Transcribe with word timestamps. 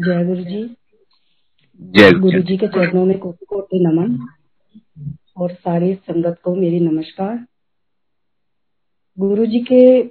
जय 0.00 0.24
गुरु 0.24 0.44
जी। 0.44 0.76
जय 1.80 2.10
गुरु 2.10 2.42
जी 2.42 2.56
के 2.56 2.66
चरणों 2.66 3.04
में 3.06 3.18
कोटि 3.18 3.46
कोटि 3.46 3.78
नमन 3.80 4.26
और 5.36 5.52
सारी 5.52 5.94
संगत 5.94 6.38
को 6.44 6.54
मेरी 6.54 6.80
नमस्कार। 6.80 7.46
गुरु 9.18 9.46
जी 9.46 9.60
के 9.60 10.08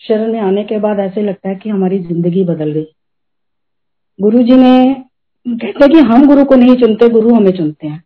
शरण 0.00 0.32
में 0.32 0.40
आने 0.40 0.64
के 0.64 0.78
बाद 0.78 0.98
ऐसे 0.98 1.22
लगता 1.22 1.48
है 1.48 1.54
कि 1.54 1.70
हमारी 1.70 1.98
ज़िंदगी 1.98 2.44
बदल 2.44 2.72
गई। 2.72 2.86
गुरु 4.20 4.42
जी 4.42 4.52
ने 4.52 4.94
कहते 5.46 5.84
हैं 5.84 5.90
कि 5.90 5.98
हम 5.98 6.26
गुरु 6.26 6.44
को 6.44 6.54
नहीं 6.54 6.76
चुनते 6.76 7.08
गुरु 7.08 7.34
हमें 7.34 7.52
चुनते 7.52 7.86
हैं। 7.86 8.04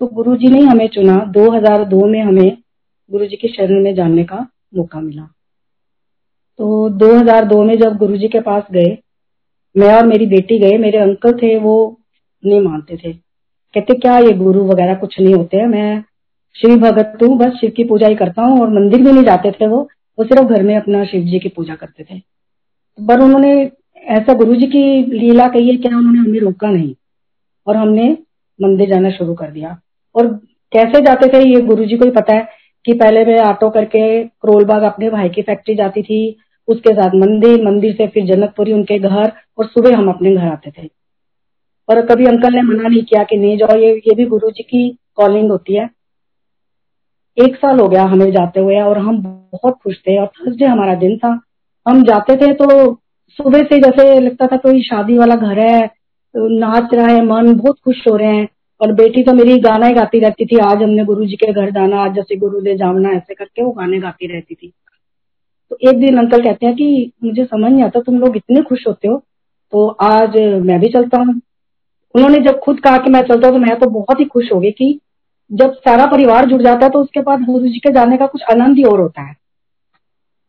तो 0.00 0.06
गुरु 0.06 0.36
जी 0.36 0.48
ने 0.48 0.60
हमें 0.60 0.88
चुना। 0.88 1.16
2002 1.16 2.06
में 2.06 2.20
हमें 2.22 2.58
गुरु 3.10 3.26
जी 3.26 3.36
की 3.36 3.48
शरण 3.48 3.84
में 3.84 3.94
जानने 3.94 4.24
का 4.24 4.46
मौका 4.74 5.00
मिला। 5.00 5.28
तो 6.58 6.88
2002 6.88 7.64
में 7.64 7.78
जब 7.78 7.96
गुरु 7.96 8.16
जी 8.16 8.28
के 8.28 8.40
पास 8.40 8.62
गए 8.72 8.98
मैं 9.76 9.94
और 9.94 10.06
मेरी 10.06 10.26
बेटी 10.26 10.58
गए, 10.58 10.78
मेरे 10.78 10.98
अंकल 10.98 11.32
थे, 11.32 11.58
वो 11.58 12.00
नहीं 12.46 12.60
मानते 12.60 12.96
थे। 12.96 13.12
कहते, 13.74 13.94
क्या 13.94 14.18
ये 14.18 14.32
गुरु 14.32 14.64
वगैरह 14.64 14.94
कुछ 14.94 15.20
नहीं 15.20 15.34
होते 15.34 15.56
हैं? 15.56 15.66
मैं 15.66 16.04
शिव 16.56 16.76
भगत 16.76 17.18
हूँ, 17.22 17.38
बस 17.38 17.52
शिव 17.52 17.70
की 17.70 17.84
पूजा 17.84 18.06
ही 18.06 18.14
करता 18.14 18.42
हूँ 18.42 18.60
और 18.60 18.68
मंदिर 18.68 19.02
भी 19.02 19.12
नहीं 19.12 19.24
जाते 19.24 19.50
थे 19.50 19.66
वो। 19.66 19.88
वो 20.18 20.24
सिर्फ़ 20.24 20.44
घर 20.44 20.62
में 20.62 20.76
अपना 20.76 21.04
शिव 21.04 21.24
जी 21.24 21.38
की 21.38 21.48
पूजा 21.48 21.74
करते 21.74 22.04
थे। 22.04 22.18
पर 23.08 23.20
उन्होंने 23.20 23.70
ऐसा 23.96 24.34
गुरु 24.34 24.54
जी 24.54 24.66
की 24.66 25.02
लीला 25.18 25.48
कही 25.48 25.70
है, 25.70 25.76
क्या 25.76 25.98
उन्होंने 25.98 26.18
हमें 26.18 26.40
रोका 26.40 26.70
नहीं? 26.70 26.94
और 27.66 27.76
हमने 27.76 28.18
मंदिर 28.62 28.88
जाना 28.88 29.10
शुरू 29.10 29.34
कर 29.34 29.50
दिया। 29.50 29.80
और 30.14 30.26
कैसे 30.72 31.00
जाते 31.00 31.28
थे, 31.28 31.48
ये 31.48 31.60
गुरु 31.60 31.84
जी 31.84 31.96
को 31.96 32.04
ही 32.04 32.10
पता 32.10 32.34
है 32.34 32.48
कि 32.84 32.92
पहले 32.92 33.24
मैं 33.24 33.40
ऑटो 33.40 33.70
करके 33.70 34.24
करोलबाग 34.24 34.82
अपने 34.82 35.10
भाई 35.10 35.28
की 35.28 35.42
फैक्ट्री 35.42 35.74
जाती 35.74 36.02
थी 36.02 36.36
उसके 36.68 36.94
साथ 36.94 37.14
मंदिर 37.14 37.64
मंदिर 37.64 37.94
से 37.94 38.06
फिर 38.06 38.26
जनकपुरी 38.26 38.72
उनके 38.72 38.98
घर 38.98 39.32
और 39.58 39.66
सुबह 39.66 39.96
हम 39.96 40.08
अपने 40.08 40.34
घर 40.36 40.46
आते 40.46 40.70
थे। 40.70 40.88
और 41.88 42.00
कभी 42.06 42.26
अंकल 42.26 42.54
ने 42.54 42.62
मना 42.62 42.88
नहीं 42.88 43.02
किया 43.02 43.22
कि 43.24 43.36
नहीं 43.36 43.56
जाओ, 43.58 43.76
ये 43.76 43.94
ये 43.96 44.14
भी 44.14 44.24
गुरु 44.24 44.50
जी 44.50 44.62
की 44.62 44.88
कॉलिंग 45.16 45.50
होती 45.50 45.74
है। 45.74 45.88
एक 47.36 47.56
साल 47.56 47.80
हो 47.80 47.88
गया 47.88 48.02
हमें 48.04 48.30
जाते 48.32 48.60
हुए 48.60 48.80
और 48.80 48.98
हम 48.98 49.22
बहुत 49.52 49.78
खुश 49.84 49.96
थे 49.98 50.18
और 50.20 50.26
थर्सडे 50.26 50.64
हमारा 50.64 50.94
दिन 50.94 51.16
था। 51.18 51.40
हम 51.86 52.02
जाते 52.02 52.36
थे 52.36 52.52
तो 52.54 52.94
सुबह 53.38 53.62
से 53.62 53.78
जैसे 53.80 54.20
लगता 54.20 54.46
था 54.46 54.56
कोई 54.56 54.82
शादी 54.82 55.18
वाला 55.18 55.34
घर 55.34 55.58
है, 55.58 55.90
नाच 56.34 56.94
रहा 56.94 57.06
है, 57.06 57.24
मन 57.24 57.54
बहुत 57.54 57.76
खुश 57.84 58.04
हो 58.10 58.16
रहे 58.16 58.36
हैं। 58.36 58.48
और 58.80 58.92
बेटी 58.92 59.22
तो 59.22 59.32
मेरी 59.32 59.58
गाना 59.58 59.86
ही 59.86 59.94
गाती 59.94 60.18
रहती 60.18 60.46
थी, 60.46 60.56
आज 60.58 60.82
हमने 60.82 61.04
गुरु 61.04 61.24
जी 61.24 61.36
के 61.36 61.52
घर 61.52 61.70
जाना, 61.70 62.00
आज 62.00 62.14
जैसे 62.14 62.36
गुरु 62.36 62.60
दे 62.60 62.74
जामना, 62.74 63.10
ऐसे 63.10 63.34
करके 63.34 63.62
वो 63.62 63.70
गाने 63.70 63.98
गाती 63.98 64.26
रहती 64.26 64.54
थी। 64.54 64.72
तो 65.70 65.76
एक 65.82 65.98
दिन 66.00 66.18
अंकल 66.18 66.42
कहते 66.42 66.66
हैं 66.66 66.74
कि 66.74 67.12
मुझे 67.24 67.44
समझ 67.44 67.70
नहीं 67.72 67.82
आता, 67.84 68.00
तुम 68.00 68.18
लोग 68.20 68.36
इतने 68.36 68.62
खुश 68.62 68.86
होते 68.88 69.08
हो। 69.08 69.16
तो 69.72 69.86
आज 70.02 70.36
मैं 70.62 70.78
भी 70.80 70.88
चलता 70.88 71.18
हूँ। 71.18 71.40
उन्होंने 72.14 72.38
जब 72.40 72.58
खुद 72.60 72.80
कहा 72.80 72.98
कि 72.98 73.10
मैं 73.10 73.22
चलता 73.22 73.48
हूँ 73.48 73.54
तो 73.54 73.60
मैं 73.60 73.78
तो 73.78 73.88
बहुत 73.90 74.20
ही 74.20 74.24
खुश 74.24 74.52
हो 74.52 74.58
गई 74.60 74.70
कि 74.72 74.98
जब 75.50 75.72
सारा 75.78 76.06
परिवार 76.06 76.46
जुड़ 76.46 76.60
जाता 76.62 76.84
है 76.86 76.90
तो 76.90 77.00
उसके 77.00 77.20
बाद 77.20 77.44
गुरु 77.44 77.68
जी 77.68 77.78
के 77.78 77.92
जाने 77.92 78.16
का 78.16 78.26
कुछ 78.26 78.42
आनंद 78.52 78.76
ही 78.76 78.84
और 78.84 79.00
होता 79.00 79.22
है। 79.22 79.34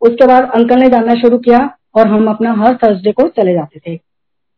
उसके 0.02 0.28
बाद 0.28 0.50
अंकल 0.56 0.80
ने 0.80 0.90
जाना 0.90 1.14
शुरू 1.16 1.38
किया 1.40 1.60
और 1.96 2.08
हम 2.08 2.28
अपना 2.30 2.54
हर 2.58 2.76
थर्सडे 2.76 3.12
को 3.12 3.28
चले 3.30 3.54
जाते 3.54 3.80
थे। 3.80 3.96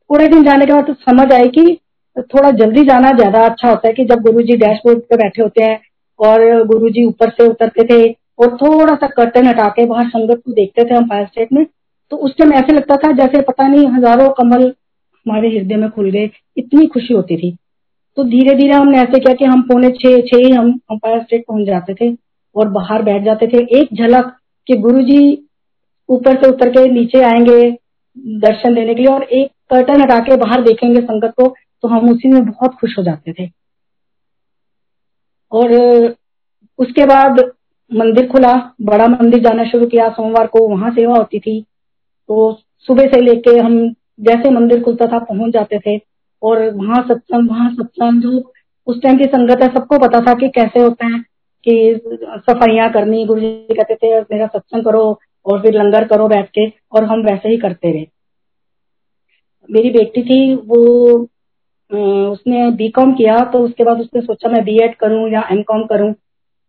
पूरे 0.09 0.27
दिन 0.27 0.43
जाने 0.43 0.65
के 0.65 0.73
बाद 0.73 0.85
तो 0.87 0.93
समझ 1.03 1.31
आई 1.33 1.47
कि 1.49 1.77
थोड़ा 2.25 2.51
जल्दी 2.53 2.83
जाना 2.85 3.11
ज़्यादा 3.11 3.45
अच्छा 3.45 3.69
होता 3.69 3.87
है 3.87 3.93
कि 3.93 4.05
जब 4.05 4.21
गुरु 4.21 4.41
जी 4.41 4.57
डैशबोर्ड 4.57 4.99
पे 4.99 5.17
बैठे 5.17 5.41
होते 5.41 5.63
हैं 5.63 5.79
और 6.19 6.63
गुरु 6.67 6.89
जी 6.89 7.03
ऊपर 7.05 7.29
से 7.29 7.47
उतरते 7.47 7.83
थे 7.83 8.03
और 8.39 8.55
थोड़ा 8.57 8.95
सा 8.95 9.07
कर्टन 9.07 9.47
हटा 9.47 9.67
के 9.69 9.85
बाहर 9.85 10.07
संगत 10.07 10.41
को 10.45 10.53
देखते 10.53 10.83
थे 10.83 10.95
हम 10.95 11.07
फायर 11.09 11.25
स्टेट 11.27 11.53
में 11.53 11.65
तो 12.11 12.17
उस 12.17 12.37
टाइम 12.37 12.53
ऐसे 12.53 12.73
लगता 12.73 12.95
था 12.97 13.11
जैसे 13.13 13.41
पता 13.43 13.67
नहीं 13.67 13.87
हज़ारों 13.87 14.29
कमल 14.33 14.63
हमारे 14.63 15.49
हृदय 15.49 15.75
में 15.75 15.89
खुल 15.91 16.09
गए, 16.11 16.29
इतनी 16.57 16.85
खुशी 16.87 17.13
होती 17.13 17.37
थी। 17.37 17.55
तो 18.17 18.23
धीरे 18.25 18.53
धीरे 18.55 18.73
हमने 18.73 18.97
ऐसे 18.97 19.19
किया 19.19 19.33
कि 19.33 19.45
हम 19.45 19.61
पौने 19.63 19.89
छह 19.93 20.37
ही 20.37 20.51
हम 20.51 20.71
अंपायर 20.91 21.21
स्टेट 21.23 21.43
पहुँच 21.47 21.65
जाते 21.67 21.93
थे 21.95 22.11
और 22.55 22.69
बाहर 22.69 23.01
बैठ 23.03 23.23
जाते 23.23 23.47
थे। 23.47 23.63
एक 23.79 23.93
झलक 23.95 24.31
कि 24.69 24.77
गुरु 24.77 25.01
जी 25.01 25.19
ऊपर 26.09 26.41
से 26.41 26.49
उतर 26.49 26.69
के 26.69 26.87
नीचे 26.91 27.23
आएँगे 27.23 27.69
दर्शन 28.39 28.75
देने 28.75 28.93
के 28.95 29.01
लिए 29.01 29.11
और 29.13 29.23
एक 29.23 29.51
कर्टन 29.69 30.01
हटा 30.01 30.19
के 30.21 30.37
बाहर 30.37 30.61
देखेंगे 30.63 31.01
संगत 31.01 31.33
को 31.37 31.47
तो 31.83 31.87
हम 31.87 32.09
उसी 32.09 32.29
में 32.29 32.43
बहुत 32.45 32.75
खुश 32.75 32.97
हो 32.97 33.03
जाते 33.03 33.33
थे। 33.33 33.49
और 35.51 35.73
उसके 36.79 37.05
बाद 37.05 37.39
मंदिर 37.91 38.27
खुला, 38.27 38.53
बड़ा 38.81 39.07
मंदिर 39.07 39.43
जाना 39.43 39.63
शुरू 39.63 39.85
किया, 39.87 40.09
सोमवार 40.09 40.47
को 40.47 40.67
वहाँ 40.67 40.91
सेवा 40.91 41.17
होती 41.17 41.39
थी। 41.39 41.61
तो 42.29 42.51
सुबह 42.87 43.07
से 43.07 43.21
लेके 43.21 43.57
हम 43.59 43.77
जैसे 44.21 44.49
मंदिर 44.49 44.83
खुलता 44.83 45.05
था, 45.07 45.19
पहुँच 45.19 45.53
जाते 45.53 45.79
थे। 45.79 45.99
और 46.41 46.61
वहाँ 46.71 47.01
सत्संग 47.07 47.49
वहाँ 47.49 47.69
सत्संग, 47.71 48.21
जो 48.21 48.53
उस 48.87 49.01
टाइम 49.01 49.17
की 49.17 49.25
संगत 49.25 49.61
है, 49.63 49.67
सबको 49.73 49.97
पता 49.99 50.19
था 50.21 50.33
कि 50.33 50.49
कैसे 50.49 50.79
होता 50.79 51.05
है, 51.05 51.19
कि 51.65 52.01
सफाइयाँ 52.41 52.91
करनी 52.91 53.25
गुरु 53.25 53.39
जी 53.39 53.73
कहते 53.73 53.95
थे, 53.95 54.19
मेरा 54.21 54.47
सत्संग 54.47 54.83
करो 54.83 55.19
और 55.45 55.61
फिर 55.61 55.73
लंगर 55.73 56.07
करो 56.07 56.27
बैठ 56.27 56.49
के, 56.49 56.67
और 56.67 57.03
हम 57.03 57.21
वैसे 57.21 57.49
ही 57.49 57.57
करते 57.57 57.91
रहे। 57.91 58.05
मेरी 59.69 59.89
बेटी 59.91 60.23
थी, 60.23 60.55
वो 60.55 61.27
उसने 62.31 62.69
बीकॉम 62.71 63.13
किया 63.13 63.39
तो 63.43 63.59
उसके 63.59 63.83
बाद 63.83 63.99
उसने 63.99 64.21
सोचा 64.21 64.49
मैं 64.49 64.63
बीएड 64.63 64.95
करूँ 64.95 65.29
या 65.31 65.47
एमकॉम 65.51 65.83
करूँ। 65.85 66.13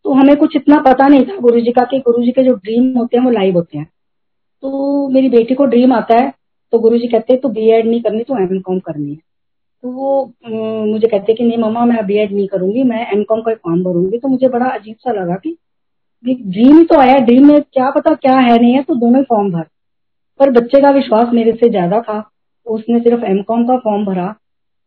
तो 0.09 0.13
हमें 0.15 0.37
कुछ 0.37 0.55
इतना 0.57 0.77
पता 0.83 1.07
नहीं 1.09 1.25
था 1.27 1.37
गुरु 1.39 1.61
जी 1.61 1.73
का 1.73 1.83
कि 1.87 1.99
गुरु 2.01 2.23
जी 2.25 2.31
के 2.33 2.43
जो 2.45 2.53
ड्रीम 2.57 2.85
होते 2.99 3.17
हैं 3.17 3.25
वो 3.25 3.31
लाइव 3.31 3.55
होते 3.55 3.79
हैं। 3.79 3.85
तो 4.63 5.09
मेरी 5.09 5.29
बेटी 5.29 5.55
को 5.55 5.65
ड्रीम 5.67 5.93
आता 5.93 6.15
है 6.17 6.33
तो 6.73 6.79
गुरु 6.79 6.99
जी 6.99 7.09
कहते 7.09 7.33
हैं 7.33 7.41
तो 7.43 7.49
बी 7.49 7.69
एड 7.71 7.87
नहीं 7.87 8.01
करनी 8.03 8.23
तो 8.25 8.39
एम 8.39 8.61
कॉम 8.61 8.79
करनी 8.79 9.11
है। 9.11 9.17
तो 9.85 9.91
वो 9.91 10.25
मुझे 10.87 11.09
कहते 11.09 11.35
कि, 11.35 11.45
नहीं 11.45 11.59
मम्मा, 11.59 11.85
मैं 11.85 12.07
बी 12.07 12.17
एड 12.19 12.33
नहीं 12.33 12.47
करूँगी, 12.49 12.83
मैं 12.85 13.07
एम 13.13 13.23
कॉम 13.25 13.43
का 13.43 13.55
फॉर्म 13.55 13.83
भरूँगी 13.85 14.19
तो 14.19 14.29
मुझे 14.29 14.49
बड़ा 14.49 14.67
अजीब 14.69 14.97
सा 14.97 15.13
लगा 15.13 15.37
कि 15.37 15.57
ड्रीम 16.25 16.85
तो 16.85 16.99
आया 17.01 17.19
ड्रीम 17.21 17.47
में 17.49 17.61
क्या 17.63 17.91
पता 17.93 18.15
क्या 18.17 18.39
है 18.39 18.59
नहीं 18.59 18.73
है 18.75 18.83
तो 18.83 18.95
दोनों 18.97 19.23
फॉर्म 19.25 19.53
भर। 19.53 19.67
पर 20.41 20.51
बच्चे 20.53 20.81
का 20.81 20.91
विश्वास 20.93 21.33
मेरे 21.35 21.53
से 21.55 21.69
ज़्यादा 21.71 22.01
था 22.03 22.21
तो 22.21 22.75
उसने 22.75 23.01
सिर्फ़ 23.01 23.25
एम 23.27 23.43
कॉम 23.45 23.67
का 23.69 23.77
फॉर्म 23.81 24.05
भरा 24.07 24.35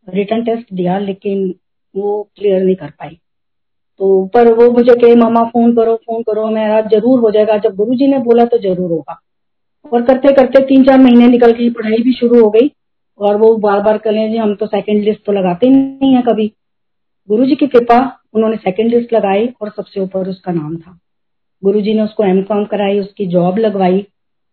रिटर्न 0.07 0.43
टेस्ट 0.43 0.73
दिया, 0.73 0.97
लेकिन 0.99 1.53
वो 1.95 2.21
क्लियर 2.35 2.63
नहीं 2.63 2.75
कर 2.75 2.89
पाई। 2.89 3.17
तो 4.01 4.25
पर 4.25 4.51
वो 4.53 4.69
मुझे 4.71 4.93
कहे, 4.93 5.15
मामा, 5.15 5.43
फ़ोन 5.45 5.75
करो 5.75 5.95
फ़ोन 5.95 6.21
करो 6.23 6.45
मेरा 6.49 6.79
ज़रूर 6.81 7.19
हो 7.19 7.31
जाएगा। 7.31 7.57
जब 7.57 7.75
गुरु 7.75 7.95
जी 7.95 8.07
ने 8.07 8.17
बोला 8.19 8.45
तो 8.45 8.57
ज़रूर 8.57 8.91
होगा। 8.91 9.19
और 9.85 10.01
करते 10.01 10.31
करते 10.33 10.63
तीन 10.65 10.83
चार 10.83 10.99
महीने 10.99 11.27
निकल 11.27 11.51
गई 11.51 11.69
पढ़ाई 11.69 11.97
भी 11.97 12.13
शुरू 12.13 12.39
हो 12.41 12.49
गई। 12.49 12.71
और 13.19 13.35
वो 13.35 13.55
बार 13.57 13.81
बार 13.81 13.97
करें 13.97 14.31
जी, 14.31 14.37
हम 14.37 14.55
तो 14.55 14.65
सेकंड 14.65 15.03
लिस्ट 15.03 15.25
तो 15.25 15.31
लगाते 15.31 15.67
ही 15.67 15.73
नहीं 15.73 16.13
है 16.15 16.21
कभी। 16.21 16.47
गुरु 17.29 17.45
जी 17.45 17.55
की 17.55 17.67
कृपा 17.67 17.99
उन्होंने 18.33 18.57
सेकंड 18.57 18.93
लिस्ट 18.93 19.13
लगाई 19.13 19.47
और 19.61 19.69
सबसे 19.69 19.99
ऊपर 19.99 20.29
उसका 20.29 20.51
नाम 20.51 20.75
था। 20.75 20.97
गुरु 21.63 21.81
जी 21.81 21.93
ने 21.93 22.01
उसको 22.01 22.23
एम 22.23 22.41
कॉम 22.41 22.65
कराई, 22.65 22.99
उसकी 22.99 23.25
जॉब 23.25 23.57
लगवाई। 23.57 24.05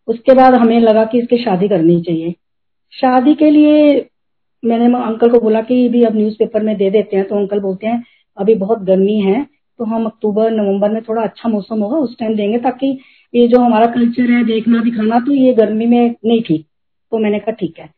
उसके 0.08 0.34
बाद 0.34 0.54
हमें 0.54 0.78
लगा 0.80 1.04
कि 1.04 1.18
इसकी 1.18 1.38
शादी 1.38 1.68
करनी 1.68 2.00
चाहिए। 2.02 2.34
शादी 2.92 3.34
के 3.34 3.50
लिए 3.50 4.06
मैंने 4.62 4.84
अंकल 4.98 5.30
को 5.30 5.40
बोला 5.40 5.60
कि 5.60 5.88
भी 5.88 6.04
अब 6.04 6.16
न्यूज़पेपर 6.16 6.62
में 6.62 6.76
दे 6.76 6.90
देते 6.90 7.16
हैं। 7.16 7.26
तो 7.28 7.36
अंकल 7.36 7.60
बोलते 7.60 7.86
हैं 7.86 8.04
अभी 8.38 8.54
बहुत 8.54 8.82
गर्मी 8.82 9.20
है 9.20 9.46
तो 9.78 9.84
हम 9.84 10.04
अक्टूबर, 10.04 10.50
नवंबर 10.50 10.90
में 10.90 11.02
थोड़ा 11.02 11.22
अच्छा 11.22 11.48
मौसम 11.48 11.80
होगा, 11.80 11.96
उस 11.96 12.18
टाइम 12.18 12.34
देंगे 12.34 12.58
ताकि 12.58 12.98
ये 13.34 13.48
जो 13.48 13.60
हमारा 13.60 13.86
कल्चर 13.86 14.30
है, 14.30 14.44
देखना, 14.44 14.82
दिखाना 14.82 15.20
तो 15.20 15.32
ये 15.32 15.52
गर्मी 15.52 15.86
में 15.86 16.14
नहीं 16.24 16.42
ठीक। 16.42 16.66
तो 17.12 17.18
मैंने 17.18 17.38
कहा 17.38 17.52
ठीक 17.52 17.74
है। 17.78 17.90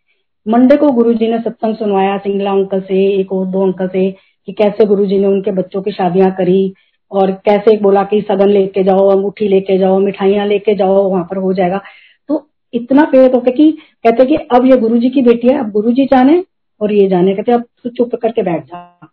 मंडे 0.49 0.77
को 0.77 0.91
गुरु 0.93 1.11
ने 1.13 1.39
सत्संग 1.39 1.77
सुनवाया, 1.77 2.19
सिंगला 2.19 2.51
अंकल 2.51 2.81
से, 2.81 3.21
एक 3.21 3.33
और 3.33 3.47
दो 3.47 3.63
अंकल 3.63 3.89
से, 3.89 4.11
कि 4.47 4.53
कैसे 4.53 4.85
गुरु 4.85 5.05
ने 5.05 5.27
उनके 5.27 5.51
बच्चों 5.51 5.83
की 5.83 5.91
शादियाँ 5.91 6.31
करी, 6.31 6.75
और 7.11 7.31
कैसे 7.31 7.77
बोला 7.77 8.03
कि 8.03 8.21
सगन 8.21 8.49
लेके 8.49 8.83
जाओ, 8.83 9.09
अंगूठी 9.09 9.49
लेके 9.49 9.79
जाओ, 9.79 9.99
मिठाइयाँ 9.99 10.47
लेके 10.47 10.75
जाओ, 10.75 11.09
वहाँ 11.09 11.25
पर 11.25 11.37
हो 11.37 11.53
जाएगा। 11.53 11.81
तो 12.29 12.49
इतना 12.75 13.05
प्रेरित 13.05 13.35
होकर 13.35 13.51
कि, 13.51 13.73
कहते 14.05 14.25
कि 14.25 14.35
अब 14.35 14.67
ये 14.67 14.77
गुरु 14.77 14.99
जी 14.99 15.11
की 15.11 15.23
बेटी 15.23 15.49
है, 15.49 15.59
अब 15.61 15.71
गुरु 15.71 15.93
जी 15.93 16.05
जाने 16.05 16.45
और 16.81 16.93
ये 16.93 17.09
जाने, 17.09 17.35
कहते 17.35 17.53
अब 17.53 17.65
तो 17.85 17.91
चुप 17.91 18.15
करके 18.15 18.43
बैठ 18.43 18.65
जा। 18.65 19.11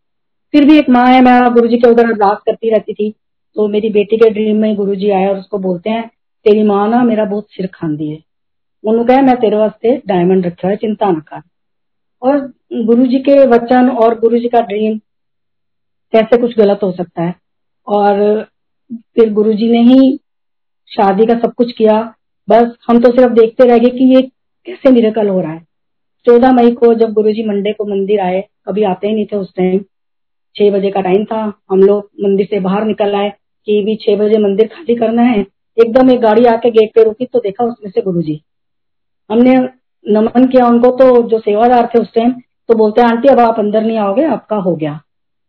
फिर 0.51 0.65
भी 0.65 0.77
एक 0.79 0.89
माँ 0.89 1.07
है, 1.07 1.21
मैं 1.21 1.53
गुरु 1.53 1.67
जी 1.67 1.77
के 1.77 1.89
उधर 1.89 2.05
अरदास 2.05 2.37
करती 2.45 2.69
रहती 2.69 2.93
थी। 2.93 3.11
तो 3.55 3.67
मेरी 3.67 3.89
बेटी 3.89 4.17
के 4.17 4.29
ड्रीम 4.29 4.57
में 4.57 4.75
गुरु 4.75 4.95
जी 4.95 5.09
आए 5.09 5.27
और 5.27 5.37
उसको 5.37 5.57
बोलते 5.57 5.89
हैं, 5.89 6.07
तेरी 6.43 6.63
माँ 6.63 6.89
ना 6.89 7.03
मेरा 7.03 7.25
बहुत 7.25 7.47
सिर 7.51 7.67
खांदी 7.67 8.07
है। 8.07 8.23
उन्होंने 8.83 9.13
कहा, 9.13 9.23
मैं 9.23 9.35
तेरे 9.35 9.57
वास्ते 9.57 10.01
डायमंड 10.07 10.45
रखा 10.45 10.67
है, 10.67 10.75
चिंता 10.75 11.11
न 11.11 11.15
कर। 11.15 11.41
और 12.21 12.53
गुरु 12.73 13.07
जी 13.07 13.19
के 13.19 13.47
वचन 13.47 13.89
और 13.89 14.19
गुरु 14.19 14.39
जी 14.39 14.47
का 14.47 14.61
ड्रीम 14.61 14.97
कैसे 16.11 16.37
कुछ 16.37 16.57
गलत 16.57 16.79
हो 16.83 16.91
सकता 16.91 17.23
है। 17.23 17.35
और 17.87 18.47
फिर 18.95 19.33
गुरु 19.33 19.53
जी 19.53 19.71
ने 19.71 19.79
ही 19.79 20.19
शादी 20.87 21.25
का 21.25 21.39
सब 21.39 21.53
कुछ 21.53 21.71
किया। 21.71 22.13
बस 22.49 22.75
हम 22.87 22.99
तो 22.99 23.11
सिर्फ़ 23.11 23.33
देखते 23.33 23.63
रह 23.63 23.77
गए 23.77 23.89
कि 23.89 24.15
ये 24.15 24.21
कैसे 24.65 24.91
निरकल 24.91 25.27
हो 25.27 25.41
रहा 25.41 25.51
है। 25.51 25.67
चौदह 26.25 26.51
मई 26.51 26.71
को 26.71 26.93
जब 26.93 27.13
गुरु 27.13 27.31
जी 27.31 27.43
मंडे 27.43 27.73
को 27.73 27.85
मंदिर 27.85 28.19
आए, 28.19 28.41
कभी 28.67 28.83
आते 28.83 29.07
ही 29.07 29.13
नहीं 29.13 29.25
थे 29.25 29.35
उस 29.35 29.55
टाइम 29.55 29.79
छह 30.57 30.71
बजे 30.71 30.89
का 30.91 31.01
टाइम 31.01 31.23
था। 31.25 31.41
हम 31.71 31.79
लोग 31.81 32.09
मंदिर 32.23 32.45
से 32.45 32.59
बाहर 32.59 32.85
निकल 32.85 33.15
आए 33.15 33.29
कि 33.67 33.81
भी 33.85 33.95
छह 34.01 34.15
बजे 34.17 34.37
मंदिर 34.39 34.67
खाली 34.67 34.95
करना 34.95 35.21
है। 35.23 35.39
एकदम 35.77 36.09
एक 36.11 36.19
गाड़ी 36.21 36.45
आके 36.47 36.69
गेट 36.71 36.91
पे 36.95 37.03
रुकी 37.03 37.25
तो 37.25 37.39
देखा 37.39 37.63
उसमें 37.65 37.91
से 37.91 38.01
गुरु 38.01 38.21
जी 38.21 38.39
हमने 39.29 39.55
नमन 40.05 40.45
किया 40.47 40.67
उनको 40.67 40.89
तो 40.97 41.21
जो 41.23 41.39
सेवादार 41.39 41.89
थे 41.95 41.99
उस 41.99 42.13
टाइम 42.13 42.31
तो 42.69 42.77
बोलते 42.77 43.01
हैं 43.01 43.07
आंटी, 43.07 43.27
अब 43.27 43.39
आप 43.39 43.59
अंदर 43.59 43.81
नहीं 43.81 43.97
आओगे, 43.97 44.23
आपका 44.25 44.55
हो 44.57 44.75
गया। 44.75 44.99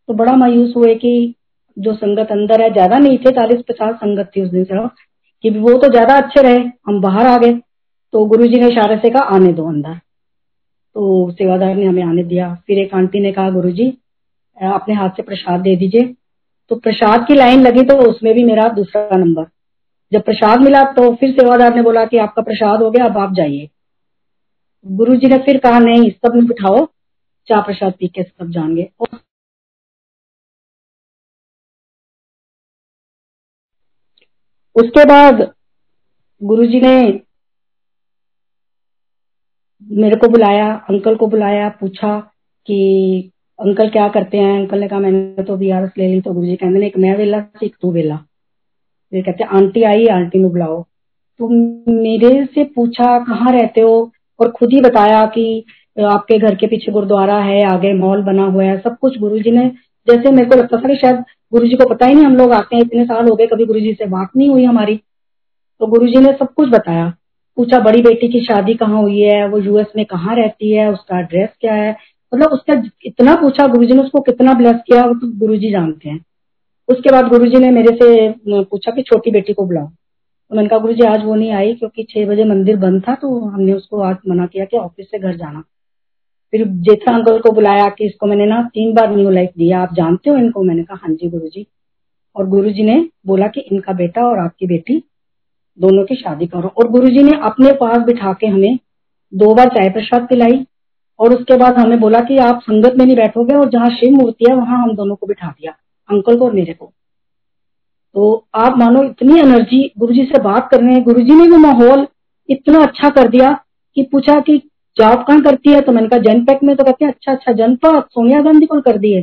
तो 0.08 0.14
बड़ा 0.14 0.32
मायूस 0.36 0.72
हुए 0.76 0.94
कि 0.96 1.34
जो 1.76 1.92
संगत 1.94 2.32
अंदर 2.32 2.62
है, 2.62 2.70
ज़्यादा 2.72 2.98
नहीं 2.98 3.18
थे 3.18 3.30
चालीस 3.32 3.62
पचास 3.68 3.94
संगत 3.96 4.30
थी 4.36 4.42
उस 4.42 4.50
दिन 4.50 4.64
से 4.64 4.86
कि 5.44 5.50
वो 5.52 5.76
तो 5.78 5.88
ज़्यादा 5.90 6.16
अच्छे 6.16 6.42
रहे। 6.42 6.58
हम 6.86 7.00
बाहर 7.00 7.26
आ 7.26 7.36
गए। 7.38 7.52
तो 8.12 8.24
गुरु 8.26 8.46
जी 8.46 8.60
ने 8.60 8.68
इशारे 8.68 8.96
से 8.98 9.10
कहा, 9.10 9.22
आने 9.24 9.52
दो 9.52 9.68
अंदर। 9.68 9.94
तो 9.94 11.30
सेवादार 11.32 11.74
ने 11.74 11.86
हमें 11.86 12.02
आने 12.04 12.22
दिया। 12.24 12.54
फिर 12.66 12.78
एक 12.78 12.94
आंटी 12.94 13.20
ने 13.20 13.32
कहा 13.32 13.50
गुरु 13.50 13.70
जी 13.72 13.90
अपने 14.66 14.94
हाथ 14.94 15.10
से 15.10 15.22
प्रसाद 15.22 15.60
दे 15.60 15.76
दीजिए। 15.76 16.14
तो 16.70 16.76
प्रसाद 16.76 17.26
की 17.28 17.34
लाइन 17.34 17.62
लगी 17.62 17.82
तो 17.82 17.96
उसमें 18.10 18.34
भी 18.34 18.44
मेरा 18.44 18.68
दूसरा 18.68 19.16
नंबर। 19.16 19.44
जब 20.12 20.22
प्रसाद 20.22 20.60
मिला 20.60 20.82
तो 20.92 21.14
फिर 21.14 21.32
सेवादार 21.32 21.74
ने 21.74 21.82
बोला 21.82 22.04
कि 22.04 22.18
आपका 22.18 22.42
प्रसाद 22.42 22.82
हो 22.82 22.90
गया, 22.90 23.04
अब 23.04 23.18
आप 23.18 23.32
जाइए। 23.32 23.68
गुरु 24.86 25.16
जी 25.16 25.26
ने 25.26 25.38
फिर 25.38 25.58
कहा, 25.58 25.78
नहीं 25.78 26.10
सब 26.10 26.34
में 26.34 26.46
बिठाओ। 26.46 26.86
चाह 27.48 27.60
प्रसाद 27.62 27.92
पी 27.92 28.08
के 28.08 28.22
सब 28.22 28.50
जाएँगे। 28.50 28.90
उसके 34.76 35.04
बाद 35.04 35.54
गुरु 36.42 36.66
जी 36.66 36.80
ने 36.80 37.22
मेरे 39.82 40.16
को 40.16 40.28
बुलाया, 40.28 40.74
अंकल 40.90 41.16
को 41.16 41.26
बुलाया, 41.26 41.68
पूछा 41.68 42.20
कि 42.66 43.30
अंकल 43.58 43.88
क्या 43.88 44.08
करते 44.08 44.38
हैं? 44.38 44.58
अंकल 44.60 44.80
ने 44.80 44.88
कहा, 44.88 44.98
मैंने 44.98 45.42
तो 45.42 45.56
बी 45.56 45.70
आर 45.70 45.84
ले 45.98 46.08
ली 46.08 46.20
तो 46.20 46.32
गुरु 46.32 46.46
जी 46.46 46.56
कहते 46.56 46.86
एक 46.86 46.98
मैं 46.98 47.16
वेला 47.16 47.42
एक 47.64 47.76
तू 47.82 47.92
वेला। 47.92 48.16
फिर 49.12 49.22
कहते 49.22 49.44
आंटी 49.44 49.82
आई, 49.82 50.06
आंटी 50.06 50.38
में 50.38 50.50
बुलाओ। 50.50 50.82
तो 51.40 51.48
मेरे 51.92 52.44
से 52.44 52.64
पूछा, 52.64 53.18
कहाँ 53.18 53.52
रहते 53.52 53.80
हो? 53.80 54.10
और 54.40 54.50
खुद 54.50 54.72
ही 54.72 54.80
बताया 54.80 55.24
कि 55.26 55.64
आपके 56.04 56.38
घर 56.38 56.54
के 56.54 56.66
पीछे 56.66 56.92
गुरुद्वारा 56.92 57.38
है, 57.38 57.64
आगे 57.64 57.92
मॉल 57.92 58.22
बना 58.22 58.44
हुआ 58.44 58.64
है, 58.64 58.78
सब 58.80 58.98
कुछ 58.98 59.18
गुरु 59.18 59.38
जी 59.38 59.50
ने, 59.50 59.68
जैसे 60.08 60.30
मेरे 60.30 60.48
को 60.48 60.56
लगता 60.56 60.76
था 60.76 60.88
कि 60.88 60.96
शायद 60.96 61.16
गुरु 61.52 61.68
जी 61.68 61.74
को 61.74 61.88
पता 61.88 62.06
ही 62.06 62.14
नहीं, 62.14 62.24
हम 62.24 62.36
लोग 62.36 62.52
आते 62.52 62.76
हैं, 62.76 62.82
इतने 62.82 63.04
साल 63.04 63.28
हो 63.28 63.34
गए, 63.34 63.46
कभी 63.46 63.66
गुरु 63.66 63.80
जी 63.80 63.92
से 63.92 64.06
बात 64.06 64.28
नहीं 64.36 64.48
हुई 64.48 64.64
हमारी। 64.64 64.96
तो 65.80 65.86
गुरु 65.86 66.06
जी 66.06 66.16
ने 66.16 66.32
सब 66.32 66.52
कुछ 66.54 66.68
बताया। 66.68 67.12
पूछा, 67.56 67.80
बड़ी 67.80 68.02
बेटी 68.02 68.28
की 68.28 68.40
शादी 68.40 68.74
कहाँ 68.74 69.00
हुई 69.02 69.20
है? 69.20 69.48
वो 69.48 69.58
यूएस 69.58 69.86
में 69.96 70.04
कहाँ 70.06 70.36
रहती 70.36 70.72
है? 70.72 70.90
उसका 70.92 71.20
एड्रेस 71.20 71.48
क्या 71.60 71.74
है? 71.74 71.96
मतलब 72.32 72.50
उसका 72.52 72.82
इतना 73.06 73.34
पूछा 73.36 73.66
गुरु 73.66 73.84
जी 73.84 73.92
ने 73.92 74.02
उसको 74.02 74.20
कितना 74.22 74.52
ब्लेस 74.54 74.76
किया, 74.86 75.04
वो 75.04 75.14
तो 75.14 75.30
गुरु 75.38 75.56
जी 75.56 75.70
जानते 75.70 76.08
हैं। 76.08 76.24
उसके 76.88 77.10
बाद 77.12 77.28
गुरु 77.28 77.46
जी 77.46 77.58
ने 77.58 77.70
मेरे 77.70 77.94
से 77.96 78.62
पूछा 78.64 78.90
कि 78.90 79.02
छोटी 79.04 79.30
बेटी 79.30 79.52
को 79.52 79.66
बुलाओ। 79.66 79.88
मैंने 80.50 80.68
कहा 80.68 80.78
गुरु 80.78 80.92
जी 80.94 81.04
आज 81.04 81.24
वो 81.24 81.34
नहीं 81.34 81.50
आई 81.52 81.72
क्योंकि 81.74 82.02
छह 82.04 82.26
बजे 82.26 82.44
मंदिर 82.46 82.76
बंद 82.78 83.02
था 83.08 83.14
तो 83.14 83.38
हमने 83.40 83.72
उसको 83.72 84.00
आज 84.02 84.16
मना 84.28 84.46
किया 84.46 84.64
कि 84.64 84.76
ऑफ़िस 84.76 85.10
से 85.10 85.18
घर 85.18 85.36
जाना। 85.36 85.62
फिर 86.52 86.66
जेठा 86.66 87.14
अंकल 87.14 87.38
को 87.38 87.50
बुलाया 87.52 87.88
कि 87.88 88.06
इसको 88.06 88.26
मैंने 88.26 88.46
ना 88.46 88.62
तीन 88.74 88.94
बार 88.94 89.14
न्यू 89.16 89.30
लाइफ 89.30 89.50
दिया, 89.58 89.80
आप 89.80 89.94
जानते 89.94 90.30
हो 90.30 90.36
इनको? 90.36 90.62
मैंने 90.62 90.82
कहा 90.82 90.98
हाँ 91.02 91.14
जी 91.14 91.28
गुरु 91.30 91.48
जी 91.48 91.66
और 92.36 92.46
गुरु 92.48 92.70
जी 92.70 92.82
ने 92.82 93.04
बोला 93.26 93.46
कि 93.48 93.60
इनका 93.62 93.92
बेटा 93.94 94.26
और 94.26 94.38
आपकी 94.38 94.66
बेटी 94.66 95.02
दोनों 95.78 96.04
की 96.04 96.14
शादी 96.14 96.46
करो। 96.46 96.68
और 96.68 96.88
गुरु 96.90 97.08
जी 97.08 97.22
ने 97.22 97.38
अपने 97.42 97.72
पास 97.74 97.98
बिठा 98.04 98.32
के 98.32 98.46
हमें 98.46 98.78
दो 99.32 99.54
बार 99.54 99.68
चाय 99.68 99.90
प्रसाद 99.90 100.26
पिलाई। 100.28 100.64
और 101.20 101.34
उसके 101.34 101.56
बाद 101.56 101.78
हमें 101.78 101.98
बोला 102.00 102.20
कि 102.20 102.36
आप 102.40 102.60
संगत 102.62 102.94
में 102.98 103.04
नहीं 103.06 103.16
बैठोगे 103.16 103.54
और 103.54 103.68
जहाँ 103.70 103.88
शिव 103.90 104.14
मूर्ति 104.14 104.50
है, 104.50 104.54
वहाँ 104.56 104.82
हम 104.82 104.94
दोनों 104.96 105.16
को 105.16 105.26
बिठा 105.26 105.48
दिया, 105.48 105.72
अंकल 106.08 106.38
को 106.38 106.44
और 106.44 106.52
मेरे 106.52 106.72
को। 106.72 106.92
तो 108.14 108.46
आप 108.56 108.78
मानो 108.78 109.02
इतनी 109.02 109.38
एनर्जी 109.40 109.82
गुरु 109.98 110.14
से 110.14 110.42
बात 110.42 110.68
कर 110.70 110.80
रहे 110.80 110.94
हैं 110.94 111.02
गुरु 111.04 111.20
ने 111.20 111.48
वो 111.48 111.56
माहौल 111.58 112.06
इतना 112.48 112.82
अच्छा 112.82 113.08
कर 113.10 113.28
दिया 113.28 113.52
कि 113.96 114.02
पूछा 114.12 114.38
कि 114.40 114.56
जॉब 114.96 115.24
कहाँ 115.24 115.40
करती 115.40 115.72
है? 115.72 115.80
तो 115.80 115.92
मैंने 115.92 116.08
कहा 116.08 116.18
जनपैक 116.20 116.62
में। 116.62 116.74
तो 116.76 116.84
कहते 116.84 117.04
हैं 117.04 117.12
अच्छा 117.12 117.32
अच्छा 117.32 117.52
जनपद, 117.54 118.02
सोनिया 118.04 118.40
गांधी 118.42 118.66
को 118.66 118.80
कर 118.80 118.98
दी 118.98 119.12
है 119.14 119.22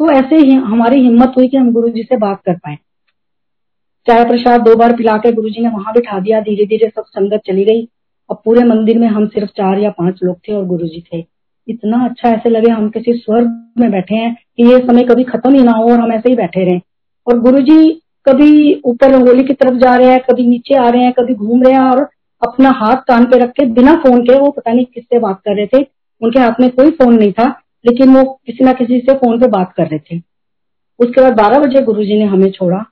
तो 0.00 0.10
ऐसे 0.10 0.36
ही 0.36 0.54
हमारी 0.54 1.00
हिम्मत 1.00 1.32
हुई 1.36 1.48
कि 1.48 1.56
हम 1.56 1.70
गुरु 1.72 1.88
जी 1.88 2.02
से 2.02 2.16
बात 2.16 2.40
कर 2.46 2.56
पाए। 2.56 2.76
चाय 4.06 4.24
प्रसाद 4.24 4.60
दो 4.62 4.74
बार 4.76 4.96
पिला 4.96 5.16
के 5.18 5.32
गुरु 5.32 5.48
जी 5.48 5.62
ने 5.62 5.68
वहाँ 5.68 5.92
बिठा 5.94 6.18
दिया 6.18 6.40
धीरे 6.40 6.66
धीरे 6.66 6.88
सब 6.88 7.04
संगत 7.06 7.40
चली 7.46 7.64
गई। 7.64 7.82
और 8.30 8.42
पूरे 8.44 8.64
मंदिर 8.64 8.98
में 8.98 9.08
हम 9.08 9.26
सिर्फ़ 9.26 9.50
चार 9.50 9.78
या 9.78 9.90
पाँच 9.90 10.20
लोग 10.24 10.36
थे 10.38 10.52
और 10.52 10.66
गुरु 10.66 10.86
जी 10.86 11.04
थे। 11.14 11.24
इतना 11.68 12.04
अच्छा 12.04 12.28
ऐसे 12.28 12.50
लगे 12.50 12.70
हम 12.70 12.88
किसी 12.88 13.12
स्वर्ग 13.12 13.72
में 13.78 13.90
बैठे 13.90 14.14
हैं 14.14 14.36
कि 14.56 14.62
ये 14.62 14.78
समय 14.78 15.02
कभी 15.02 15.24
खत्म 15.24 15.54
ही 15.54 15.62
ना 15.62 15.72
हो 15.72 15.90
और 15.92 15.98
हम 15.98 16.12
ऐसे 16.12 16.28
ही 16.28 16.36
बैठे 16.36 16.64
रहे। 16.64 16.80
और 17.26 17.38
गुरु 17.38 17.60
जी 17.60 18.02
कभी 18.26 18.82
ऊपर 18.84 19.10
रंगोली 19.10 19.44
की 19.44 19.54
तरफ़ 19.54 19.74
जा 19.74 19.96
रहे 19.96 20.10
हैं, 20.10 20.20
कभी 20.20 20.46
नीचे 20.46 20.74
आ 20.74 20.88
रहे 20.88 21.02
हैं, 21.02 21.12
कभी 21.12 21.34
घूम 21.34 21.62
रहे 21.62 21.72
हैं 21.72 21.80
और 21.80 22.08
अपना 22.42 22.70
हाथ 22.70 22.96
कान 22.96 23.24
पे 23.24 23.38
रख 23.38 23.50
के 23.50 23.66
बिना 23.66 23.94
फ़ोन 23.94 24.22
के, 24.22 24.38
वो 24.38 24.50
पता 24.50 24.72
नहीं 24.72 24.84
किससे 24.84 25.18
बात 25.18 25.40
कर 25.44 25.56
रहे 25.56 25.66
थे, 25.66 25.86
उनके 26.22 26.40
हाथ 26.40 26.60
में 26.60 26.70
कोई 26.70 26.90
फ़ोन 26.90 27.14
नहीं 27.14 27.32
था, 27.32 27.62
लेकिन 27.86 28.16
वो 28.16 28.40
किसी 28.46 28.64
ना 28.64 28.72
किसी 28.72 29.00
से 29.00 29.14
फ़ोन 29.14 29.40
पे 29.40 29.46
बात 29.46 29.72
कर 29.72 29.86
रहे 29.86 29.98
थे। 29.98 30.22
उसके 31.00 31.20
बाद 31.20 31.32
बारह 31.32 31.58
बजे 31.58 31.82
गुरु 31.82 32.00
ने 32.00 32.24
हमें 32.24 32.50
छोड़ा 32.50 32.84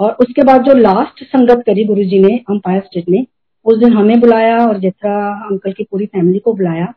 और 0.00 0.12
उसके 0.12 0.42
बाद 0.42 0.62
जो 0.62 0.74
लास्ट 0.74 1.24
संगत 1.24 1.62
करी 1.66 1.84
गुरु 1.84 2.00
ने 2.00 2.36
अंपायर 2.50 2.80
स्टेट 2.80 3.08
में 3.08 3.26
उस 3.64 3.78
दिन 3.78 3.92
हमें 3.92 4.20
बुलाया 4.20 4.58
और 4.66 4.78
जितना 4.78 5.46
अंकल 5.50 5.72
की 5.72 5.84
पूरी 5.84 6.06
फैमिली 6.06 6.38
को 6.38 6.52
बुलाया। 6.52 6.94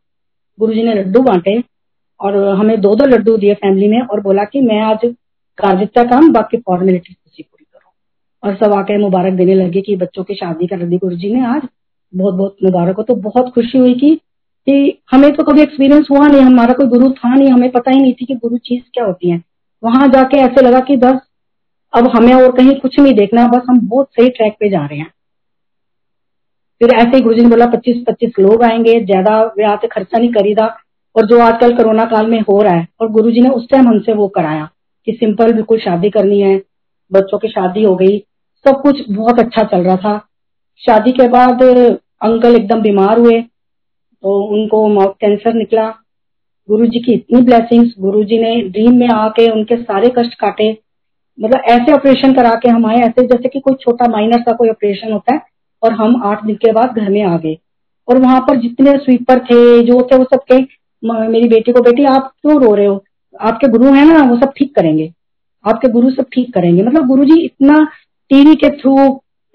गुरु 0.60 0.74
ने 0.74 0.94
लड्डू 0.94 1.22
बांटे 1.22 1.64
और 2.20 2.38
हमें 2.56 2.82
दो 2.82 2.96
दो 2.96 3.06
लड्डू 3.06 3.38
दिए 3.38 3.54
फैमिली 3.54 3.88
में 3.88 4.02
और 4.02 4.22
बोला 4.22 4.44
कि 4.44 4.62
मैं 4.62 4.82
आज 4.82 4.98
कर 5.58 5.78
दिता 5.78 6.04
काम 6.04 6.34
बाकी 6.34 6.58
फॉर्मेलिटी 6.58 7.16
पूरी 7.42 7.66
करो। 7.74 7.94
और 8.50 8.56
सब 8.56 8.74
आके 8.74 8.98
मुबारक 8.98 9.34
देने 9.34 9.56
लगे 9.56 9.82
कि 9.82 9.96
बच्चों 9.96 10.24
की 10.24 10.34
शादी 10.34 10.68
कर 10.68 10.84
दी 10.84 10.98
गुरु 10.98 11.16
ने। 11.16 11.46
आज 11.46 11.62
बहुत 12.16 12.34
बहुत 12.34 12.56
मुबारक 12.64 12.98
हो। 12.98 13.04
तो 13.04 13.16
बहुत 13.16 13.50
खुशी 13.50 13.78
हुई 13.78 13.94
कि 13.94 14.20
कि 14.70 15.02
हमें 15.12 15.32
तो 15.32 15.44
कभी 15.44 15.62
एक्सपीरियंस 15.62 16.08
हुआ 16.12 16.28
नहीं। 16.28 16.42
हमारा 16.42 16.74
कोई 16.74 16.88
गुरु 16.88 17.10
था 17.10 17.36
नहीं। 17.36 17.50
हमें 17.50 17.72
पता 17.72 17.92
ही 17.92 18.00
नहीं 18.00 18.14
थी 18.14 18.26
कि 18.26 18.36
गुरु 18.36 18.58
चीज़ 18.58 18.82
क्या 18.94 19.06
होती 19.06 19.30
है। 19.30 19.44
वहाँ 19.84 20.08
जाके 20.08 20.38
ऐसे 20.38 20.62
लगा 20.62 20.80
कि 20.80 20.98
बस, 20.98 21.20
अब 21.94 22.08
हमें 22.08 22.34
और 22.34 22.52
कहीं 22.52 22.76
कुछ 22.76 23.00
नहीं 23.00 23.14
देखना। 23.14 23.48
बस 23.48 23.62
हम 23.70 23.88
बहुत 23.88 24.08
सही 24.08 24.30
ट्रैक 24.30 24.54
पे 24.60 24.70
जा 24.70 24.86
रहे 24.86 25.00
हैं। 25.00 25.12
फिर 26.84 26.92
ऐसे 26.92 27.16
ही 27.16 27.22
गुरु 27.22 27.36
जी 27.36 27.42
ने 27.42 27.50
बोला, 27.50 27.66
पच्चीस 27.66 28.04
पच्चीस 28.08 28.32
लोग 28.40 28.64
आएँगे, 28.64 28.94
ज़्यादा 29.02 29.34
ब्याह 29.58 29.76
से 29.76 29.88
खर्चा 29.88 30.18
नहीं 30.18 30.32
करीदा। 30.32 30.66
और 31.16 31.26
जो 31.28 31.40
आजकल 31.40 31.76
कोरोना 31.76 32.06
काल 32.06 32.28
में 32.28 32.40
हो 32.42 32.62
रहा 32.62 32.74
है, 32.74 32.88
और 33.02 33.12
गुरु 33.12 33.32
जी 33.32 33.42
ने 33.42 33.50
उस 33.50 33.68
टाइम 33.70 33.88
हमसे 33.88 34.14
वो 34.14 34.28
कराया 34.28 34.68
कि 35.08 35.12
सिंपल 35.12 35.54
बिल्कुल 35.54 35.78
शादी 35.80 36.10
करनी 36.10 36.40
है, 36.42 36.56
बच्चों 37.12 37.38
की 37.38 37.48
शादी 37.48 37.84
हो 37.84 37.96
गई, 37.96 38.18
सब 38.66 38.82
कुछ 38.82 39.02
बहुत 39.10 39.40
अच्छा 39.40 39.64
चल 39.64 39.84
रहा 39.84 39.96
था। 39.98 40.18
शादी 40.84 41.12
के 41.12 41.28
बाद 41.28 41.64
अंकल 41.64 42.56
एकदम 42.56 42.82
बीमार 42.82 43.20
हुए 43.20 43.40
तो 43.42 44.36
उनको 44.54 44.88
माउथ 44.90 45.14
कैंसर 45.22 45.54
निकला। 45.54 45.88
गुरु 46.70 46.86
जी 46.86 47.00
की 47.00 47.14
इतनी 47.14 47.42
ब्लेसिंग्स 47.42 47.94
गुरु 48.00 48.24
जी 48.24 48.40
ने 48.40 48.56
ड्रीम 48.70 49.00
में 49.00 49.08
आके 49.10 49.50
उनके 49.52 49.78
सारे 49.78 50.12
कष्ट 50.18 50.34
काटे। 50.34 50.70
मतलब 51.38 51.62
ऐसे 51.68 51.94
ऑपरेशन 51.94 52.34
करा 52.34 52.54
के 52.56 52.70
हम 52.70 52.86
आए, 52.86 52.98
ऐसे 52.98 53.26
जैसे 53.26 53.50
कि 53.50 53.60
कोई 53.60 53.76
छोटा 53.82 54.12
माइनर 54.12 54.42
सा 54.42 54.54
कोई 54.54 54.70
ऑपरेशन 54.70 55.12
होता 55.12 55.34
है 55.34 55.42
और 55.84 55.94
हम 55.94 56.22
आठ 56.26 56.46
दिन 56.46 56.56
के 56.56 56.72
बाद 56.72 56.96
घर 56.96 57.10
में 57.10 57.24
आ 57.24 57.38
गए। 57.38 57.58
और 58.08 58.18
वहाँ 58.18 58.40
पर 58.42 58.58
जितने 58.58 58.92
स्वीपर 58.94 59.40
थे, 59.42 59.82
जो 59.82 60.02
थे, 60.04 60.18
वो 60.18 60.24
सब 60.26 60.44
के 60.52 60.62
मेरी 61.04 61.48
बेटी 61.50 61.72
को, 61.72 61.82
बेटी, 61.82 62.04
आप 62.06 62.32
क्यों 62.42 62.62
रो 62.64 62.74
रहे 62.76 62.86
हो? 62.86 63.04
आपके 63.36 63.68
गुरु 63.68 63.94
है 63.94 64.06
ना, 64.08 64.24
वो 64.24 64.36
सब 64.38 64.52
ठीक 64.58 64.74
करेंगे। 64.76 65.12
आपके 65.66 65.88
गुरु 65.90 66.10
सब 66.12 66.26
ठीक 66.34 66.54
करेंगे। 66.54 66.84
मतलब 66.84 67.08
गुरु 67.08 67.26
जी 67.26 67.40
इतना 67.42 67.76
टीवी 68.32 68.56
के 68.56 68.70
थ्रू, 68.72 68.96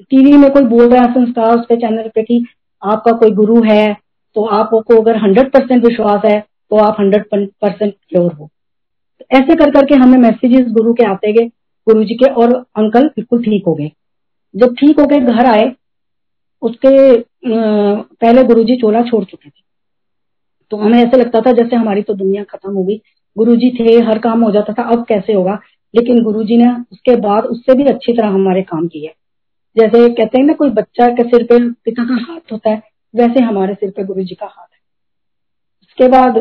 टीवी 0.02 0.32
में 0.32 0.50
कोई 0.50 0.62
बोल 0.64 0.88
रहा 0.88 1.02
है, 1.02 1.12
संस्कार 1.14 1.56
उसके 1.56 1.76
चैनल 1.76 2.08
पे 2.08 2.23
कि 2.23 2.44
आपका 2.82 3.12
कोई 3.12 3.30
गुरु 3.32 3.62
है 3.62 3.97
तो 4.37 4.44
आपको 4.47 5.00
अगर 5.00 5.16
हंड्रेड 5.16 5.50
परसेंट 5.50 5.85
विश्वास 5.85 6.25
है 6.25 6.38
तो 6.70 6.76
आप 6.78 6.97
हंड्रेड 7.00 7.25
परसेंट 7.32 7.92
श्योर 7.92 8.32
हो। 8.32 8.49
ऐसे 9.30 9.54
कर 9.54 9.70
करके 9.70 9.94
हमें 9.94 10.18
मैसेजेस 10.18 10.66
गुरु 10.70 10.92
के 10.94 11.04
आते 11.04 11.32
गए 11.32 11.47
गुरु 11.87 12.04
जी 12.04 12.14
के, 12.14 12.26
और 12.26 12.52
अंकल 12.76 13.06
बिल्कुल 13.06 13.42
ठीक 13.42 13.64
हो 13.66 13.75
गए। 13.75 13.90
जब 14.54 14.75
ठीक 14.75 15.00
हो 15.00 15.06
गए, 15.06 15.20
घर 15.20 15.47
आए 15.47 15.66
उसके 16.62 17.17
पहले 17.45 18.45
गुरु 18.45 18.65
जी 18.65 18.77
चोला 18.77 19.03
छोड़ 19.03 19.25
चुके 19.25 19.49
थे। 19.49 19.62
तो 20.73 20.77
हमें 20.77 20.99
ऐसे 20.99 21.17
लगता 21.17 21.41
था 21.41 21.53
जैसे 21.53 21.77
हमारी 21.77 22.03
तो 22.03 22.15
दुनिया 22.15 22.43
खत्म 22.45 22.73
हो 22.73 22.83
गई। 22.85 23.00
गुरु 23.37 23.55
जी 23.57 23.71
थे, 23.71 23.99
हर 24.00 24.19
काम 24.19 24.43
हो 24.45 24.50
जाता 24.50 24.73
था, 24.73 24.83
अब 24.85 25.05
कैसे 25.05 25.33
होगा? 25.33 25.59
लेकिन 25.95 26.23
गुरु 26.23 26.43
जी 26.45 26.57
ने 26.57 26.71
उसके 26.93 27.17
बाद 27.19 27.45
उससे 27.47 27.75
भी 27.75 27.85
अच्छी 27.85 28.12
तरह 28.12 28.29
हमारे 28.29 28.62
काम 28.65 28.87
किए। 28.87 29.12
जैसे 29.77 30.09
कहते 30.09 30.38
हैं 30.38 30.45
ना, 30.47 30.53
कोई 30.53 30.71
बच्चा 30.71 31.07
के 31.09 31.23
सिर 31.25 31.43
पे 31.45 31.59
पिता 31.85 32.05
का 32.05 32.15
हाथ 32.23 32.53
होता 32.53 32.71
है, 32.71 32.83
वैसे 33.15 33.43
हमारे 33.43 33.75
सिर 33.75 33.91
पे 33.91 34.05
गुरु 34.05 34.23
जी 34.23 34.35
का 34.35 34.47
हाथ 34.47 34.65
है। 34.65 34.81
उसके 35.83 36.09
बाद 36.09 36.37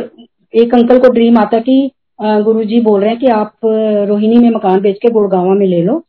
एक 0.54 0.74
अंकल 0.76 1.00
को 1.00 1.10
ड्रीम 1.10 1.38
आता 1.38 1.60
कि 1.60 1.92
गुरु 2.20 2.64
जी 2.64 2.80
बोल 2.82 3.02
रहे 3.02 3.10
हैं 3.10 3.20
कि 3.20 3.28
आप 3.28 3.54
रोहिणी 3.64 4.38
में 4.38 4.50
मकान 4.50 4.80
बेच 4.82 4.98
के 4.98 5.10
गुड़गावा 5.10 5.54
में 5.54 5.66
ले 5.68 5.82
लो 5.82 6.02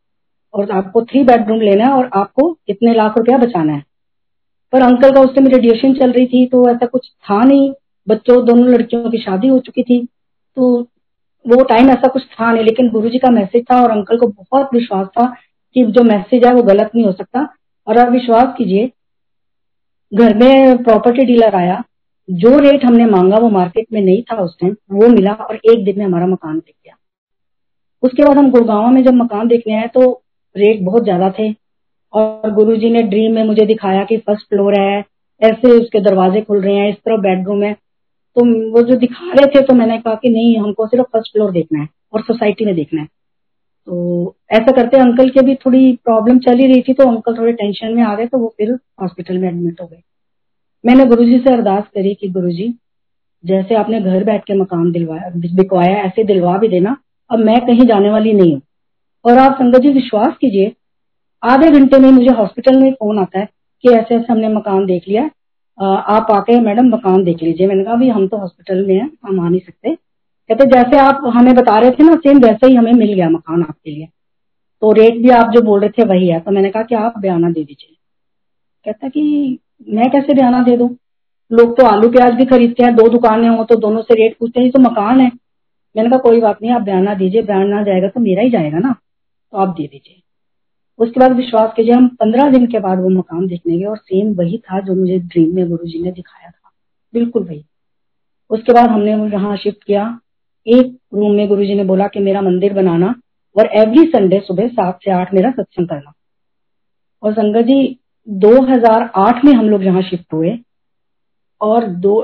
और 0.53 0.71
आपको 0.71 1.01
थ्री 1.01 1.23
बेडरूम 1.23 1.61
लेना 1.61 1.85
है 1.85 1.91
और 1.93 2.09
आपको 2.13 2.55
इतने 2.69 2.93
लाख 2.93 3.17
रुपया 3.17 3.37
बचाना 3.37 3.73
है। 3.73 3.83
पर 4.73 4.81
अंकल 4.83 5.11
का 5.11 5.21
उस 5.21 5.33
टाइम 5.35 5.47
रेडिएशन 5.47 5.93
चल 5.95 6.11
रही 6.11 6.25
थी 6.27 6.45
तो 6.47 6.67
ऐसा 6.69 6.85
कुछ 6.87 7.09
था 7.09 7.43
नहीं। 7.43 7.71
बच्चों, 8.07 8.45
दोनों 8.45 8.67
लड़कियों 8.67 9.09
की 9.11 9.17
शादी 9.19 9.47
हो 9.47 9.59
चुकी 9.61 9.83
थी 9.83 10.05
तो 10.57 10.79
वो 11.45 11.63
टाइम 11.65 11.89
ऐसा 11.89 12.07
कुछ 12.09 12.23
था 12.31 12.51
नहीं। 12.51 12.63
लेकिन 12.63 12.89
गुरु 12.91 13.09
जी 13.09 13.17
का 13.19 13.29
मैसेज 13.31 13.63
था 13.71 13.81
और 13.81 13.91
अंकल 13.91 14.17
को 14.17 14.27
बहुत 14.29 14.69
विश्वास 14.73 15.07
था 15.09 15.25
कि 15.75 15.85
जो 15.87 16.03
मैसेज 16.05 16.45
है 16.45 16.53
वो 16.53 16.63
गलत 16.63 16.91
नहीं 16.95 17.05
हो 17.05 17.11
सकता। 17.13 17.47
और 17.87 17.97
आप 17.97 18.09
विश्वास 18.11 18.53
कीजिए, 18.57 18.91
घर 20.11 20.35
में 20.37 20.83
प्रॉपर्टी 20.83 21.25
डीलर 21.25 21.55
आया, 21.55 21.83
जो 22.29 22.57
रेट 22.59 22.85
हमने 22.85 23.05
मांगा 23.07 23.37
वो 23.37 23.49
मार्केट 23.49 23.85
में 23.93 24.01
नहीं 24.01 24.21
था 24.23 24.35
उस 24.37 24.55
टाइम 24.61 24.75
वो 24.91 25.07
मिला 25.09 25.31
और 25.33 25.55
एक 25.55 25.83
दिन 25.85 25.97
में 25.99 26.05
हमारा 26.05 26.25
मकान 26.27 26.57
बिक 26.57 26.75
गया 26.75 26.95
उसके 28.03 28.23
बाद 28.23 28.37
हम 28.37 28.49
गुड़गांव 28.51 28.89
में 28.89 29.03
जब 29.03 29.13
मकान 29.13 29.47
देखने 29.47 29.75
आए 29.75 29.87
तो 29.93 30.11
रेट 30.55 30.81
बहुत 30.83 31.03
ज़्यादा 31.03 31.29
थे। 31.29 31.49
और 32.13 32.51
गुरुजी 32.53 32.89
ने 32.89 33.01
ड्रीम 33.03 33.35
में 33.35 33.43
मुझे 33.43 33.65
दिखाया 33.65 34.03
कि 34.03 34.17
फ़र्स्ट 34.17 34.49
फ्लोर 34.49 34.79
है, 34.79 35.03
ऐसे 35.41 35.71
उसके 35.71 35.99
दरवाजे 35.99 36.41
खुल 36.41 36.61
रहे 36.61 36.75
हैं, 36.75 36.89
इस 36.89 36.95
तरह 36.95 37.17
बेडरूम 37.17 37.63
है। 37.63 37.73
तो 37.73 38.45
वो 38.71 38.81
जो 38.81 38.95
दिखा 38.95 39.31
रहे 39.31 39.45
थे 39.45 39.61
तो 39.61 39.73
मैंने 39.73 39.97
कहा 39.97 40.15
कि 40.15 40.29
नहीं, 40.29 40.57
हमको 40.57 40.87
सिर्फ़ 40.87 41.05
फ़र्स्ट 41.05 41.31
फ्लोर 41.33 41.51
देखना 41.51 41.81
है 41.81 41.87
और 42.13 42.21
सोसाइटी 42.21 42.65
में 42.65 42.75
देखना 42.75 43.01
है। 43.01 43.07
तो 43.87 44.35
ऐसा 44.53 44.71
करते 44.71 44.97
अंकल 44.97 45.29
के 45.29 45.41
भी 45.41 45.55
थोड़ी 45.55 45.91
प्रॉब्लम 46.05 46.39
चली 46.39 46.67
रही 46.67 46.81
थी 46.81 46.93
तो 46.93 47.07
अंकल 47.07 47.37
थोड़े 47.37 47.53
टेंशन 47.53 47.93
में 47.93 48.03
आ 48.03 48.15
गए 48.15 48.25
तो 48.25 48.37
वो 48.37 48.53
फिर 48.57 48.71
हॉस्पिटल 49.01 49.37
में 49.37 49.47
एडमिट 49.49 49.81
हो 49.81 49.87
गए। 49.87 50.01
मैंने 50.85 51.05
गुरुजी 51.05 51.37
से 51.39 51.53
अरदास 51.53 51.83
करी 51.83 52.13
कि 52.13 52.29
गुरुजी, 52.29 52.73
जैसे 53.43 53.75
आपने 53.75 54.01
घर 54.01 54.23
बैठ 54.23 54.43
के 54.43 54.53
मकान 54.53 54.91
दिलवाया, 54.91 55.31
बिकवाया, 55.35 55.97
ऐसे 55.97 56.23
दिलवा 56.23 56.57
भी 56.57 56.67
देना। 56.67 56.95
अब 57.29 57.39
मैं 57.39 57.59
कहीं 57.61 57.87
जाने 57.87 58.09
वाली 58.09 58.33
नहीं 58.33 58.53
हूँ। 58.53 58.61
और 59.25 59.37
आप 59.37 59.53
संगत 59.53 59.79
जी 59.79 59.89
विश्वास 59.89 60.33
कीजिए 60.41 60.71
आधे 61.43 61.69
घंटे 61.71 61.97
में 61.99 62.11
मुझे 62.11 62.29
हॉस्पिटल 62.29 62.77
में 62.79 62.91
फ़ोन 62.91 63.19
आता 63.19 63.39
है 63.39 63.47
कि 63.83 63.89
ऐसे 63.89 64.15
ऐसे 64.15 64.31
हमने 64.31 64.47
मकान 64.47 64.85
देख 64.85 65.07
लिया। 65.07 65.29
आप 65.97 66.31
आके 66.31 66.59
मैडम 66.59 66.87
मकान 66.87 67.23
देख 67.23 67.43
लीजिए। 67.43 67.67
मैंने 67.67 67.83
कहा 67.83 67.93
हम 68.15 68.27
तो 68.27 68.37
हॉस्पिटल 68.37 68.85
में 68.87 68.95
हैं, 68.95 69.09
हम 69.25 69.39
आ 69.39 69.49
नहीं 69.49 69.59
सकते। 69.59 69.95
कहते, 69.95 70.65
जैसे 70.65 70.97
आप 70.97 71.21
हमें 71.25 71.53
बता 71.55 71.79
रहे 71.79 71.91
थे 71.91 72.03
ना 72.03 72.15
सेम 72.15 72.39
वैसे 72.39 72.67
ही 72.67 72.75
हमें 72.75 72.93
मिल 72.93 73.13
गया 73.13 73.29
मकान 73.29 73.61
आपके 73.61 73.91
लिए। 73.91 74.07
तो 74.81 74.91
रेट 74.91 75.17
भी 75.17 75.29
आप 75.29 75.51
जो 75.51 75.61
बोल 75.61 75.79
रहे 75.79 75.89
थे 75.89 76.03
वही 76.03 76.27
है। 76.27 76.39
तो 76.39 76.51
मैंने 76.51 76.69
कहा 76.69 76.83
कि 76.83 76.95
आप 76.95 77.13
बयाना 77.19 77.49
दे 77.49 77.63
दीजिए। 77.63 77.95
कहता 78.85 79.07
कि, 79.07 79.57
मैं 79.89 80.09
कैसे 80.09 80.33
बयाना 80.33 80.61
दे 80.63 80.77
दू? 80.77 80.95
लोग 81.51 81.77
तो 81.77 81.85
आलू 81.85 82.09
प्याज 82.09 82.33
भी 82.33 82.45
खरीदते 82.45 82.83
हैं, 82.83 82.95
दो 82.95 83.07
दुकानें 83.09 83.49
हो 83.49 83.63
तो 83.63 83.75
दोनों 83.75 84.01
से 84.01 84.13
रेट 84.13 84.37
पूछते 84.39 84.61
हैं 84.61 84.71
तो 84.71 84.79
मकान 84.79 85.19
है। 85.21 85.31
मैंने 85.97 86.09
कहा, 86.09 86.19
कोई 86.19 86.41
बात 86.41 86.61
नहीं, 86.61 86.71
आप 86.71 86.81
बयाना 86.81 87.13
दीजिए, 87.13 87.41
बयाना 87.41 87.83
जाएगा 87.83 88.07
तो 88.07 88.19
मेरा 88.19 88.41
ही 88.41 88.49
जाएगा 88.49 88.79
ना। 88.79 88.95
तो 89.51 89.57
आप 89.57 89.69
दे 89.69 89.83
दीजिए। 89.83 90.18
उसके 90.99 91.19
बाद 91.19 91.31
विश्वास 91.31 91.71
कीजिए, 91.75 91.93
हम 91.93 92.07
पंद्रह 92.19 92.49
दिन 92.51 92.65
के 92.67 92.79
बाद 92.79 92.99
वो 92.99 93.09
मकान 93.09 93.45
देखने 93.47 93.77
गए 93.77 93.85
और 93.85 93.97
सेम 93.97 94.33
वही 94.35 94.57
था 94.59 94.79
जो 94.79 94.95
मुझे 94.95 95.17
ड्रीम 95.19 95.55
में 95.55 95.67
गुरु 95.69 95.87
जी 95.87 96.01
ने 96.03 96.11
दिखाया 96.11 96.49
था। 96.49 96.71
बिल्कुल 97.13 97.43
वही। 97.43 97.63
उसके 98.51 98.73
बाद 98.73 98.89
हमने 98.89 99.11
यहाँ 99.27 99.55
शिफ्ट 99.57 99.83
किया। 99.83 100.03
एक 100.67 100.97
रूम 101.13 101.31
में 101.31 101.47
गुरु 101.47 101.65
जी 101.65 101.75
ने 101.75 101.83
बोला 101.83 102.07
कि 102.07 102.19
मेरा 102.19 102.41
मंदिर 102.41 102.73
बनाना 102.73 103.13
और 103.55 103.69
एवरी 103.77 104.03
संडे 104.07 104.39
सुबह 104.39 104.67
सात 104.69 104.99
से 105.03 105.11
आठ 105.11 105.33
मेरा 105.33 105.51
सत्संग 105.51 105.87
करना। 105.87 106.11
और 107.23 107.33
संगत 107.33 107.65
जी 107.65 107.99
2008 108.27 109.43
में 109.45 109.53
हम 109.53 109.69
लोग 109.69 109.83
यहाँ 109.83 110.01
शिफ्ट 110.01 110.33
हुए 110.33 110.57
और 111.61 111.85
दो 111.87 112.23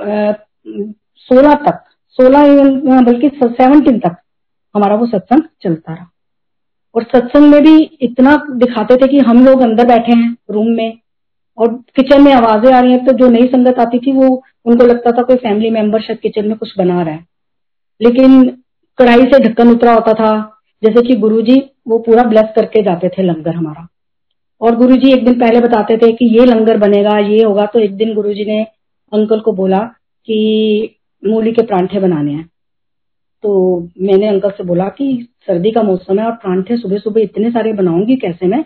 सोलह 1.30 1.54
तक, 1.56 1.84
सोलह 2.20 3.02
बल्कि 3.02 3.30
सेवनटीन 3.36 4.00
तक 4.00 4.16
हमारा 4.76 4.96
वो 4.96 5.06
सत्संग 5.08 5.44
चलता 5.62 5.94
रहा। 5.94 6.10
और 6.96 7.04
सत्संग 7.04 7.52
में 7.52 7.62
भी 7.64 7.84
इतना 8.02 8.36
दिखाते 8.50 8.96
थे 8.96 9.08
कि 9.08 9.20
हम 9.20 9.46
लोग 9.46 9.62
अंदर 9.62 9.88
बैठे 9.88 10.12
हैं 10.12 10.36
रूम 10.52 10.68
में 10.68 10.98
और 11.58 11.74
किचन 11.96 12.22
में 12.22 12.34
आवाज़ें 12.34 12.72
आ 12.74 12.80
रही 12.80 12.92
हैं 12.92 13.06
तो 13.06 13.12
जो 13.12 13.28
नई 13.30 13.48
संगत 13.48 13.80
आती 13.80 14.00
थी 14.00 14.12
वो, 14.12 14.44
उनको 14.66 14.86
लगता 14.86 15.12
था 15.12 15.22
कोई 15.22 15.36
फैमिली 15.36 15.70
मेंबर 15.70 16.02
शायद 16.02 16.20
किचन 16.20 16.48
में 16.48 16.58
कुछ 16.58 16.74
बना 16.78 17.02
रहा 17.02 17.14
है। 17.14 17.26
लेकिन 18.02 18.46
कढ़ाई 18.98 19.24
से 19.24 19.40
ढक्कन 19.40 19.70
उतरा 19.70 19.94
होता 19.94 20.14
था, 20.14 20.62
जैसे 20.84 21.08
कि 21.08 21.16
गुरुजी 21.16 21.62
वो 21.88 22.00
पूरा 22.00 22.24
ब्लेस 22.24 22.46
करके 22.56 22.82
जाते 22.82 23.10
थे 23.10 23.24
लंगर 23.24 23.56
हमारा। 23.56 23.88
और 24.62 24.76
गुरुजी 24.76 25.14
एक 25.14 25.26
दिन 25.26 25.40
पहले 25.40 25.60
बताते 25.60 25.98
थे 25.98 26.12
कि 26.12 26.26
ये 26.40 26.46
लंगर 26.46 26.78
बनेगा, 26.78 27.18
ये 27.20 27.44
होगा 27.44 27.66
तो 27.66 27.80
एक 27.80 27.96
दिन 27.98 28.14
गुरुजी 28.14 28.46
ने 28.46 28.64
अंकल 29.14 29.40
को 29.40 29.52
बोला 29.52 29.80
कि 30.28 30.98
मूली 31.24 31.52
के 31.52 31.62
परांठे 31.62 32.00
बनाने 32.00 32.32
हैं। 32.32 32.50
तो 33.44 33.80
मैंने 34.02 34.28
अंकल 34.28 34.50
से 34.50 34.64
बोला 34.64 34.88
कि 34.88 35.28
सर्दी 35.48 35.72
का 35.72 35.84
मौसम 35.84 36.20
है 36.20 36.26
और 36.26 36.32
परांठे 36.32 36.78
सुबह 36.78 36.98
सुबह 36.98 37.22
इतने 37.22 37.52
सारे 37.52 37.74
बनाऊँगी, 37.74 38.16
कैसे 38.16 38.48
मैं? 38.48 38.62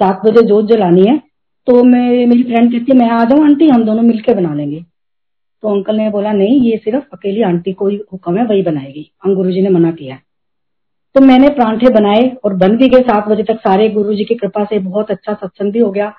सात 0.00 0.20
बजे 0.24 0.46
जोत 0.46 0.66
जलानी 0.66 1.04
है 1.06 1.32
तो 1.66 1.84
मैं, 1.84 2.26
मेरी 2.26 2.42
फ्रेंड 2.42 2.72
कहती 2.72 2.92
है, 2.92 2.98
मैं 2.98 3.10
आ 3.10 3.24
जाऊँ, 3.24 3.44
आंटी, 3.44 3.68
हम 3.68 3.84
दोनों 3.84 4.02
मिलकर 4.02 4.34
बना 4.34 4.54
लेंगे। 4.54 4.84
तो 5.62 5.68
अंकल 5.68 5.96
ने 5.96 6.10
बोला, 6.10 6.32
नहीं, 6.32 6.60
ये 6.60 6.76
सिर्फ़ 6.76 7.04
अकेली 7.12 7.42
आंटी 7.42 7.72
को 7.72 7.88
ही 7.88 8.00
हुक्म 8.12 8.36
है, 8.36 8.44
वही 8.44 8.62
बनाएगी। 8.62 9.12
हम 9.24 9.34
गुरु 9.34 9.48
ने 9.48 9.68
मना 9.68 9.90
किया। 9.90 10.18
तो 11.14 11.20
मैंने 11.20 11.48
परांठे 11.48 11.88
बनाए 11.88 12.36
और 12.44 12.54
बन 12.54 12.76
भी 12.76 12.88
गए 12.88 13.00
सात 13.00 13.28
बजे 13.28 13.42
तक। 13.42 13.56
सारे 13.56 13.88
गुरु 13.88 14.14
जी 14.14 14.24
की 14.24 14.34
कृपा 14.34 14.64
से 14.64 14.78
बहुत 14.78 15.10
अच्छा 15.10 15.34
सत्संग 15.34 15.72
भी 15.72 15.78
हो 15.78 15.90
गया। 15.90 16.12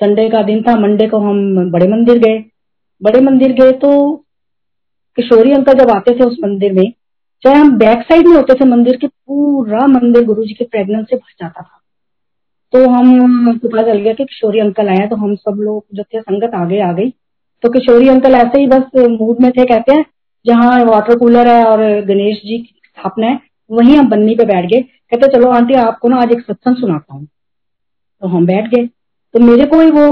संडे 0.00 0.28
का 0.28 0.42
दिन 0.42 0.62
था, 0.62 0.76
मंडे 0.76 1.06
को 1.06 1.18
हम 1.18 1.70
बड़े 1.70 1.88
मंदिर 1.88 2.18
गए। 2.18 2.44
बड़े 3.02 3.20
मंदिर 3.20 3.52
गए 3.52 3.72
तो 3.72 4.16
किशोरी 5.16 5.52
अंकल 5.52 5.72
जब 5.72 5.90
आते 5.90 6.14
थे 6.14 6.24
उस 6.24 6.36
मंदिर 6.44 6.72
में 6.72 6.92
चाहे 7.44 7.56
हम 7.56 7.70
बैक 7.78 8.02
साइड 8.02 8.26
में 8.26 8.36
होते 8.36 8.54
थे, 8.54 8.64
मंदिर 8.64 8.96
के 8.96 9.06
पूरा 9.06 9.86
मंदिर 9.86 10.24
गुरु 10.24 10.44
जी 10.44 10.54
के 10.54 10.64
प्रेगनेंस 10.64 11.06
से 11.10 11.16
भर 11.16 11.32
जाता 11.40 11.62
था। 11.62 11.80
तो 12.72 12.88
हम 12.88 13.58
पता 13.58 13.82
चल 13.82 13.98
गया 13.98 14.12
कि 14.12 14.24
किशोरी 14.24 14.58
अंकल 14.58 14.88
आया 14.88 15.06
तो 15.06 15.16
हम 15.16 15.34
सब 15.34 15.56
लोग 15.60 15.84
जो 15.94 16.02
थे, 16.02 16.20
संगत 16.20 16.54
आगे 16.54 16.80
आ 16.80 16.92
गई। 16.92 17.10
तो 17.62 17.68
किशोरी 17.68 18.08
अंकल 18.08 18.34
ऐसे 18.34 18.60
ही 18.60 18.66
बस 18.66 18.82
मूड 18.96 19.40
में 19.40 19.50
थे, 19.52 19.64
कहते 19.64 19.92
हैं, 19.92 20.04
जहाँ 20.46 20.84
वाटर 20.84 21.18
कूलर 21.18 21.48
है 21.48 21.64
और 21.64 21.80
गणेश 22.04 22.36
जी 22.36 22.58
की 22.58 22.80
स्थापना 22.84 23.26
है, 23.26 23.38
वहीं 23.70 23.96
हम 23.96 24.08
बन्नी 24.08 24.34
पे 24.34 24.44
बैठ 24.44 24.64
गए। 24.64 24.80
कहते, 24.80 25.26
चलो 25.26 25.50
आंटी, 25.50 25.74
आपको 25.74 26.08
ना 26.08 26.16
आज 26.16 26.32
एक 26.32 26.40
सत्संग 26.40 26.76
सुनाता 26.76 27.14
हूँ। 27.14 27.26
तो 28.22 28.28
हम 28.28 28.46
बैठ 28.46 28.68
गए। 28.68 28.86
तो 29.34 29.40
मेरे 29.40 29.66
को 29.66 29.80
ही 29.80 29.90
वो 29.90 30.08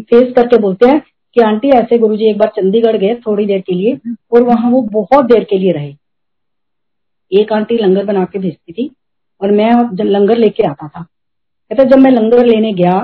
फेस 0.00 0.32
करके 0.36 0.58
बोलते 0.58 0.88
हैं 0.88 1.00
कि, 1.34 1.40
आंटी, 1.40 1.68
ऐसे 1.70 1.98
गुरुजी 1.98 2.30
एक 2.30 2.38
बार 2.38 2.48
चंडीगढ़ 2.48 2.96
गए 2.96 3.14
थोड़ी 3.26 3.46
देर 3.46 3.60
के 3.60 3.74
लिए 3.74 3.98
और 4.32 4.42
वहाँ 4.42 4.70
वो 4.70 4.82
बहुत 4.82 5.24
देर 5.24 5.44
के 5.44 5.58
लिए 5.58 5.72
रहे। 5.72 5.94
एक 7.32 7.52
आंटी 7.52 7.76
लंगर 7.78 8.04
बना 8.04 8.24
के 8.24 8.38
भेजती 8.38 8.72
थी 8.72 8.90
और 9.40 9.50
मैं 9.52 9.72
लंगर 10.04 10.36
लेके 10.36 10.62
आता 10.62 10.88
था। 10.88 11.02
कहता, 11.02 11.84
जब 11.84 11.98
मैं 11.98 12.10
लंगर 12.10 12.44
लेने 12.46 12.72
गया 12.74 13.00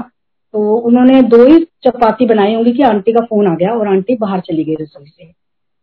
तो 0.55 0.77
उन्होंने 0.79 1.21
दो 1.25 1.45
ही 1.47 1.59
चपाती 1.85 2.27
बनाई 2.27 2.55
होंगी 2.55 2.73
कि 2.73 2.83
आंटी 2.83 3.13
का 3.13 3.25
फ़ोन 3.25 3.47
आ 3.47 3.55
गया 3.55 3.71
और 3.71 3.89
आंटी 3.89 4.17
बाहर 4.17 4.41
चली 4.41 4.65
गई 4.65 4.75
रसोई 4.75 5.07
से। 5.07 5.33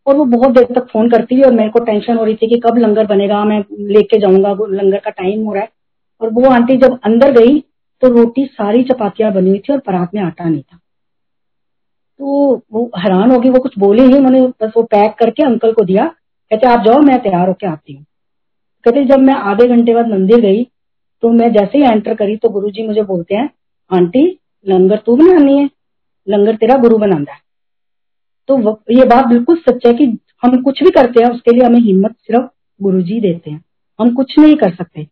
और 0.08 0.16
वो 0.16 0.26
बहुत 0.28 0.52
देर 0.52 0.66
तक 0.76 0.88
फ़ोन 0.92 1.10
करती 1.10 1.38
थी 1.38 1.42
और 1.42 1.54
मेरे 1.54 1.70
को 1.70 1.80
टेंशन 1.80 2.18
हो 2.18 2.24
रही 2.24 2.36
थी 2.36 2.48
कि 2.50 2.60
कब 2.60 2.78
लंगर 2.78 3.06
बनेगा, 3.08 3.44
मैं 3.46 3.64
लेके 3.90 4.20
जाऊँगा 4.20 4.56
लंगर 4.72 4.98
का 4.98 5.10
टाइम 5.12 5.46
हो 5.46 5.54
रहा 5.54 5.64
है। 5.64 5.70
और 6.22 6.30
वो 6.34 6.50
आंटी 6.50 6.78
जब 6.78 7.00
अंदर 7.04 7.32
गई 7.32 7.60
तो 8.04 8.08
रोटी 8.14 8.46
सारी 8.46 8.84
चपातियाँ 8.84 9.32
बनी 9.34 9.50
हुई 9.50 9.60
थी 9.60 9.74
और 9.74 9.80
परात 9.80 10.14
में 10.16 10.22
आटा 10.22 10.44
नहीं 10.46 10.62
था। 10.62 10.78
तो 12.20 12.56
वो 12.74 12.90
हैरान 12.98 13.32
होगी 13.32 13.50
वो 13.50 13.60
कुछ 13.60 13.78
बोले 13.80 14.04
ही 14.04 14.14
उन्होंने 14.14 14.42
बस 14.62 14.72
वो 14.78 14.84
पैक 14.86 15.16
करके 15.20 15.44
अंकल 15.44 15.72
को 15.74 15.84
दिया। 15.84 16.06
कहते, 16.06 16.68
आप 16.68 16.84
जाओ, 16.86 17.00
मैं 17.00 17.20
तैयार 17.22 17.48
होके 17.48 17.68
आती 17.68 17.94
हूँ। 17.94 18.06
कहते 18.86 19.04
जब 19.06 19.20
मैं 19.20 19.34
आधे 19.34 19.68
घंटे 19.68 19.94
बाद 19.94 20.08
मंदिर 20.08 20.40
गई 20.40 20.64
तो 21.22 21.30
मैं 21.30 21.52
जैसे 21.54 21.78
ही 21.78 21.84
एंटर 21.84 22.16
करी 22.16 22.36
तो 22.38 22.50
गुरु 22.50 22.70
जी 22.70 22.88
मुझे 22.88 23.02
बोलते 23.02 23.36
हैं, 23.36 23.50
आंटी, 23.92 24.40
लंगर 24.68 24.98
तू 25.06 25.16
बनानी 25.16 25.58
है? 25.58 25.70
लंगर 26.30 26.56
तेरा 26.56 26.78
गुरु 26.78 26.98
बनाना 26.98 27.32
है। 27.32 27.40
तो 28.48 28.58
ये 28.92 29.06
बात 29.06 29.28
बिल्कुल 29.28 29.56
सच 29.58 29.86
है 29.88 29.94
कि 29.94 30.06
हम 30.44 30.62
कुछ 30.62 30.84
भी 30.84 30.90
करते 30.90 31.24
हैं, 31.24 31.32
उसके 31.32 31.52
लिए 31.52 31.66
हमें 31.66 31.80
हिम्मत 31.80 32.12
सिर्फ़ 32.12 32.46
गुरु 32.82 33.02
जी 33.02 33.20
देते 33.20 33.52
हैं। 33.52 33.64
हम 34.00 34.14
कुछ 34.16 34.40
नहीं 34.40 34.56
कर 34.56 34.74
सकते। 34.76 35.04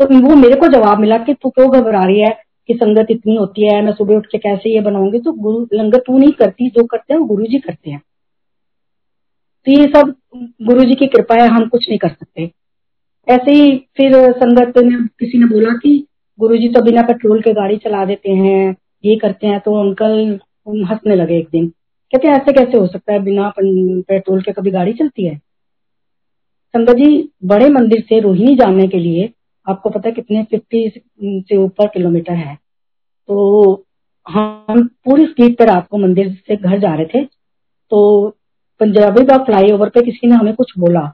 तो 0.00 0.28
वो 0.28 0.36
मेरे 0.36 0.54
को 0.54 0.68
जवाब 0.68 0.98
मिला 0.98 1.18
कि 1.18 1.34
तू 1.34 1.50
क्यों 1.50 1.70
घबरा 1.70 2.02
रही 2.04 2.20
है 2.20 2.30
कि 2.68 2.74
संगत 2.74 3.06
इतनी 3.10 3.36
होती 3.36 3.74
है, 3.74 3.82
मैं 3.82 3.92
सुबह 3.92 4.16
उठ 4.16 4.26
के 4.26 4.38
कैसे 4.38 4.74
ये 4.74 4.80
बनाऊँगी? 4.80 5.18
तो 5.18 5.32
गुरु, 5.32 5.66
लंगर 5.72 5.98
तू 5.98 6.18
नहीं 6.18 6.32
करती, 6.32 6.68
जो 6.68 6.84
करते 6.84 7.14
हैं 7.14 7.20
वो 7.20 7.26
गुरु 7.26 7.46
जी 7.46 7.58
करते 7.58 7.90
हैं। 7.90 8.02
तो 9.66 9.72
ये 9.72 9.86
सब 9.86 10.14
गुरु 10.62 10.84
जी 10.84 10.94
की 10.94 11.06
कृपा 11.06 11.42
है, 11.42 11.48
हम 11.48 11.68
कुछ 11.68 11.88
नहीं 11.88 11.98
कर 11.98 12.08
सकते। 12.08 12.50
ऐसे 13.28 13.52
ही 13.52 13.76
फिर 13.96 14.12
संगत 14.32 14.78
ने 14.78 14.96
किसी 15.18 15.38
ने 15.38 15.46
बोला 15.46 15.70
कि 15.76 16.06
गुरु 16.38 16.56
जी 16.56 16.68
तो 16.68 16.82
बिना 16.82 17.02
पेट्रोल 17.02 17.40
के 17.42 17.52
गाड़ी 17.52 17.76
चला 17.76 18.04
देते 18.04 18.30
हैं, 18.30 18.76
ये 19.04 19.16
करते 19.16 19.46
हैं 19.46 19.60
तो 19.60 19.74
अंकल 19.80 20.38
हंसने 20.84 21.14
लगे 21.14 21.38
एक 21.38 21.48
दिन। 21.52 21.68
कहते 22.12 22.28
ऐसे 22.28 22.52
कैसे 22.52 22.78
हो 22.78 22.86
सकता 22.86 23.12
है? 23.12 23.18
बिना 23.20 23.52
पेट्रोल 23.58 24.42
के 24.42 24.52
कभी 24.52 24.70
गाड़ी 24.70 24.92
चलती 24.92 25.26
है? 25.26 25.36
संगत 26.74 26.96
जी, 26.96 27.30
बड़े 27.44 27.68
मंदिर 27.70 28.00
से 28.00 28.20
रोहिणी 28.20 28.54
जाने 28.56 28.86
के 28.88 28.98
लिए 28.98 29.32
आपको 29.66 29.90
पता 29.90 30.08
है 30.08 30.14
कितने 30.14 30.42
फिफ्टी 30.44 30.88
से 31.20 31.56
ऊपर 31.56 31.86
किलोमीटर 31.86 32.32
है। 32.32 32.54
तो 33.28 33.84
हम 34.26 34.86
पूरी 35.04 35.24
स्पीड 35.26 35.56
पर 35.56 35.68
आपको 35.68 35.98
मंदिर 35.98 36.32
से 36.46 36.56
घर 36.56 36.78
जा 36.78 36.94
रहे 36.94 37.06
थे। 37.06 37.24
तो 37.24 38.28
पंजाबी 38.80 39.22
बाग 39.24 39.44
फ्लाईओवर 39.46 39.88
पे 39.88 40.02
किसी 40.02 40.26
ने 40.26 40.36
हमें 40.36 40.54
कुछ 40.54 40.72
बोला। 40.78 41.12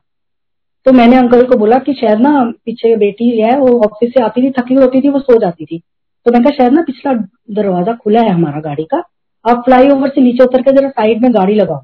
तो 0.86 0.92
मैंने 0.92 1.16
अंकल 1.16 1.44
को 1.46 1.56
बोला 1.56 1.78
कि 1.78 1.92
शायद 1.94 2.20
ना 2.20 2.30
पीछे 2.64 2.94
बेटी 2.96 3.28
है, 3.40 3.56
वो 3.58 3.78
ऑफ़िस 3.80 4.12
से 4.14 4.22
आती 4.22 4.42
थी, 4.42 4.50
थकी 4.50 4.74
होती 4.74 5.00
थी, 5.00 5.08
वो 5.08 5.18
सो 5.20 5.38
जाती 5.40 5.64
थी। 5.64 5.78
तो 6.26 6.32
मैंने 6.32 6.44
कहा 6.44 6.56
शायद 6.56 6.72
ना 6.72 6.82
पिछला 6.82 7.12
दरवाज़ा 7.54 7.92
खुला 7.94 8.20
है 8.20 8.30
हमारा 8.30 8.60
गाड़ी 8.60 8.84
का। 8.84 9.02
आप 9.44 9.62
फ्लाईओवर 9.64 10.08
से 10.08 10.20
नीचे 10.20 10.44
उतर 10.44 10.62
के 10.62 10.72
जरा 10.72 10.88
साइड 10.88 11.22
में 11.22 11.34
गाड़ी 11.34 11.54
लगाओ। 11.54 11.82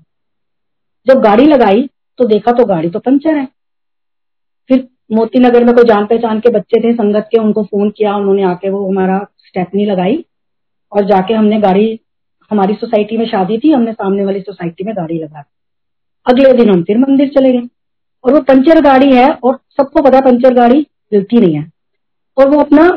जब 1.06 1.20
गाड़ी 1.20 1.46
लगाई 1.46 1.88
तो 2.18 2.24
देखा 2.24 2.52
तो 2.52 2.64
गाड़ी 2.64 2.90
तो 2.90 2.98
पंचर 2.98 3.36
है। 3.36 3.46
फिर 4.70 4.86
मोती 5.12 5.38
नगर 5.38 5.64
में 5.64 5.74
कोई 5.74 5.84
जान 5.84 6.06
पहचान 6.06 6.40
के 6.40 6.50
बच्चे 6.50 6.80
थे, 6.80 6.92
संगत 6.92 7.28
के, 7.32 7.38
उनको 7.38 7.62
फ़ोन 7.62 7.90
किया, 7.90 8.14
उन्होंने 8.16 8.42
आके 8.42 8.70
वो 8.70 8.88
हमारा 8.88 9.18
स्टेपनी 9.38 9.84
लगाई 9.86 10.24
और 10.92 11.04
जाके 11.04 11.34
हमने 11.34 11.60
गाड़ी, 11.60 11.98
हमारी 12.50 12.74
सोसाइटी 12.74 13.16
में 13.16 13.26
शादी 13.26 13.58
थी, 13.58 13.72
हमने 13.72 13.92
सामने 13.92 14.24
वाली 14.24 14.40
सोसाइटी 14.40 14.84
में 14.84 14.94
गाड़ी 14.96 15.18
लगा 15.18 15.44
अगले 16.26 16.52
दिन 16.52 16.70
हम 16.70 16.82
फिर 16.82 16.98
मंदिर 16.98 17.28
चले 17.28 17.52
गए। 17.52 17.66
और 18.24 18.32
वो 18.32 18.40
पंचर 18.40 18.80
गाड़ी 18.80 19.10
है 19.12 19.28
और 19.34 19.58
सबको 19.76 20.02
पता 20.02 20.20
पंचर 20.20 20.54
गाड़ी 20.54 20.86
मिलती 21.12 21.40
नहीं 21.40 21.54
है। 21.54 21.70
और 22.36 22.48
वो 22.48 22.60
अपना 22.60 22.88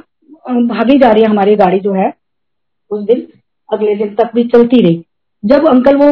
भागी 0.68 0.98
जा 1.00 1.12
रही 1.12 1.24
है 1.24 1.30
हमारी 1.30 1.56
गाड़ी 1.56 1.80
जो 1.80 1.94
है, 1.94 2.12
उस 2.92 3.04
दिन, 3.04 3.28
अगले 3.70 3.96
दिन 3.96 4.16
तक 4.16 4.32
भी 4.36 4.44
चलती 4.46 4.82
रही। 4.82 5.04
जब 5.44 5.68
अंकल 5.70 5.96
वो 5.96 6.10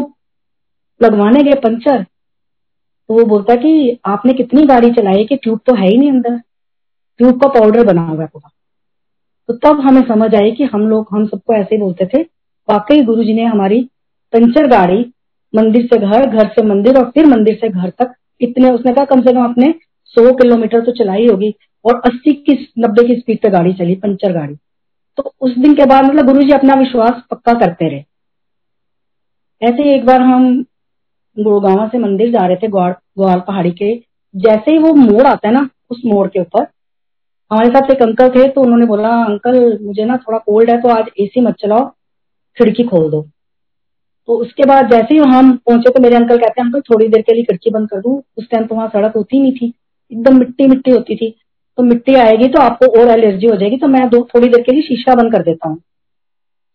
लगवाने 1.01 1.44
गए 1.44 1.60
पंचर 1.60 2.04
तो 2.04 3.13
वो 3.13 3.24
बोलता 3.25 3.54
है 3.54 3.58
कि 3.58 4.00
आपने 4.06 4.34
कितनी 4.34 4.63
गाड़ी 4.66 4.89
चलाई 4.92 5.24
कि 5.25 5.36
ट्यूब 5.36 5.60
तो 5.66 5.75
है 5.75 5.88
ही 5.88 5.98
नहीं 5.98 6.10
अंदर। 6.12 6.38
ट्यूब 7.20 7.39
का 7.42 7.48
पाउडर 7.50 7.86
बना 7.86 8.01
हुआ 8.01 8.22
है 8.22 8.28
पूरा। 8.28 8.50
तो 9.50 9.54
तब 9.56 9.80
हमें 9.80 10.01
समझ 10.01 10.34
आई 10.36 10.51
कि 10.51 10.63
हम 10.63 10.88
लोग, 10.89 11.08
हम 11.12 11.25
सबको 11.28 11.54
ऐसे 11.54 11.75
ही 11.75 11.82
बोलते 11.82 12.06
थे। 12.06 12.22
वाकई 12.68 13.01
गुरु 13.01 13.24
जी 13.24 13.34
ने 13.34 13.46
हमारी 13.46 13.82
पंचर 14.34 14.68
गाड़ी 14.68 15.00
मंदिर 15.54 15.86
से 15.86 15.98
घर 15.98 16.25
घर 16.25 16.48
से 16.48 16.66
मंदिर 16.66 16.98
और 16.98 17.10
फिर 17.12 17.25
मंदिर 17.25 17.58
से 17.62 17.70
घर 17.70 17.89
तक 17.89 18.13
इतने, 18.41 18.69
उसने 18.69 18.93
कहा, 18.93 19.05
कम 19.05 19.22
से 19.22 19.34
कम 19.34 19.39
आपने 19.39 19.74
सौ 20.15 20.34
किलोमीटर 20.34 20.81
तो 20.81 20.91
चलाई 20.93 21.27
होगी 21.27 21.53
और 21.86 22.01
अस्सी 22.05 22.34
की 22.34 22.53
नब्बे 22.79 23.08
की 23.08 23.15
स्पीड 23.15 23.41
पे 23.41 23.50
गाड़ी 23.50 23.74
चली, 23.74 23.96
पंचर 23.96 24.34
गाड़ी। 24.34 24.55
तो 25.17 25.34
उस 25.41 25.58
दिन 25.58 25.74
के 25.75 25.86
बाद 25.86 26.05
मतलब 26.05 26.25
गुरु 26.25 26.43
जी 26.43 26.51
अपना 26.51 26.74
विश्वास 26.75 27.22
पक्का 27.31 27.53
करते 27.55 27.89
रहे। 27.89 28.03
ऐसे 29.62 29.84
ही 29.84 29.93
एक 29.93 30.05
बार 30.05 30.22
हम 30.22 30.63
गुड़गावा 31.38 31.88
से 31.88 31.98
मंदिर 31.98 32.31
जा 32.31 32.46
रहे 32.46 32.55
थे 32.55 32.67
ग्वाल 32.67 32.91
ग्वाल 33.17 33.39
पहाड़ी 33.39 33.72
के। 33.72 33.93
जैसे 34.36 34.72
ही 34.72 34.77
वो 34.77 34.93
मोड़ 34.93 35.25
आता 35.27 35.48
है 35.48 35.53
ना, 35.53 35.67
उस 35.91 36.01
मोड़ 36.05 36.27
के 36.27 36.39
ऊपर, 36.39 36.65
हमारे 37.51 37.69
साथ 37.69 37.91
एक 37.91 38.01
अंकल 38.01 38.29
थे 38.29 38.48
तो 38.50 38.62
उन्होंने 38.62 38.86
बोला, 38.86 39.10
अंकल, 39.25 39.77
मुझे 39.81 40.05
ना 40.05 40.17
थोड़ा 40.17 40.38
कोल्ड 40.38 40.69
है 40.69 40.81
तो 40.81 40.89
आज 40.89 41.10
एसी 41.19 41.41
मत 41.41 41.55
चलाओ, 41.62 41.86
खिड़की 42.58 42.84
खोल 42.84 43.10
दो। 43.12 43.22
तो 44.29 44.36
उसके 44.36 44.65
बाद 44.65 44.89
जैसे 44.89 45.13
ही 45.13 45.19
हम 45.29 45.51
पहुँचे 45.57 45.89
तो 45.89 46.01
मेरे 46.01 46.15
अंकल 46.15 46.38
कहते 46.38 46.62
हैं, 46.62 46.65
अंकल, 46.65 46.81
थोड़ी 46.81 47.07
देर 47.07 47.21
के 47.21 47.33
लिए 47.33 47.43
खिड़की 47.43 47.69
बंद 47.69 47.89
कर 47.89 48.00
दू। 48.00 48.12
उस 48.38 48.50
टाइम 48.51 48.65
तो 48.65 48.75
वहाँ 48.75 48.88
सड़क 48.88 49.15
होती 49.15 49.39
नहीं 49.39 49.51
थी। 49.51 49.74
एकदम 50.12 50.38
मिट्टी 50.39 50.67
मिट्टी 50.67 50.91
होती 50.91 51.15
थी। 51.15 51.29
तो 51.77 51.83
मिट्टी 51.83 52.15
आएगी 52.15 52.48
तो 52.48 52.59
आपको 52.62 52.86
और 53.01 53.09
एलर्जी 53.09 53.48
हो 53.48 53.55
जाएगी 53.55 53.77
तो 53.77 53.88
मैं 53.88 54.07
दो, 54.09 54.21
थोड़ी 54.25 54.48
देर 54.48 54.62
के 54.62 54.71
लिए 54.71 54.81
शीशा 54.81 55.15
बंद 55.15 55.31
कर 55.31 55.43
देता 55.43 55.69
हूँ। 55.69 55.77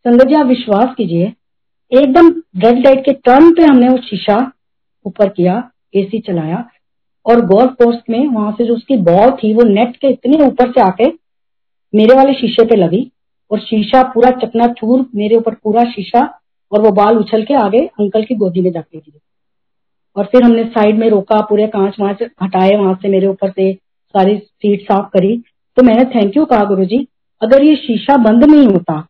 संगत 0.05 0.27
जी, 0.27 0.35
आप 0.35 0.47
विश्वास 0.47 0.95
कीजिए, 0.99 1.33
एकदम 1.93 2.29
रेड 2.59 2.85
लाइट 2.85 3.05
के 3.05 3.13
टर्न 3.25 3.51
पे 3.55 3.65
हमने 3.65 3.89
वो 3.89 3.97
शीशा 4.01 4.37
ऊपर 5.07 5.29
किया 5.29 5.63
एसी 5.95 6.21
चलाया, 6.21 6.65
और 7.27 7.47
गोल्फ 7.47 7.73
पोस्ट 7.75 8.11
में 8.11 8.27
वहाँ 8.27 8.53
से 8.53 8.65
जो 8.65 8.75
उसकी 8.75 8.97
बॉल 9.05 9.31
थी, 9.33 9.55
वो 9.55 9.63
नेट 9.65 9.97
के 9.97 10.09
इतने 10.09 10.45
ऊपर 10.47 10.71
से 10.71 10.81
आके 10.81 11.13
मेरे 11.93 12.15
वाले 12.15 12.35
शीशे 12.35 12.65
पे 12.65 12.77
लगी, 12.77 13.11
और 13.51 13.61
शीशा 13.61 14.03
पूरा 14.05 14.31
चकना 14.39 14.73
चूर 14.73 15.07
मेरे 15.15 15.37
ऊपर 15.37 15.55
पूरा 15.55 15.85
शीशा 15.91 16.31
और 16.75 16.81
वो 16.81 16.91
बाल 16.91 17.17
उछल 17.17 17.45
के 17.45 17.55
आगे 17.55 17.87
अंकल 18.01 18.25
की 18.25 18.35
गोदी 18.35 18.61
में 18.61 18.71
जाके 18.73 18.99
गिरे। 18.99 19.21
और 20.17 20.25
फिर 20.25 20.43
हमने 20.43 20.65
साइड 20.65 20.99
में 20.99 21.09
रोका, 21.11 21.41
पूरे 21.41 21.67
कांच 21.67 21.97
वाँच 22.01 22.23
हटाए, 22.43 22.77
वहाँ 22.77 22.95
से 22.95 23.09
मेरे 23.09 23.27
ऊपर 23.27 23.51
से 23.51 23.73
सारी 24.09 24.39
सीट 24.39 24.83
साफ़ 24.83 25.07
करी। 25.13 25.43
तो 25.77 25.83
मैंने 25.83 26.05
थैंक 26.05 26.37
यू 26.37 26.45
कहा 26.45 26.65
गुरु 26.65 26.85
जी 26.85 27.09
अगर 27.43 27.65
ये 27.65 27.77
शीशा 27.77 28.17
बंद 28.17 28.45
नहीं 28.45 28.67
होता 28.67 29.07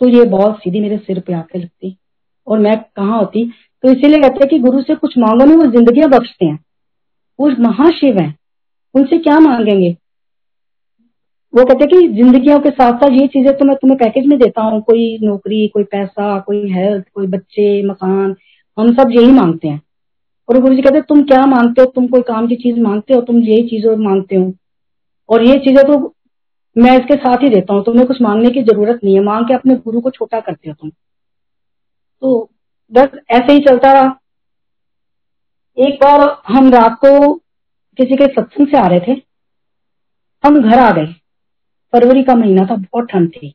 तो 0.00 0.08
ये 0.08 0.24
बॉल 0.24 0.52
सीधी 0.52 0.80
मेरे 0.80 0.98
सिर 0.98 1.20
पे 1.20 1.32
आके 1.32 1.58
लगती। 1.58 1.96
और 2.46 2.58
मैं 2.58 2.84
कहा 2.96 3.16
होती? 3.16 3.52
तो 3.82 3.92
इसीलिए 3.92 4.18
कहते 4.18 4.34
हैं 4.34 4.48
कि 4.48 4.58
गुरु 4.58 4.82
से 4.82 4.94
कुछ 4.94 5.18
मांगो 5.18 5.44
नहीं, 5.44 5.56
वो 5.56 5.66
जिंदगियाँ 5.66 6.10
बख्शते 6.10 6.46
हैं। 6.46 6.64
वो 7.40 7.50
महाशिव 7.50 8.18
हैं। 8.18 8.36
उनसे 8.94 9.18
क्या 9.18 9.38
मांगेंगे? 9.40 9.96
वो 11.54 11.64
कहते 11.64 11.84
हैं 11.84 11.88
कि 11.88 12.08
जिंदगियों 12.08 12.58
के 12.60 12.70
साथ 12.70 12.92
साथ 12.92 13.10
ये 13.10 13.26
चीज़ें 13.26 13.56
तो 13.58 13.64
मैं 13.64 13.76
तुम्हें 13.76 13.98
पैकेज 13.98 14.26
में 14.26 14.38
देता 14.38 14.62
हूँ। 14.62 14.80
कोई 14.82 15.18
नौकरी, 15.22 15.68
कोई 15.68 15.84
पैसा, 15.84 16.38
कोई 16.38 16.72
हेल्थ 16.72 17.04
कोई 17.14 17.26
बच्चे, 17.26 17.82
मकान, 17.82 18.34
हम 18.78 18.92
सब 18.94 19.10
यही 19.10 19.32
मांगते 19.32 19.68
हैं। 19.68 19.82
और 20.48 20.58
गुरु 20.60 20.74
जी 20.74 20.82
कहते 20.82 21.00
तुम 21.00 21.22
क्या 21.22 21.46
मांगते 21.46 21.82
हो? 21.82 21.86
तुम 21.86 22.06
कोई 22.06 22.22
काम 22.22 22.46
की 22.46 22.56
चीज़ 22.56 22.80
मांगते 22.80 23.14
हो? 23.14 23.20
तुम 23.20 23.38
यही 23.38 23.68
चीज़ें 23.68 23.96
मांगते 23.96 24.36
हो? 24.36 24.52
और 25.28 25.42
ये 25.42 25.58
चीज़ें 25.58 25.84
तो 25.86 26.14
मैं 26.76 26.98
इसके 26.98 27.14
साथ 27.14 27.42
ही 27.42 27.48
देता 27.48 27.74
हूँ। 27.74 27.84
तुम्हें 27.84 28.06
कुछ 28.06 28.22
मांगने 28.22 28.50
की 28.50 28.62
ज़रूरत 28.62 29.00
नहीं 29.04 29.14
है। 29.14 29.22
मांग 29.22 29.46
के 29.46 29.54
अपने 29.54 29.74
गुरु 29.74 30.00
को 30.00 30.10
छोटा 30.10 30.40
करते 30.40 30.68
हो 30.70 30.74
तुम। 30.80 30.90
तो 32.22 32.50
बस 32.92 33.18
ऐसे 33.30 33.52
ही 33.52 33.60
चलता 33.60 33.92
रहा। 33.92 34.18
एक 35.78 35.94
बार 35.94 36.42
हम 36.48 36.70
रात 36.70 36.98
को 37.04 37.34
किसी 37.98 38.16
के 38.16 38.26
सत्संग 38.26 38.66
से 38.66 38.78
आ 38.78 38.86
रहे 38.86 39.00
थे। 39.00 39.20
हम 40.44 40.60
घर 40.62 40.78
आ 40.78 40.90
गए। 40.90 41.14
फरवरी 41.92 42.22
का 42.22 42.34
महीना 42.34 42.64
था, 42.64 42.76
बहुत 42.76 43.08
ठंड 43.10 43.30
थी। 43.30 43.54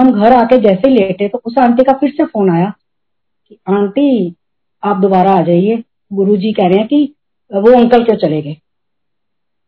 हम 0.00 0.12
घर 0.12 0.32
आके 0.32 0.58
जैसे 0.58 0.88
ही 0.88 0.94
लेटे 0.94 1.28
तो 1.28 1.42
उस 1.44 1.58
आंटी 1.58 1.82
का 1.82 1.92
फिर 1.92 2.10
से 2.10 2.24
फ़ोन 2.24 2.50
आया 2.50 2.72
कि, 3.48 3.58
आंटी, 3.68 4.34
आप 4.84 4.96
दोबारा 4.96 5.30
आ 5.30 5.42
जाइए। 5.42 5.84
गुरुजी 6.12 6.52
कह 6.52 6.66
रहे 6.66 6.78
हैं 6.78 6.88
कि, 6.88 7.14
वो 7.52 7.80
अंकल 7.80 8.04
क्यों 8.04 8.16
चले 8.16 8.42
गए? 8.42 8.56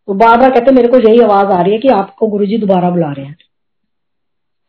तो 0.06 0.14
बार 0.14 0.38
बार 0.38 0.50
कहते 0.50 0.72
मेरे 0.72 0.88
को 0.88 0.98
यही 0.98 1.20
आवाज़ 1.20 1.46
आ 1.46 1.62
रही 1.62 1.72
है 1.72 1.78
कि 1.78 1.88
आपको 1.88 2.26
गुरुजी 2.26 2.58
दोबारा 2.58 2.90
बुला 2.90 3.12
रहे 3.12 3.26
हैं। 3.26 3.36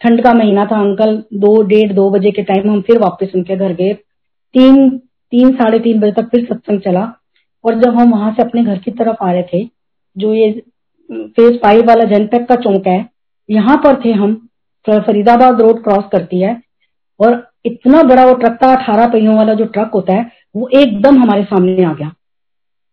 ठंड 0.02 0.24
का 0.24 0.34
महीना 0.34 0.66
था, 0.66 0.80
अंकल, 0.82 1.24
दो, 1.34 1.64
डेढ़, 1.64 1.94
दो 1.94 2.10
बजे 2.10 2.32
के 2.32 2.42
टाइम 2.42 2.72
हम 2.72 2.82
फिर 2.82 3.00
वापस 3.00 3.32
उनके 3.36 3.56
घर 3.56 3.74
गए। 3.74 3.94
तीन 4.54 4.90
तीन, 5.32 5.54
साढ़े 5.54 5.80
तीन 5.80 6.00
बजे 6.00 6.12
तक 6.12 6.30
फिर 6.30 6.46
सत्संग 6.46 6.80
चला 6.80 7.14
और 7.64 7.80
जब 7.80 7.96
हम 7.96 8.12
वहाँ 8.12 8.34
से 8.34 8.44
अपने 8.44 8.64
घर 8.64 8.78
की 8.78 8.92
तरफ़ 8.92 9.24
आ 9.24 9.32
रहे 9.32 9.44
थे, 9.44 9.70
जो 10.18 10.34
ये 10.34 10.64
फ़ेज़ 11.12 11.58
फाइव 11.58 11.86
वाला 11.88 12.04
जनपैक 12.04 12.48
का 12.48 12.56
चौंक 12.56 12.88
है 12.88 13.13
यहाँ 13.50 13.78
पर 13.78 14.02
थे 14.06 14.12
हम 14.12 14.36
फरीदाबाद 14.90 15.62
रोड 15.62 15.84
क्रॉस 15.84 16.04
करती 16.12 16.42
है 16.42 16.62
और 17.20 17.52
इतना 17.66 18.02
बड़ा 18.04 18.26
वो 18.26 18.34
ट्रक 18.34 18.58
था, 18.64 18.76
अठारह 18.76 19.08
पहियों 19.08 19.36
वाला 19.36 19.54
जो 19.54 19.66
ट्रक 19.66 19.92
होता 19.94 20.14
है, 20.14 20.32
वो 20.56 20.68
एकदम 20.74 21.22
हमारे 21.22 21.44
सामने 21.44 21.84
आ 21.84 21.94
गया। 21.94 22.12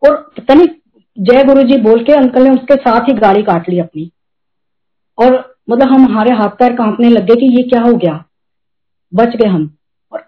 और 0.03 0.17
पता 0.37 0.55
नहीं, 0.55 0.69
जय 1.19 1.45
गुरु 1.45 1.63
जी 1.63 1.77
बोल 1.77 2.05
के 2.05 2.13
अंकल 2.13 2.43
ने 2.43 2.51
उसके 2.51 2.77
साथ 2.77 3.09
ही 3.09 3.15
गाड़ी 3.15 3.43
काट 3.43 3.69
ली 3.69 3.79
अपनी। 3.79 4.11
और 5.19 5.33
मतलब 5.71 5.89
हम 5.89 6.05
हमारे 6.05 6.33
हाथ 6.33 6.49
पैर 6.49 6.73
कांपने 6.73 7.09
लग 7.09 7.25
गए 7.25 7.35
कि 7.35 7.47
ये 7.57 7.63
क्या 7.63 7.81
हो 7.83 7.95
गया? 7.95 8.25
बच 9.15 9.37
गए 9.37 9.49
हम। 9.49 9.71
और 10.13 10.23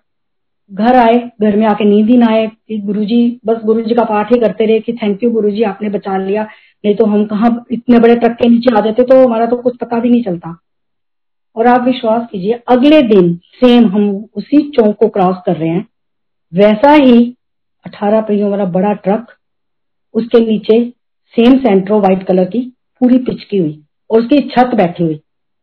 घर 0.72 0.96
आए, 0.96 1.18
घर 1.42 1.56
में 1.56 1.66
आके 1.66 1.84
नींद 1.84 2.08
ही 2.08 2.16
ना 2.16 2.26
आए 2.26 2.46
कि 2.46 2.78
गुरु 2.78 3.04
जी 3.04 3.40
बस 3.46 3.62
गुरु 3.64 3.82
जी 3.82 3.94
का 3.94 4.04
पाठ 4.04 4.32
ही 4.32 4.40
करते 4.40 4.66
रहे 4.66 4.80
कि 4.80 4.92
थैंक 4.92 5.22
यू 5.24 5.30
गुरु 5.30 5.50
जी 5.50 5.62
आपने 5.62 5.88
बचा 5.88 6.16
लिया। 6.16 6.46
नहीं 6.84 6.94
तो 6.94 7.04
हम 7.04 7.24
कहा 7.24 7.48
इतने 7.72 7.98
बड़े 7.98 8.14
ट्रक 8.14 8.32
के 8.32 8.48
नीचे 8.48 8.74
आ 8.74 8.80
जाते 8.80 9.02
तो 9.02 9.24
हमारा 9.24 9.46
तो 9.46 9.56
कुछ 9.56 9.76
पता 9.76 9.98
भी 9.98 10.10
नहीं 10.10 10.22
चलता। 10.22 10.56
और 11.56 11.66
आप 11.66 11.84
विश्वास 11.84 12.26
कीजिए, 12.32 12.60
अगले 12.68 13.00
दिन 13.04 13.34
सेम 13.54 13.86
हम 13.86 14.08
उसी 14.36 14.58
चौक 14.70 14.96
को 14.96 15.08
क्रॉस 15.08 15.36
कर 15.46 15.56
रहे 15.56 15.68
हैं। 15.68 15.86
वैसा 16.52 16.92
ही 16.92 17.36
अठारह 17.86 18.20
पहियों 18.20 18.50
वाला 18.50 18.64
बड़ा 18.70 18.92
ट्रक, 18.94 19.26
उसके 20.14 20.40
नीचे 20.40 20.82
सेम 21.34 21.58
सेंट्रो 21.58 22.00
व्हाइट 22.00 22.22
कलर 22.22 22.44
की 22.44 22.60
पूरी 23.00 23.18
पिचकी 23.20 23.58
हुई 23.58 23.82
और 24.10 24.20
उसकी 24.20 24.38
छत 24.48 24.74
बैठी 24.74 25.04
हुई। 25.04 25.20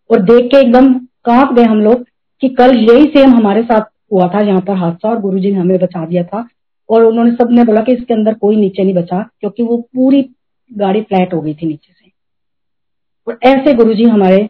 और 0.09 0.21
देख 0.21 0.51
के 0.51 0.57
एकदम 0.57 0.93
काँप 1.25 1.53
गए 1.53 1.63
हम 1.63 1.81
लोग 1.81 2.03
कि 2.41 2.49
कल 2.49 2.75
यही 2.77 3.05
सेम 3.07 3.33
हमारे 3.35 3.63
साथ 3.63 3.81
हुआ 4.13 4.27
था, 4.27 4.39
यहाँ 4.39 4.61
पर 4.61 4.77
हादसा 4.77 5.09
और 5.09 5.19
गुरुजी 5.19 5.51
ने 5.51 5.59
हमें 5.59 5.77
बचा 5.79 6.05
दिया 6.05 6.23
था। 6.23 6.47
और 6.89 7.03
उन्होंने 7.03 7.31
सबने 7.31 7.63
बोला 7.63 7.81
कि 7.81 7.93
इसके 7.93 8.13
अंदर 8.13 8.33
कोई 8.33 8.55
नीचे 8.55 8.83
नहीं 8.83 8.93
बचा, 8.93 9.21
क्योंकि 9.39 9.63
वो 9.63 9.77
पूरी 9.95 10.21
गाड़ी 10.73 11.01
फ्लैट 11.01 11.33
हो 11.33 11.41
गई 11.41 11.53
थी 11.53 11.67
नीचे 11.67 11.93
से। 11.93 12.11
और 13.27 13.39
ऐसे 13.43 13.73
गुरुजी 13.73 14.03
हमारे, 14.03 14.49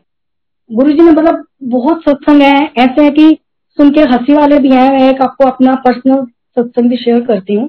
गुरुजी 0.71 1.03
ने 1.03 1.11
मतलब 1.11 1.45
बहुत 1.63 2.01
सत्संग 2.01 2.41
है, 2.41 2.73
ऐसे 2.77 3.03
है 3.03 3.09
कि 3.09 3.37
सुन 3.77 3.89
के 3.89 4.01
हँसी 4.01 4.33
वाले 4.33 4.59
भी 4.59 4.69
हैं। 4.69 4.89
मैं 4.89 5.09
एक 5.09 5.21
आपको 5.21 5.47
अपना 5.47 5.75
पर्सनल 5.75 6.25
सत्संग 6.25 6.89
भी 6.89 6.97
शेयर 6.97 7.25
करती 7.25 7.53
हूँ 7.53 7.67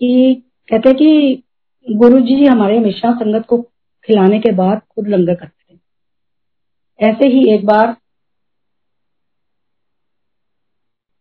कि 0.00 0.42
कहते 0.70 0.88
हैं 0.88 0.98
कि 0.98 1.42
गुरु 1.92 2.20
जी 2.20 2.44
हमारे 2.46 2.78
हमेशा 2.78 3.12
संगत 3.14 3.46
को 3.46 3.58
खिलाने 4.04 4.38
के 4.38 4.52
बाद 4.52 4.80
खुद 4.94 5.08
लंगर 5.08 5.34
करते 5.34 5.74
थे। 5.74 5.78
ऐसे 7.00 7.28
ही 7.28 7.54
एक 7.54 7.66
बार 7.66 7.96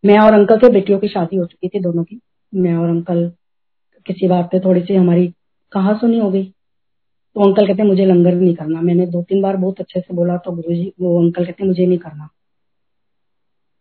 मैं 0.06 0.19
और 0.19 0.34
अंकल 0.34 0.58
के 0.58 0.69
बेटियों 0.69 0.99
की 0.99 1.08
शादी 1.08 1.36
हो 1.36 1.45
चुकी 1.45 1.67
थी 1.67 1.80
दोनों 1.80 2.04
की। 2.04 2.19
मैं 2.56 2.73
और 2.73 2.89
अंकल 2.89 3.32
किसी 4.06 4.28
बात 4.28 4.45
पे 4.45 4.60
थोड़ी 4.60 4.82
सी 4.82 4.95
हमारी 4.95 5.34
कहा 5.73 5.93
सुनी 5.97 6.19
हो 6.19 6.29
गई? 6.31 6.43
तो 6.43 7.43
अंकल 7.43 7.67
कहते 7.67 7.83
मुझे 7.83 8.05
लंगर 8.05 8.36
भी 8.36 8.45
नहीं 8.45 8.55
करना। 8.55 8.81
मैंने 8.81 9.05
दो 9.07 9.21
तीन 9.23 9.41
बार 9.41 9.55
बहुत 9.57 9.79
अच्छे 9.81 9.99
से 9.99 10.13
बोला 10.13 10.38
तो 10.38 10.51
गुरु 10.51 10.75
जी 10.75 10.91
वो 11.01 11.19
अंकल 11.21 11.45
कहते 11.45 11.65
मुझे 11.65 11.86
नहीं 11.86 11.97
करना। 11.99 12.29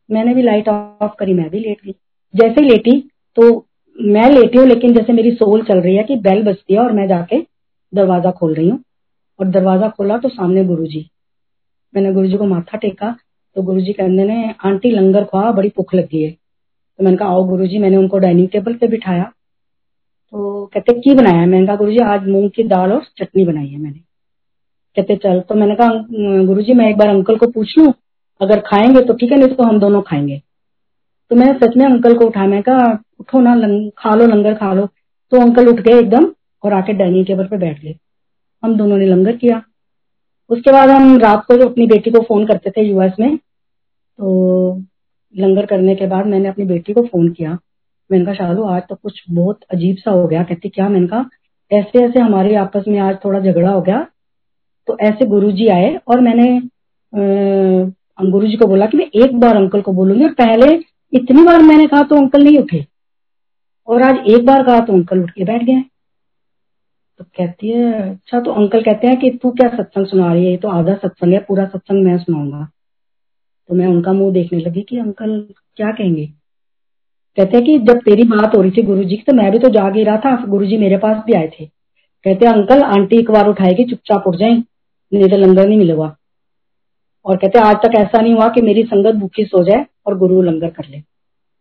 मैंने 0.09 0.35
भी 0.35 0.43
लाइट 0.43 0.69
ऑफ़ 0.69 1.15
करी, 1.19 1.35
मैं 1.35 1.51
भी 1.51 1.59
लेट। 1.61 1.85
गई 1.87 1.95
जैसे 2.35 2.61
ही 2.61 2.69
लेटी 2.69 3.01
तो 3.37 3.67
मैं 3.97 4.29
लेटी 4.31 4.59
हूँ, 4.59 4.67
लेकिन 4.67 4.95
जैसे 4.95 5.13
मेरी 5.13 5.31
सोल 5.33 5.63
चल 5.63 5.81
रही 5.81 5.97
है 5.97 6.03
कि 6.05 6.17
बेल 6.19 6.43
बजती 6.43 6.75
है 6.75 6.81
और 6.81 6.93
मैं 6.93 7.07
जाके 7.09 7.41
दरवाज़ा 7.93 8.31
खोल 8.31 8.55
रही 8.55 8.69
हूँ। 8.69 8.83
और 9.39 9.49
दरवाज़ा 9.49 9.89
खोला 9.89 10.17
तो 10.19 10.29
सामने 10.29 10.65
गुरु 10.65 10.87
जी 10.87 11.09
मैंने 11.95 12.13
गुरु 12.13 12.27
जी 12.27 12.37
को 12.37 12.45
माथा 12.47 12.79
टेका 12.79 13.15
तो 13.57 13.63
गुरु 13.63 13.81
जी 13.81 13.93
कहने 13.93 14.25
ने 14.25 14.55
आंटी, 14.65 14.91
लंगर 14.91 15.25
खुआ 15.25 15.51
बड़ी 15.53 15.69
भुख 15.69 15.95
लगी 15.95 16.23
है। 16.23 16.31
तो 16.31 17.05
मैंने 17.05 17.17
कहा, 17.17 17.29
आओ 17.29 17.45
गुरु 17.45 17.67
जी 17.67 17.79
मैंने 17.79 17.97
उनको 17.97 18.19
डाइनिंग 18.19 18.49
टेबल 18.49 18.75
पे 18.75 18.89
बिठाया। 18.89 19.31
तो 20.33 20.65
कहते 20.75 20.93
की 21.01 21.15
बनाया 21.15 21.47
मैंने 21.47 21.67
कहा 21.67 21.77
गुरुजी 21.77 21.99
आज 22.03 22.27
मूंग 22.29 22.51
की 22.51 22.63
दाल 22.65 22.93
और 22.93 23.05
चटनी 23.19 23.45
बनाई 23.45 23.67
है 23.67 23.79
मैंने। 23.79 23.99
कहते 24.97 25.17
चल। 25.17 25.41
तो 25.41 25.55
मैंने 25.55 25.75
कहा 25.75 26.45
गुरुजी 26.47 26.75
मैं 26.75 26.89
एक 26.91 26.97
बार 26.97 27.09
अंकल 27.09 27.37
को 27.37 27.47
पूछ 27.53 27.77
लू 27.79 27.93
अगर 28.41 28.61
खाएँगे 28.67 29.01
तो 29.07 29.15
ठीक 29.15 29.33
है 29.33 29.39
नहीं 29.39 29.55
तो 29.55 29.65
हम 29.65 29.79
दोनों 29.81 30.01
खाएँगे। 30.03 30.41
तो 31.31 31.37
मैंने 31.37 31.59
सच 31.59 31.77
में 31.77 31.85
अंकल 31.87 32.15
को 32.19 32.27
उठाया 32.27 32.47
मैं 32.47 32.63
कहा 32.63 32.87
उठो 33.21 33.41
ना 33.41 33.55
लंग, 33.55 33.91
खा 33.99 34.15
लो 34.15 34.27
लंगर 34.27 34.55
खा 34.55 34.73
लो। 34.75 34.87
तो 35.33 35.41
अंकल 35.41 35.69
उठ 35.69 35.81
गए 35.81 35.99
एकदम 35.99 36.33
और 36.65 36.73
आके 36.73 36.93
डाइनिंग 36.93 37.27
टेबल 37.27 37.47
पर 37.47 37.57
बैठ 37.57 37.81
गए। 37.83 37.95
हम 38.63 38.77
दोनों 38.77 38.97
ने 38.97 39.07
लंगर 39.07 39.37
किया। 39.37 39.63
उसके 40.51 40.73
बाद 40.73 40.91
हम 40.91 41.17
रात 41.19 41.45
को 41.45 41.57
जो 41.57 41.69
अपनी 41.69 41.87
बेटी 41.87 42.11
को 42.11 42.23
फ़ोन 42.23 42.47
करते 42.47 42.71
थे 42.71 42.83
यूएस 42.83 43.13
में 43.21 43.37
तो 43.37 44.77
लंगर 45.35 45.67
करने 45.67 45.95
के 45.95 46.07
बाद 46.07 46.27
मैंने 46.27 46.49
अपनी 46.49 46.65
बेटी 46.65 46.93
को 46.93 47.03
फ़ोन 47.03 47.29
किया। 47.29 47.59
मैंने 48.13 48.25
कहा 48.25 48.35
शालू 48.35 48.65
आज 48.65 48.83
तो 48.89 48.95
कुछ 48.95 49.23
बहुत 49.31 49.61
अजीब 49.73 49.97
सा 49.97 50.11
हो 50.11 50.27
गया। 50.29 50.43
कहती, 50.43 50.69
क्या 50.69 50.89
मैंने 50.89 51.07
कहा 51.07 51.25
ऐसे 51.71 52.05
ऐसे 52.05 52.21
हमारे 52.21 52.55
आपस 52.57 52.85
में 52.89 52.99
आज 53.01 53.17
थोड़ा 53.25 53.41
झगड़ा 53.41 53.71
हो 53.71 53.81
गया? 53.83 54.07
तो 54.89 54.97
ऐसे 55.01 55.27
गुरुजी 55.27 55.67
आए 55.69 55.95
और 56.09 56.21
मैंने 56.21 56.61
गुरु 58.23 58.47
जी 58.47 58.57
को 58.57 58.67
बोला 58.67 58.87
कि 58.87 58.97
मैं 58.97 59.07
एक 59.17 59.39
बार 59.41 59.57
अंकल 59.57 59.81
को 59.83 59.93
बोलूँगी 59.93 60.25
और 60.25 60.33
पहले 60.35 60.67
इतनी 61.13 61.43
बार 61.45 61.63
मैंने 61.63 61.87
कहा 61.87 62.03
तो 62.03 62.17
अंकल 62.17 62.43
नहीं 62.45 62.59
उठे। 62.59 62.85
और 63.89 64.03
आज 64.03 64.27
एक 64.31 64.45
बार 64.47 64.63
कहा 64.65 64.81
तो 64.81 64.93
अंकल 64.93 65.23
उठ 65.23 65.31
के 65.31 65.45
बैठ 65.45 65.63
गए। 65.63 65.81
तो 67.21 67.25
कहती 67.37 67.71
है 67.71 67.93
अच्छा 68.11 68.41
तो 68.41 68.53
अंकल 68.53 68.83
कहते 68.83 69.07
हैं 69.07 69.19
कि 69.21 69.31
तू 69.43 69.51
क्या 69.53 69.69
सत्संग 69.71 70.07
सुना 70.07 70.33
रही 70.33 70.45
है? 70.45 70.51
ये 70.51 70.57
तो 70.57 70.69
आधा 70.71 70.95
सत्संग 70.97 71.33
है, 71.33 71.39
पूरा 71.41 71.65
सत्संग 71.67 72.05
मैं 72.05 72.19
सुनाऊँगा। 72.19 72.69
तो 73.69 73.75
मैं 73.75 73.87
उनका 73.87 74.13
मुँह 74.13 74.33
देखने 74.35 74.59
लगी 74.61 74.83
कि 74.89 74.99
अंकल 74.99 75.39
क्या 75.77 75.91
कहेंगे? 75.93 76.27
कहते 77.39 77.57
हैं 77.57 77.65
कि 77.67 77.79
जब 77.79 77.99
तेरी 77.99 78.23
बात 78.23 78.57
हो 78.57 78.61
रही 78.63 78.71
थी 78.71 78.83
गुरु 78.83 79.05
जी 79.05 79.17
की 79.17 79.23
तो 79.23 79.33
मैं 79.33 79.51
भी 79.53 79.59
तो 79.59 79.69
जाग 79.69 79.97
ही 79.97 80.05
रहा 80.05 80.17
था 80.17 80.35
गुरु 80.47 80.67
जी 80.67 80.77
मेरे 80.77 80.97
पास 80.97 81.23
भी 81.27 81.33
आए 81.33 81.47
थे। 81.49 81.67
कहते 81.67 82.47
अंकल, 82.47 82.83
आंटी 82.83 83.19
एक 83.19 83.31
बार 83.31 83.49
उठाएगी 83.49 83.85
चुपचाप 83.85 84.27
उठ 84.27 84.37
जाए, 84.37 84.53
नहीं 85.13 85.29
तो 85.29 85.37
लंगर 85.37 85.69
नहीं 85.69 85.79
मिलेगा। 85.79 86.17
और 87.25 87.37
कहते 87.37 87.59
आज 87.59 87.77
तक 87.77 87.95
ऐसा 87.95 88.21
नहीं 88.21 88.35
हुआ 88.35 88.49
कि 88.49 88.63
मेरी 88.63 88.83
संगत 88.83 89.15
भूखी 89.15 89.45
सो 89.45 89.65
जाए 89.65 89.87
और 90.07 90.19
गुरु 90.19 90.43
लंगर 90.43 90.71
कर 90.71 90.89
ले। 90.91 91.03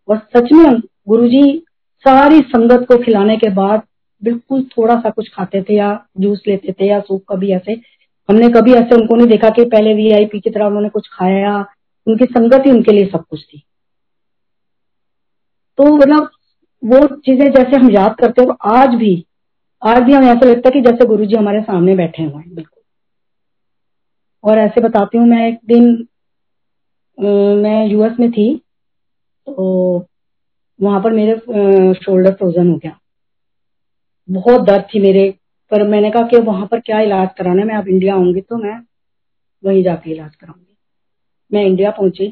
और 0.07 0.17
सच 0.36 0.51
में 0.53 0.79
गुरु 1.07 1.27
जी 1.27 1.63
सारी 2.05 2.39
संगत 2.39 2.86
को 2.88 2.97
खिलाने 2.97 3.38
के 3.38 3.49
बाद 3.49 3.81
बिल्कुल 4.23 4.63
थोड़ा 4.77 4.95
सा 4.95 5.10
कुछ 5.10 5.29
खाते 5.29 5.62
थे 5.62 5.75
या 5.75 6.05
जूस 6.19 6.43
लेते 6.47 6.71
थे 6.71 6.88
या 6.88 6.99
सूप 6.99 7.23
कभी 7.29 7.51
ऐसे। 7.51 7.73
हमने 8.29 8.49
कभी 8.49 8.73
ऐसे 8.73 8.95
उनको 8.95 9.15
नहीं 9.15 9.27
देखा 9.27 9.49
कि 9.49 9.65
पहले 9.65 9.93
वीआईपी 9.93 10.39
की 10.39 10.49
तरह 10.49 10.65
उन्होंने 10.65 10.89
कुछ 10.89 11.07
खाया 11.13 11.65
उनकी 12.07 12.25
संगत 12.25 12.65
ही 12.65 12.71
उनके 12.71 12.91
लिए 12.91 13.05
सब 13.05 13.23
कुछ 13.29 13.43
थी। 13.43 13.63
तो 15.81 15.95
मतलब 15.95 16.29
वो 16.83 16.97
चीज़ें 17.17 17.49
जैसे 17.51 17.77
हम 17.77 17.89
याद 17.91 18.15
करते 18.19 18.41
हो 18.41 18.55
आज 18.71 18.95
भी 18.95 19.13
आज 19.81 20.01
भी 20.03 20.13
हमें 20.13 20.27
ऐसा 20.27 20.45
लगता 20.45 20.69
है 20.69 20.71
कि 20.73 20.81
जैसे 20.81 21.05
गुरु 21.05 21.25
जी 21.25 21.35
हमारे 21.35 21.61
सामने 21.61 21.95
बैठे 21.95 22.23
हुए 22.23 22.41
हैं, 22.43 22.55
बिल्कुल। 22.55 22.83
और 24.43 24.57
ऐसे 24.57 24.81
बताती 24.81 25.17
हूँ, 25.17 25.27
मैं 25.27 25.47
एक 25.47 25.59
दिन 25.67 26.07
मैं 27.63 27.85
यूएस 27.87 28.19
में 28.19 28.31
थी 28.31 28.55
तो 29.47 30.07
वहाँ 30.79 31.01
पर 31.01 31.11
मेरे 31.11 31.35
शोल्डर 31.95 32.33
फ्रोजन 32.33 32.69
हो 32.69 32.77
गया। 32.77 32.97
बहुत 34.29 34.61
दर्द 34.61 34.85
थी 34.93 34.99
मेरे, 34.99 35.29
पर 35.71 35.87
मैंने 35.87 36.11
कहा 36.11 36.27
कि 36.27 36.37
वहाँ 36.39 36.67
पर 36.67 36.79
क्या 36.79 36.99
इलाज 37.01 37.29
कराना 37.37 37.61
है, 37.61 37.67
मैं 37.67 37.75
अब 37.75 37.87
इंडिया 37.87 38.15
आऊँगी 38.15 38.41
तो 38.41 38.57
मैं 38.57 38.79
वहीं 39.63 39.83
जाके 39.83 40.11
इलाज 40.11 40.35
कराऊँगी। 40.35 40.75
मैं 41.51 41.65
इंडिया 41.65 41.91
पहुँची 41.91 42.29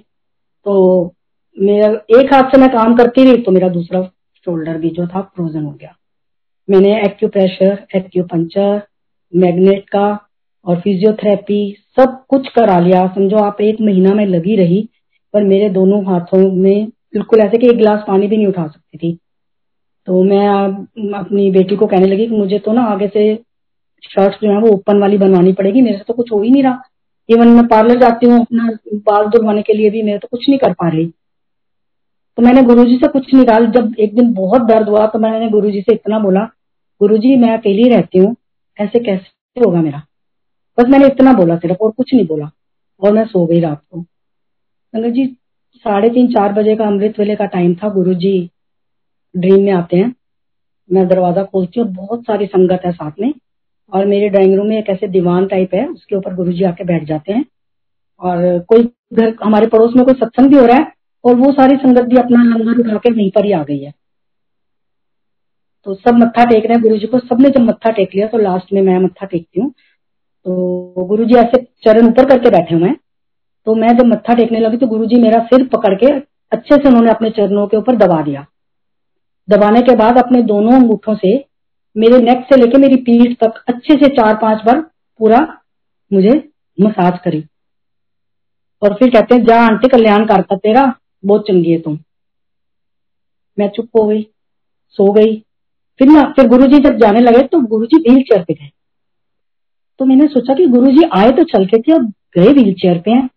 तो 0.65 1.15
मेरा 1.59 1.87
एक 2.19 2.33
हाथ 2.33 2.51
से 2.51 2.57
मैं 2.57 2.69
काम 2.69 2.95
करती 2.95 3.23
रही 3.23 3.41
तो 3.43 3.51
मेरा 3.51 3.69
दूसरा 3.69 4.01
शोल्डर 4.45 4.77
भी 4.77 4.89
जो 4.89 5.07
था 5.07 5.21
फ्रोजन 5.23 5.63
हो 5.63 5.71
गया। 5.71 5.95
मैंने 6.67 6.99
एक्यूप्रेशर 7.01 7.85
एक्यूपंचर 7.95 8.81
मैग्नेट 9.33 9.89
का 9.89 10.07
और 10.65 10.79
फिजियोथेरेपी 10.81 11.61
सब 11.97 12.17
कुछ 12.29 12.47
करा 12.49 12.79
लिया। 12.79 13.05
समझो 13.07 13.37
आप 13.37 13.61
एक 13.61 13.81
महीना 13.81 14.13
में 14.13 14.25
लगी 14.25 14.55
रही, 14.55 14.87
पर 15.33 15.43
मेरे 15.43 15.69
दोनों 15.69 16.03
हाथों 16.05 16.39
में 16.53 16.87
बिल्कुल 17.13 17.39
ऐसे 17.39 17.57
कि 17.57 17.67
एक 17.67 17.77
गिलास 17.77 18.03
पानी 18.07 18.27
भी 18.27 18.37
नहीं 18.37 18.47
उठा 18.47 18.67
सकती 18.67 18.97
थी। 18.97 19.17
तो 20.07 20.23
मैं 20.23 20.47
अपनी 21.15 21.49
बेटी 21.51 21.75
को 21.75 21.87
कहने 21.87 22.07
लगी 22.07 22.27
कि 22.27 22.35
मुझे 22.35 22.59
तो 22.59 22.73
ना 22.73 22.83
आगे 22.83 23.07
से 23.07 23.35
शर्ट 24.03 24.41
जो 24.43 24.51
है 24.51 24.59
वो 24.59 24.69
ओपन 24.69 24.99
वाली 24.99 25.17
बनवानी 25.17 25.53
पड़ेगी, 25.53 25.81
मेरे 25.81 25.97
से 25.97 26.03
तो 26.07 26.13
कुछ 26.13 26.31
हो 26.31 26.41
ही 26.41 26.49
नहीं 26.49 26.63
रहा। 26.63 26.81
इवन 27.29 27.47
मैं 27.47 27.67
पार्लर 27.67 27.99
जाती 27.99 28.25
हूँ, 28.25 28.39
अपना 28.41 28.69
बाल 29.05 29.27
धुलवाने 29.27 29.61
के 29.61 29.73
लिए 29.73 29.89
भी 29.89 30.01
मेरे 30.03 30.17
तो 30.17 30.27
कुछ 30.31 30.49
नहीं 30.49 30.59
कर 30.59 30.73
पा 30.73 30.89
रही। 30.89 31.11
तो 32.39 32.43
मैंने 32.43 32.61
गुरुजी 32.63 32.95
से 32.97 33.07
कुछ 33.07 33.33
निकाल 33.33 33.65
जब 33.67 33.95
एक 33.99 34.15
दिन 34.15 34.33
बहुत 34.33 34.61
दर्द 34.61 34.89
हुआ 34.89 35.07
तो 35.07 35.19
मैंने 35.19 35.49
गुरुजी 35.49 35.81
से 35.81 35.93
इतना 35.93 36.19
बोला, 36.19 36.41
गुरुजी, 36.99 37.35
मैं 37.35 37.57
अकेली 37.57 37.89
रहती 37.89 38.19
हूँ, 38.19 38.35
ऐसे 38.79 38.99
कैसे 38.99 39.61
होगा 39.61 39.81
मेरा? 39.81 40.01
बस 40.79 40.85
मैंने 40.89 41.05
इतना 41.05 41.33
बोला 41.33 41.57
सिर्फ़ 41.57 41.77
और 41.77 41.91
कुछ 41.91 42.13
नहीं 42.13 42.27
बोला। 42.27 42.51
और 43.01 43.13
मैं 43.13 43.25
सो 43.25 43.45
गई 43.45 43.59
रात 43.59 43.81
को। 43.91 44.01
संगत 44.01 45.09
जी, 45.09 45.25
साढ़े 45.75 46.09
तीन, 46.09 46.27
चार 46.27 46.53
बजे 46.53 46.75
का 46.75 46.85
अमृत 46.85 47.19
वेले 47.19 47.35
का 47.35 47.45
टाइम 47.45 47.75
था 47.75 47.89
गुरु 47.89 48.13
जी 48.13 48.49
ड्रीम 49.37 49.63
में 49.63 49.71
आते 49.71 49.97
हैं। 49.97 50.15
मैं 50.91 51.07
दरवाज़ा 51.07 51.43
खोलती 51.43 51.79
हूँ 51.79 51.87
बहुत 51.89 52.21
सारी 52.21 52.45
संगत 52.45 52.81
है 52.85 52.91
साथ 52.91 53.11
में। 53.21 53.33
और 53.93 54.05
मेरे 54.05 54.29
ड्राइंग 54.29 54.55
रूम 54.55 54.67
में 54.67 54.77
एक 54.79 54.89
ऐसे 54.89 55.07
दीवान 55.07 55.47
टाइप 55.47 55.73
है, 55.73 55.87
उसके 55.87 56.15
ऊपर 56.15 56.35
गुरु 56.35 56.51
जी 56.51 56.63
आके 56.63 56.83
बैठ 56.83 57.03
जाते 57.03 57.33
हैं। 57.33 57.45
और 58.19 58.59
कोई 58.59 58.83
घर, 59.13 59.35
हमारे 59.43 59.67
पड़ोस 59.67 59.93
में 59.95 60.05
कोई 60.05 60.13
सत्संग 60.13 60.49
भी 60.49 60.57
हो 60.57 60.65
रहा 60.65 60.77
है 60.77 60.98
और 61.23 61.35
वो 61.35 61.51
सारी 61.51 61.75
संगत 61.77 62.03
भी 62.03 62.17
अपना 62.17 62.43
लंगर 62.45 62.79
उठा 62.79 62.97
के 62.97 63.11
वहीं 63.11 63.29
पर 63.31 63.45
ही 63.45 63.51
आ 63.51 63.63
गई 63.63 63.79
है। 63.79 63.93
तो 65.85 65.93
सब 65.95 66.15
मत्था 66.15 66.43
टेक 66.45 66.65
रहे 66.65 66.73
हैं 66.73 66.81
गुरु 66.81 66.97
जी 66.97 67.07
को 67.07 67.19
सबने 67.19 67.49
जब 67.49 67.61
मत्था 67.61 67.91
टेक 67.91 68.15
लिया 68.15 68.27
तो 68.27 68.37
लास्ट 68.37 68.73
में 68.73 68.81
मैं 68.81 68.97
मत्था 68.99 69.25
टेकती 69.25 69.61
हूँ। 69.61 69.69
तो 69.69 71.05
गुरु 71.07 71.25
जी 71.25 71.35
ऐसे 71.35 71.61
चरण 71.83 72.07
ऊपर 72.07 72.29
करके 72.29 72.49
बैठे 72.49 72.75
हुए 72.75 72.87
हैं। 72.89 72.97
तो 73.67 73.75
मैं 73.75 73.97
जब 73.97 74.05
मत्था 74.05 74.33
टेकने 74.33 74.59
लगी 74.59 74.77
तो 74.77 74.87
गुरु 74.87 75.05
जी 75.05 75.21
मेरा 75.21 75.39
सिर 75.45 75.67
पकड़ 75.67 75.93
के 75.95 76.11
अच्छे 76.51 76.75
से 76.75 76.87
उन्होंने 76.87 77.09
अपने 77.11 77.29
चरणों 77.29 77.65
के 77.67 77.77
ऊपर 77.77 77.95
दबा 77.97 78.21
दिया। 78.21 78.45
दबाने 79.47 79.81
के 79.81 79.95
बाद 79.95 80.17
अपने 80.17 80.41
दोनों 80.43 80.73
अंगूठों 80.73 81.15
से 81.15 81.33
मेरे 81.95 82.17
नेक 82.19 82.45
से 82.49 82.57
लेके 82.57 82.77
मेरी 82.77 82.95
पीठ 83.01 83.37
तक 83.39 83.63
अच्छे 83.67 83.95
से 83.95 84.07
चार 84.15 84.35
पाँच 84.35 84.63
बार 84.65 84.81
पूरा 85.19 85.39
मुझे 86.11 86.37
मसाज 86.77 87.17
करी। 87.19 87.43
और 88.81 88.93
फिर 88.93 89.09
कहते 89.09 89.35
हैं, 89.35 89.43
जा 89.45 89.61
आंटी 89.61 89.87
कल्याण 89.87 90.25
करता 90.25 90.55
तेरा। 90.57 90.83
बहुत 91.23 91.47
चंगी 91.47 91.71
है 91.71 91.79
तुम। 91.79 91.97
मैं 93.57 93.69
चुप 93.69 93.89
हो 93.97 94.05
गई, 94.07 94.21
सो 94.89 95.11
गई। 95.13 95.35
फिर 95.99 96.07
ना, 96.07 96.21
फिर 96.35 96.47
गुरुजी 96.47 96.79
जब 96.79 96.97
जाने 96.97 97.19
लगे 97.19 97.41
तो 97.43 97.59
गुरुजी 97.61 97.97
व्हील 97.99 98.21
चेयर 98.23 98.43
पे 98.43 98.53
गए। 98.53 98.69
तो 99.99 100.05
मैंने 100.05 100.27
सोचा 100.27 100.53
कि 100.53 100.65
गुरुजी 100.67 101.03
आए 101.13 101.31
तो 101.31 101.43
चल 101.43 101.65
के 101.65 101.77
थे 101.77 101.93
अब 101.93 102.05
गए 102.37 102.53
व्हील 102.53 102.73
चेयर 102.73 102.99
पे 102.99 103.11
हैं। 103.11 103.27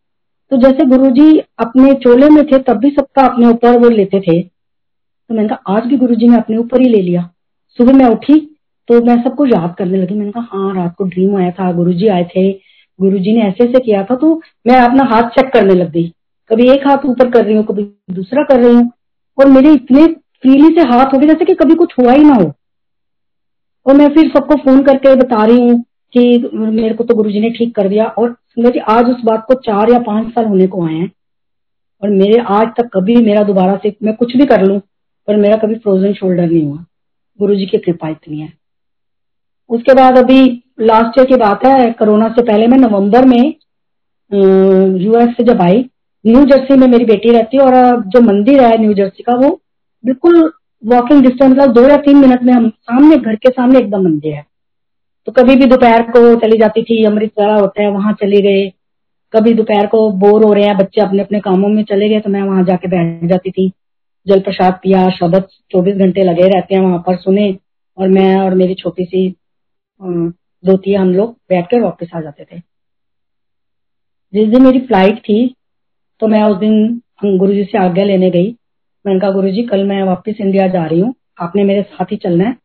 तो 0.53 0.57
जैसे 0.57 0.87
गुरुजी 0.87 1.39
अपने 1.39 1.93
चोले 1.95 2.29
में 2.29 2.45
थे, 2.47 2.59
तब 2.59 2.77
भी 2.77 2.91
सबका 2.91 3.27
अपने 3.27 3.47
ऊपर 3.47 3.79
वो 3.79 3.89
लेते 3.89 4.21
थे। 4.21 4.41
तो 4.43 5.35
मैंने 5.35 5.49
कहा, 5.49 5.77
आज 5.77 5.87
भी 5.87 5.97
गुरुजी 5.97 6.29
ने 6.29 6.37
अपने 6.37 6.57
ऊपर 6.57 6.81
ही 6.81 6.89
ले 6.89 7.03
लिया। 7.03 7.29
सुबह 7.79 7.93
मैं 7.93 8.07
उठी 8.07 8.39
तो 8.89 9.01
मैं 9.05 9.23
सबको 9.25 9.47
याद 9.47 9.75
करने 9.79 9.99
लगी। 9.99 10.15
मैंने 10.15 10.33
कहा 10.33 10.49
हाँ 10.53 10.75
रात 10.75 10.95
को 10.99 11.05
ड्रीम 11.05 11.37
आया 11.37 11.51
था, 11.51 11.73
गुरुजी 11.73 12.09
आए 12.09 12.25
थे। 12.37 12.51
गुरुजी 12.99 13.35
ने 13.35 13.43
ऐसे 13.43 13.65
ऐसे 13.65 13.79
किया 13.79 14.03
था 14.05 14.17
तो 14.17 14.35
मैं 14.67 14.77
अपना 14.79 15.05
हाथ 15.05 15.29
चेक 15.31 15.53
करने 15.53 15.75
लग 15.75 15.91
गई। 15.91 16.13
कभी 16.53 16.69
एक 16.71 16.87
हाथ 16.87 17.05
ऊपर 17.07 17.31
कर 17.31 17.45
रही 17.45 17.55
हूँ, 17.57 17.65
कभी 17.65 17.83
दूसरा 18.11 18.43
कर 18.45 18.61
रही 18.61 18.75
हूँ। 18.75 18.91
और 19.39 19.49
मेरे 19.49 19.73
इतने 19.75 20.07
फ्रीली 20.07 20.75
से 20.75 20.87
हाथ 20.89 21.15
हो 21.15 21.19
गए, 21.19 21.27
जैसे 21.27 21.45
कि 21.45 21.55
कभी 21.55 21.75
कुछ 21.75 21.95
हुआ 21.99 22.13
ही 22.13 22.25
ना 22.25 22.35
हो। 22.35 22.53
और 23.87 23.95
मैं 23.95 24.09
फिर 24.15 24.29
सबको 24.31 24.57
फ़ोन 24.57 24.83
करके 24.83 25.15
बता 25.17 25.45
रही 25.45 25.61
हूँ 25.61 25.81
कि 26.15 26.51
मेरे 26.55 26.95
को 26.95 27.05
तो 27.05 27.15
गुरुजी 27.15 27.41
ने 27.41 27.51
ठीक 27.51 27.75
कर 27.75 27.89
दिया। 27.89 28.05
और 28.05 28.37
जी, 28.59 28.79
आज 28.81 29.11
उस 29.11 29.21
बात 29.25 29.45
को 29.49 29.55
चार 29.63 29.91
या 29.91 29.99
पाँच 29.99 30.27
साल 30.29 30.45
होने 30.45 30.67
को 30.67 30.85
आए 30.87 30.95
हैं। 30.95 31.11
और 32.03 32.11
मेरे 32.11 32.39
आज 32.51 32.67
तक 32.77 32.89
कभी 32.95 33.17
मेरा 33.17 33.43
दोबारा 33.43 33.77
से 33.83 33.95
मैं 34.03 34.15
कुछ 34.17 34.37
भी 34.37 34.47
कर 34.47 34.63
लू, 34.63 34.79
पर 35.29 35.37
मेरा 35.37 35.57
कभी 35.57 35.75
फ्रोजन 35.77 36.13
शोल्डर 36.13 36.47
नहीं 36.47 36.65
हुआ। 36.65 36.85
गुरु 37.41 37.55
जी 37.55 37.67
की 37.67 37.79
कृपा 37.79 38.09
इतनी 38.09 38.41
है। 38.41 38.53
उसके 39.71 39.95
बाद 39.95 40.19
अभी 40.19 40.43
लास्ट 40.81 41.19
ईयर 41.19 41.27
की 41.27 41.37
बात 41.37 41.65
है, 41.67 41.91
कोरोना 41.93 42.29
से 42.29 42.43
पहले 42.43 42.67
मैं 42.67 42.79
नवंबर 42.79 43.25
में 43.25 43.55
यूएस 45.01 45.37
से 45.37 45.45
जब 45.45 45.63
आई 45.63 45.83
न्यू 46.25 46.45
जर्सी 46.47 46.77
में 46.77 46.87
मेरी 46.89 47.05
बेटी 47.05 47.31
रहती 47.31 47.57
है 47.57 47.63
और 47.63 48.03
जो 48.07 48.21
मंदिर 48.23 48.63
है 48.63 48.77
न्यू 48.79 48.93
जर्सी 48.95 49.23
का 49.23 49.35
वो 49.37 49.49
बिल्कुल 50.05 50.53
वॉकिंग 50.83 51.23
डिस्टेंस 51.23 51.51
मतलब 51.51 51.73
दो 51.73 51.89
या 51.89 51.97
तीन 51.99 52.17
मिनट 52.17 52.43
में 52.43 52.53
हम 52.53 52.69
सामने, 52.69 53.17
घर 53.17 53.35
के 53.37 53.51
सामने 53.51 53.79
एकदम 53.79 54.03
मंदिर 54.05 54.35
है। 54.35 54.45
तो 55.29 55.33
कभी 55.33 55.55
भी 55.57 55.67
दोपहर 55.67 56.03
को 56.11 56.35
चली 56.41 56.59
जाती 56.59 56.83
थी 56.83 57.05
अमृत 57.05 57.33
वाला 57.39 57.55
होता 57.55 57.83
है, 57.83 57.91
वहाँ 57.91 58.13
चले 58.13 58.41
गए। 58.43 58.69
कभी 59.33 59.53
दोपहर 59.55 59.87
को 59.87 60.11
बोर 60.19 60.45
हो 60.45 60.53
रहे 60.53 60.65
हैं, 60.65 60.77
बच्चे 60.77 61.01
अपने 61.01 61.23
अपने 61.23 61.41
कामों 61.41 61.69
में 61.69 61.83
चले 61.85 62.09
गए 62.09 62.21
तो 62.21 62.31
मैं 62.31 62.43
वहाँ 62.43 62.65
जाके 62.65 62.89
बैठ 62.89 63.25
जाती 63.29 63.51
थी। 63.51 63.71
जल 64.27 64.41
प्रसाद 64.41 64.79
पिया 64.83 65.09
शब्द 65.11 65.47
चौबीस 65.71 65.97
घंटे 65.97 66.25
लगे 66.25 66.49
रहते 66.49 66.75
हैं 66.75 66.83
वहाँ 66.83 66.99
पर, 67.07 67.17
सुने 67.17 67.57
और 67.99 68.09
मैं 68.09 68.37
और 68.37 68.55
मेरी 68.55 68.75
छोटी 68.75 69.05
सी 69.05 69.29
दोती 70.01 70.95
हम 70.95 71.15
लोग 71.15 71.33
बैठ 71.49 71.71
कर 71.71 71.81
वापस 71.81 72.11
आ 72.17 72.21
जाते 72.21 72.45
थे। 72.45 72.59
जिस 74.33 74.49
दिन 74.49 74.63
मेरी 74.63 74.81
फ़्लाइट 74.81 75.19
थी 75.21 75.55
तो 76.23 76.27
मैं 76.29 76.43
उस 76.43 76.57
दिन 76.57 77.37
गुरु 77.39 77.53
जी 77.53 77.65
से 77.65 77.79
आज्ञा 77.79 78.05
लेने 78.05 78.31
गई। 78.31 78.51
मैंने 79.05 79.21
कहा 79.21 79.31
गुरु 79.31 79.49
जी 79.49 79.63
कल 79.63 79.85
मैं 79.85 80.03
वापस 80.03 80.41
इंडिया 80.41 80.67
जा 80.69 80.85
रही 80.87 81.01
हूँ। 81.01 81.15
आपने 81.41 81.65
मेरे 81.65 81.83
साथ 81.83 82.05
ही 82.05 82.17
चलना 82.17 82.45
है। 82.45 82.57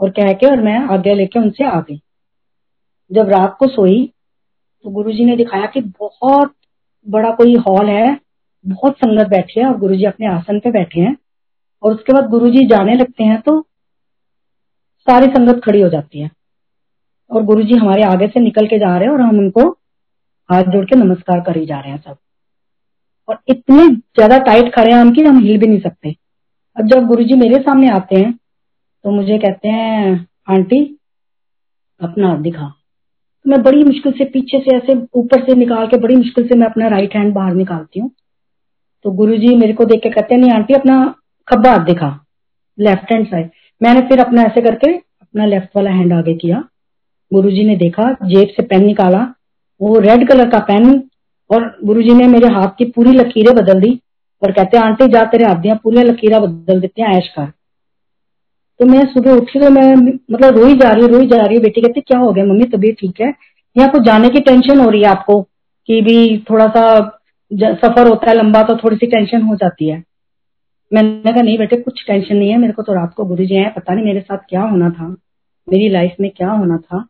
और 0.00 0.10
कह 0.10 0.32
के 0.32 0.46
और 0.46 0.62
मैं 0.62 0.78
आज्ञा 0.94 1.14
लेके 1.14 1.40
उनसे 1.40 1.64
आ 1.64 1.80
गई। 1.80 2.00
जब 3.10 3.28
रात 3.28 3.56
को 3.58 3.68
सोई 3.68 4.12
तो 4.84 4.90
गुरु 4.90 5.12
जी 5.12 5.24
ने 5.24 5.36
दिखाया 5.36 5.66
कि 5.66 5.80
बहुत 5.80 6.54
बड़ा 7.06 7.30
कोई 7.30 7.56
हॉल 7.56 7.88
है, 7.88 8.18
बहुत 8.64 8.96
संगत 8.96 9.28
बैठी 9.28 9.60
है 9.60 9.66
और 9.66 9.76
गुरु 9.78 9.96
जी 9.96 10.04
अपने 10.04 10.26
आसन 10.26 10.60
पे 10.60 10.70
बैठे 10.70 11.00
हैं। 11.00 11.16
और 11.82 11.94
उसके 11.94 12.12
बाद 12.12 12.30
गुरु 12.30 12.50
जी 12.50 12.66
जाने 12.66 12.94
लगते 12.94 13.24
हैं 13.24 13.40
तो 13.40 13.60
सारी 15.06 15.26
संगत 15.26 15.60
खड़ी 15.64 15.80
हो 15.80 15.88
जाती 15.88 16.20
है। 16.20 16.30
और 17.30 17.42
गुरु 17.42 17.62
जी 17.62 17.74
हमारे 17.74 18.02
आगे 18.02 18.26
से 18.26 18.40
निकल 18.40 18.66
के 18.66 18.78
जा 18.78 18.96
रहे 18.96 19.08
हैं 19.08 19.14
और 19.14 19.20
हम 19.20 19.38
उनको 19.38 19.70
हाथ 20.50 20.62
जोड़ 20.62 20.84
के 20.84 20.96
नमस्कार 20.96 21.40
करी 21.40 21.66
जा 21.66 21.80
रहे 21.80 21.92
हैं 21.92 21.98
सब। 21.98 22.16
और 23.32 23.38
इतने 23.48 23.86
ज़्यादा 23.88 24.38
टाइट 24.44 24.72
खड़े 24.74 24.92
हैं 24.92 25.00
हम 25.00 25.12
कि 25.12 25.22
हम 25.22 25.38
हिल 25.40 25.58
भी 25.58 25.66
नहीं 25.66 25.80
सकते। 25.80 26.14
अब 26.76 26.86
जब 26.88 27.06
गुरुजी 27.06 27.34
मेरे 27.36 27.58
सामने 27.60 27.88
आते 27.90 28.16
हैं 28.16 28.32
तो 29.04 29.10
मुझे 29.10 29.38
कहते 29.38 29.68
हैं, 29.68 30.26
आंटी, 30.48 30.80
अपना 32.00 32.28
हाथ 32.28 32.38
दिखा। 32.38 32.66
तो 33.44 33.50
मैं 33.50 33.62
बड़ी 33.62 33.82
मुश्किल 33.84 34.12
से 34.12 34.24
पीछे 34.24 34.58
से 34.60 34.76
ऐसे 34.76 34.94
ऊपर 35.14 35.42
से 35.44 35.54
निकाल 35.54 35.86
के 35.86 35.96
बड़ी 35.98 36.16
मुश्किल 36.16 36.46
से 36.48 36.58
मैं 36.58 36.66
अपना 36.66 36.88
राइट 36.88 37.14
हैंड 37.16 37.32
बाहर 37.34 37.54
निकालती 37.54 38.00
हूँ। 38.00 38.10
तो 39.04 39.10
गुरु 39.12 39.36
जी 39.36 39.54
मेरे 39.56 39.72
को 39.72 39.84
देख 39.84 40.02
के 40.02 40.10
कहते 40.10 40.34
हैं, 40.34 40.40
नहीं, 40.40 40.52
आंटी, 40.52 40.74
अपना 40.74 41.14
खब्बा 41.48 41.70
हाथ 41.70 41.84
दिखा 41.86 42.18
लेफ़्ट 42.78 43.12
हैंड 43.12 43.26
साइड 43.26 43.50
मैंने 43.80 44.00
फिर 44.08 44.20
अपना 44.20 44.42
ऐसे 44.42 44.60
करके 44.62 44.92
अपना 44.94 45.46
लेफ़्ट 45.46 45.76
वाला 45.76 45.90
हैंड 45.90 46.12
आगे 46.12 46.34
किया। 46.36 46.62
गुरुजी 47.30 47.64
ने 47.64 47.76
देखा, 47.76 48.10
जेब 48.12 48.48
से 48.48 48.62
पेन 48.64 48.84
निकाला, 48.86 49.22
वो 49.80 49.98
रेड 50.00 50.28
कलर 50.28 50.50
का 50.50 50.58
पेन 50.62 50.90
और 51.52 51.64
गुरुजी 51.84 52.14
ने 52.14 52.26
मेरे 52.28 52.48
हाथ 52.48 52.68
की 52.78 52.84
पूरी 52.86 53.10
लकीरें 53.12 53.54
बदल 53.54 53.80
दी 53.80 53.98
और 54.42 54.52
कहते, 54.52 54.78
आंटी, 54.78 55.06
जा 55.08 55.24
तेरे 55.24 55.44
हाथ 55.44 55.56
दिया 55.56 55.74
पूरी 55.82 56.02
लकीरें 56.02 56.40
बदल 56.42 56.80
देते 56.80 57.02
हैं, 57.02 57.08
ऐश 57.10 57.28
कर। 57.28 57.46
तो 58.80 58.86
मैं 58.86 59.04
सुबह 59.06 59.32
उठी 59.32 59.60
तो 59.60 59.70
मैं 59.70 59.94
मतलब 59.94 60.58
रोई 60.58 60.74
जा 60.76 60.90
रही 60.90 61.02
हूँ, 61.02 61.10
रोई 61.10 61.26
जा 61.28 61.36
रही 61.38 61.56
हूँ। 61.56 61.62
बेटी 61.62 61.80
कहती, 61.80 62.00
क्या 62.02 62.18
हो 62.18 62.32
गया? 62.32 62.44
मम्मी, 62.44 62.64
तबीयत 62.66 62.96
ठीक 63.00 63.20
है? 63.20 63.32
यहाँ 63.76 63.90
को 63.90 63.98
जाने 64.04 64.28
की 64.28 64.40
टेंशन 64.42 64.80
हो 64.80 64.88
रही 64.90 65.02
है 65.02 65.08
आपको 65.08 65.40
कि 65.88 66.00
भी 66.02 66.38
थोड़ा 66.50 66.66
सा 66.68 66.84
सफ़र 67.50 68.08
होता 68.08 68.28
है 68.30 68.36
लंबा 68.36 68.62
तो 68.62 68.76
थोड़ी 68.76 68.96
सी 68.96 69.06
टेंशन 69.08 69.42
हो 69.42 69.54
जाती 69.56 69.88
है। 69.88 70.02
मैंने 70.92 71.32
कहा, 71.32 71.42
नहीं 71.42 71.56
बेटे, 71.58 71.76
कुछ 71.78 72.04
टेंशन 72.06 72.36
नहीं 72.36 72.50
है। 72.50 72.56
मेरे 72.58 72.72
को 72.72 72.82
तो 72.82 72.92
रात 72.92 73.14
को 73.16 73.24
गुरु 73.24 73.44
जी 73.44 73.54
है 73.54 73.68
पता 73.70 73.94
नहीं 73.94 74.04
मेरे 74.04 74.20
साथ 74.20 74.38
क्या 74.48 74.62
होना 74.62 74.90
था, 74.90 75.08
मेरी 75.68 75.88
लाइफ 75.88 76.16
में 76.20 76.30
क्या 76.30 76.50
होना 76.50 76.76
था। 76.78 77.06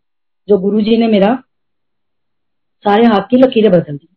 जो 0.49 0.59
गुरु 0.59 0.81
जी 0.81 0.97
ने 0.97 1.07
मेरा 1.09 1.35
सारे 2.85 3.05
हाथ 3.07 3.29
की 3.31 3.37
लकीरें 3.37 3.71
बदल 3.73 3.97
दी। 3.97 4.09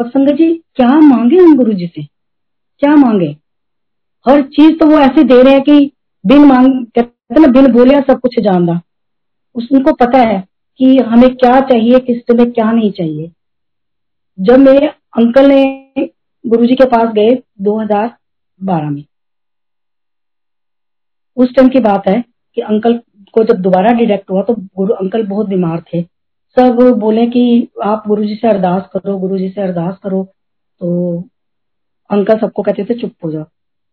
अब 0.00 0.08
संगत 0.08 0.32
जी, 0.32 0.52
क्या 0.74 0.88
मांगे 1.00 1.36
हम 1.36 1.56
गुरु 1.56 1.72
जी 1.72 1.86
से? 1.86 2.02
क्या 2.82 2.94
मांगे? 2.96 3.26
हर 4.26 4.42
चीज़ 4.42 4.78
तो 4.78 4.86
वो 4.86 4.98
ऐसे 4.98 5.24
दे 5.24 5.42
रहे 5.42 5.52
हैं 5.52 5.62
कि 5.62 5.92
बिन 6.24 6.44
मांग, 6.44 6.86
कहते 6.86 7.40
ना, 7.40 7.48
बिन 7.48 7.72
बोले 7.72 8.00
सब 8.00 8.20
कुछ 8.20 8.38
जानना 8.40 8.80
उनको 9.54 9.92
पता 9.92 10.18
है 10.18 10.38
कि 10.80 10.96
हमें 10.98 11.34
क्या 11.36 11.60
चाहिए, 11.60 11.98
किस 11.98 12.20
समय 12.20 12.50
क्या 12.50 12.70
नहीं 12.72 12.90
चाहिए। 12.90 13.30
जब 14.38 14.58
मेरे 14.58 14.86
अंकल 14.86 15.48
ने 15.48 16.10
गुरु 16.44 16.66
जी 16.66 16.74
के 16.74 16.84
पास 16.86 17.12
गए 17.14 17.34
2012 17.60 18.90
में, 18.90 19.04
उस 21.36 21.54
टाइम 21.54 21.68
की 21.68 21.80
बात 21.80 22.08
है 22.08 22.22
कि 22.56 22.60
अंकल 22.60 22.96
को 23.34 23.44
जब 23.44 23.60
दोबारा 23.60 23.92
डिटेक्ट 23.92 24.30
हुआ 24.30 24.42
तो 24.42 24.54
गुरु, 24.54 24.94
अंकल 24.94 25.26
बहुत 25.26 25.48
बीमार 25.48 25.82
थे। 25.94 26.02
सब 26.58 26.96
बोले 26.98 27.26
कि 27.26 27.68
आप 27.84 28.04
गुरु 28.08 28.24
जी 28.24 28.34
से 28.34 28.48
अरदास 28.48 28.88
करो 28.92 29.18
गुरु 29.18 29.38
जी 29.38 29.48
से 29.48 29.60
अरदास 29.60 29.98
करो। 30.02 30.24
तो 30.80 31.18
अंकल 32.10 32.38
सबको 32.38 32.62
कहते 32.62 32.84
थे, 32.84 32.94
चुप 32.94 33.12
हो 33.24 33.32
जाओ। 33.32 33.44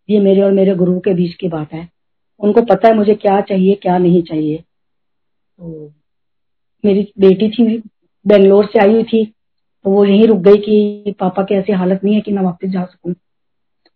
ये 0.10 0.20
मेरे 0.20 0.42
और 0.42 0.52
मेरे 0.52 0.76
गुरु 0.76 1.00
के 1.00 1.14
बीच 1.14 1.34
की 1.34 1.48
बात 1.48 1.74
है। 1.74 1.90
उनको 2.40 2.62
पता 2.62 2.88
है 2.88 2.96
मुझे 2.96 3.16
क्या 3.16 3.42
चाहिए, 3.42 3.76
क्या 3.76 3.98
नहीं 3.98 4.24
चाहिए। 4.24 4.58
तो 5.58 5.94
मेरी 6.86 7.14
बेटी 7.20 7.50
थी, 7.50 7.78
बेंगलोर 8.28 8.66
से 8.66 8.80
आई 8.80 8.94
हुई 8.94 9.04
थी। 9.04 9.26
तो 9.84 9.92
वो 9.92 10.06
यहीं 10.06 10.28
रुक 10.28 10.38
गई 10.38 10.58
कि 10.58 11.16
पापा 11.20 11.44
की 11.44 11.56
ऐसी 11.56 11.72
हालत 11.72 12.04
नहीं 12.04 12.16
है 12.16 12.22
कि 12.22 12.32
मैं 12.32 12.44
वापस 12.44 12.68
जा 12.68 12.86
सकूँ। 12.86 13.14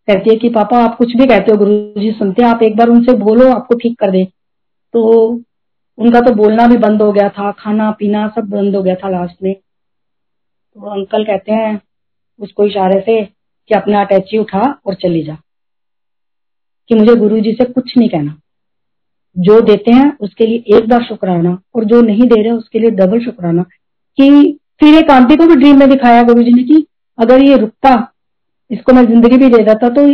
कहती 0.07 0.29
है 0.29 0.35
कि, 0.35 0.49
पापा, 0.49 0.77
आप 0.77 0.97
कुछ 0.97 1.15
भी 1.17 1.25
कहते 1.25 1.51
हो 1.51 1.57
गुरु 1.57 2.01
जी 2.01 2.11
सुनते 2.11 2.43
हैं। 2.43 2.49
आप 2.49 2.63
एक 2.63 2.77
बार 2.77 2.89
उनसे 2.89 3.13
बोलो, 3.13 3.49
आपको 3.49 3.75
ठीक 3.75 3.99
कर 3.99 4.11
दे। 4.11 4.25
तो 4.93 5.31
उनका 6.01 6.19
तो 6.21 6.33
बोलना 6.35 6.65
भी 6.67 6.77
बंद 6.77 7.01
हो 7.01 7.11
गया 7.11 7.27
था, 7.29 7.51
खाना, 7.51 7.89
पीना 7.91 8.27
सब 8.27 8.49
बंद 8.49 8.75
हो 8.75 8.81
गया 8.83 8.95
था 8.95 9.09
लास्ट 9.09 9.43
में। 9.43 9.53
तो 9.53 10.89
अंकल 10.91 11.23
कहते 11.23 11.51
हैं 11.51 11.79
उसको 12.39 12.65
इशारे 12.65 12.99
से 12.99 13.23
कि 13.23 13.75
अपना 13.75 14.01
अटैची 14.01 14.37
उठा 14.37 14.61
और 14.85 14.93
चली 14.93 15.23
जा। 15.23 15.37
कि 16.89 16.95
मुझे 16.95 17.15
गुरु 17.15 17.39
जी 17.39 17.51
से 17.51 17.65
कुछ 17.65 17.97
नहीं 17.97 18.09
कहना। 18.09 18.35
जो 19.35 19.59
देते 19.61 19.91
हैं 19.91 20.11
उसके 20.17 20.45
लिए 20.45 20.77
एक 20.77 20.87
बार 20.89 21.03
शुक्राना 21.03 21.57
और 21.75 21.83
जो 21.85 22.01
नहीं 22.01 22.27
दे 22.27 22.41
रहे 22.41 22.51
उसके 22.51 22.79
लिए 22.79 22.89
डबल 22.91 23.19
शुक्राना। 23.19 23.63
कि 24.17 24.57
फिर 24.79 24.95
एक 24.95 25.11
आंटी 25.11 25.35
को 25.35 25.45
भी 25.45 25.55
ड्रीम 25.55 25.79
में 25.79 25.89
दिखाया 25.89 26.23
गुरु 26.23 26.43
जी 26.43 26.51
ने 26.51 26.63
कि 26.63 26.85
अगर 27.17 27.43
ये 27.43 27.57
रुकता, 27.57 27.93
इसको 28.71 28.93
मैं 28.93 29.05
ज़िंदगी 29.05 29.37
भी 29.37 29.49
दे 29.49 29.63
देता 29.63 29.89
तो 29.89 30.09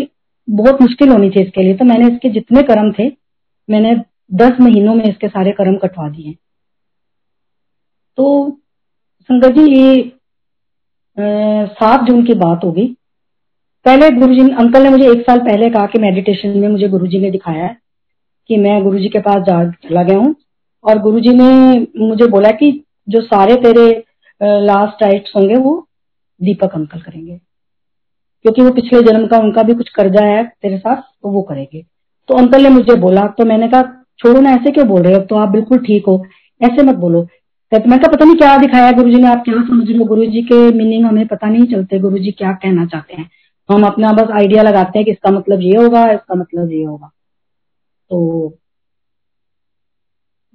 बहुत 0.47 0.81
मुश्किल 0.81 1.09
होनी 1.09 1.29
थी 1.29 1.41
इसके 1.41 1.63
लिए। 1.63 1.73
तो 1.73 1.85
मैंने 1.85 2.07
इसके 2.07 2.29
जितने 2.29 2.61
कर्म 2.63 2.91
थे, 2.91 3.07
मैंने 3.69 3.95
दस 4.31 4.59
महीनों 4.61 4.93
में 4.95 5.03
इसके 5.05 5.27
सारे 5.27 5.51
कर्म 5.51 5.75
कटवा 5.77 6.09
दिए। 6.09 6.33
तो 8.17 8.49
संगत 9.29 9.51
जी, 9.51 9.65
ये 9.73 10.11
सात 11.17 12.03
जून 12.03 12.23
की 12.25 12.33
बात 12.35 12.63
होगी 12.63 12.85
पहले 13.85 14.09
गुरुजी 14.11 14.41
अंकल 14.53 14.83
ने 14.83 14.89
मुझे 14.89 15.09
एक 15.11 15.21
साल 15.21 15.39
पहले 15.41 15.69
कहा 15.69 15.85
कि 15.85 15.99
मेडिटेशन 16.01 16.57
में 16.59 16.67
मुझे 16.69 16.87
गुरुजी 16.89 17.19
ने 17.19 17.31
दिखाया 17.31 17.63
है 17.63 17.77
कि 18.49 18.57
मैं 18.57 18.81
गुरुजी 18.83 19.09
के 19.09 19.19
पास 19.19 19.43
जा, 19.43 19.63
चला 19.71 20.03
गया 20.03 20.17
हूँ। 20.17 20.35
और 20.83 20.99
गुरुजी 21.01 21.33
ने 21.33 21.79
मुझे 21.99 22.27
बोला 22.27 22.49
कि 22.51 22.71
जो 23.07 23.21
सारे 23.23 23.55
तेरे 23.63 23.89
लास्ट 24.41 25.03
राइट्स 25.03 25.31
होंगे 25.35 25.55
वो 25.55 25.75
दीपक 26.41 26.75
अंकल 26.75 26.99
करेंगे। 26.99 27.37
क्योंकि 28.45 28.61
वो 28.61 28.71
पिछले 28.71 29.01
जन्म 29.03 29.27
का 29.27 29.37
उनका 29.37 29.63
भी 29.63 29.73
कुछ 29.73 29.89
कर्जा 29.91 30.25
है 30.25 30.43
तेरे 30.61 30.77
साथ 30.77 31.01
तो 31.01 31.29
वो 31.29 31.41
करेंगे। 31.43 31.81
तो 32.29 32.37
अंकल 32.37 32.63
ने 32.63 32.69
मुझे 32.69 32.95
बोला 32.97 33.25
तो 33.37 33.45
मैंने 33.45 33.67
कहा 33.67 33.81
छोड़ो 34.19 34.39
ना, 34.41 34.51
ऐसे 34.51 34.71
क्यों 34.71 34.87
बोल 34.87 35.01
रहे 35.01 35.13
हो? 35.13 35.19
तो 35.21 35.35
आप 35.35 35.49
बिल्कुल 35.49 35.77
ठीक 35.79 36.05
हो। 36.07 36.23
ऐसे 36.61 36.83
मत 36.83 36.95
बोलो। 36.97 37.27
मैं 37.71 37.99
कहा 37.99 38.11
पता 38.11 38.25
नहीं 38.25 38.35
क्या 38.35 38.57
दिखाया 38.57 38.91
गुरु 38.91 39.09
जी 39.09 39.15
ने, 39.15 39.27
आप 39.27 39.43
क्या 39.45 39.61
समझ 39.63 39.87
रहे 39.89 39.97
हो? 39.97 40.05
गुरु 40.05 40.25
जी 40.25 40.41
के 40.43 40.55
मीनिंग 40.73 41.05
हमें 41.05 41.25
पता 41.27 41.47
नहीं 41.47 41.65
चलते। 41.67 41.99
गुरु 41.99 42.17
जी 42.17 42.31
क्या 42.31 42.51
कहना 42.53 42.85
चाहते 42.85 43.15
हैं? 43.15 43.29
हम 43.69 43.85
अपना 43.85 44.11
बस 44.13 44.31
आइडिया 44.33 44.63
लगाते 44.63 44.99
हैं 44.99 45.05
कि 45.05 45.11
इसका 45.11 45.31
मतलब 45.31 45.61
ये 45.61 45.75
होगा, 45.77 46.03
इसका 46.11 46.35
मतलब 46.35 46.71
ये 46.71 46.83
होगा। 46.83 47.09
तो 48.11 48.57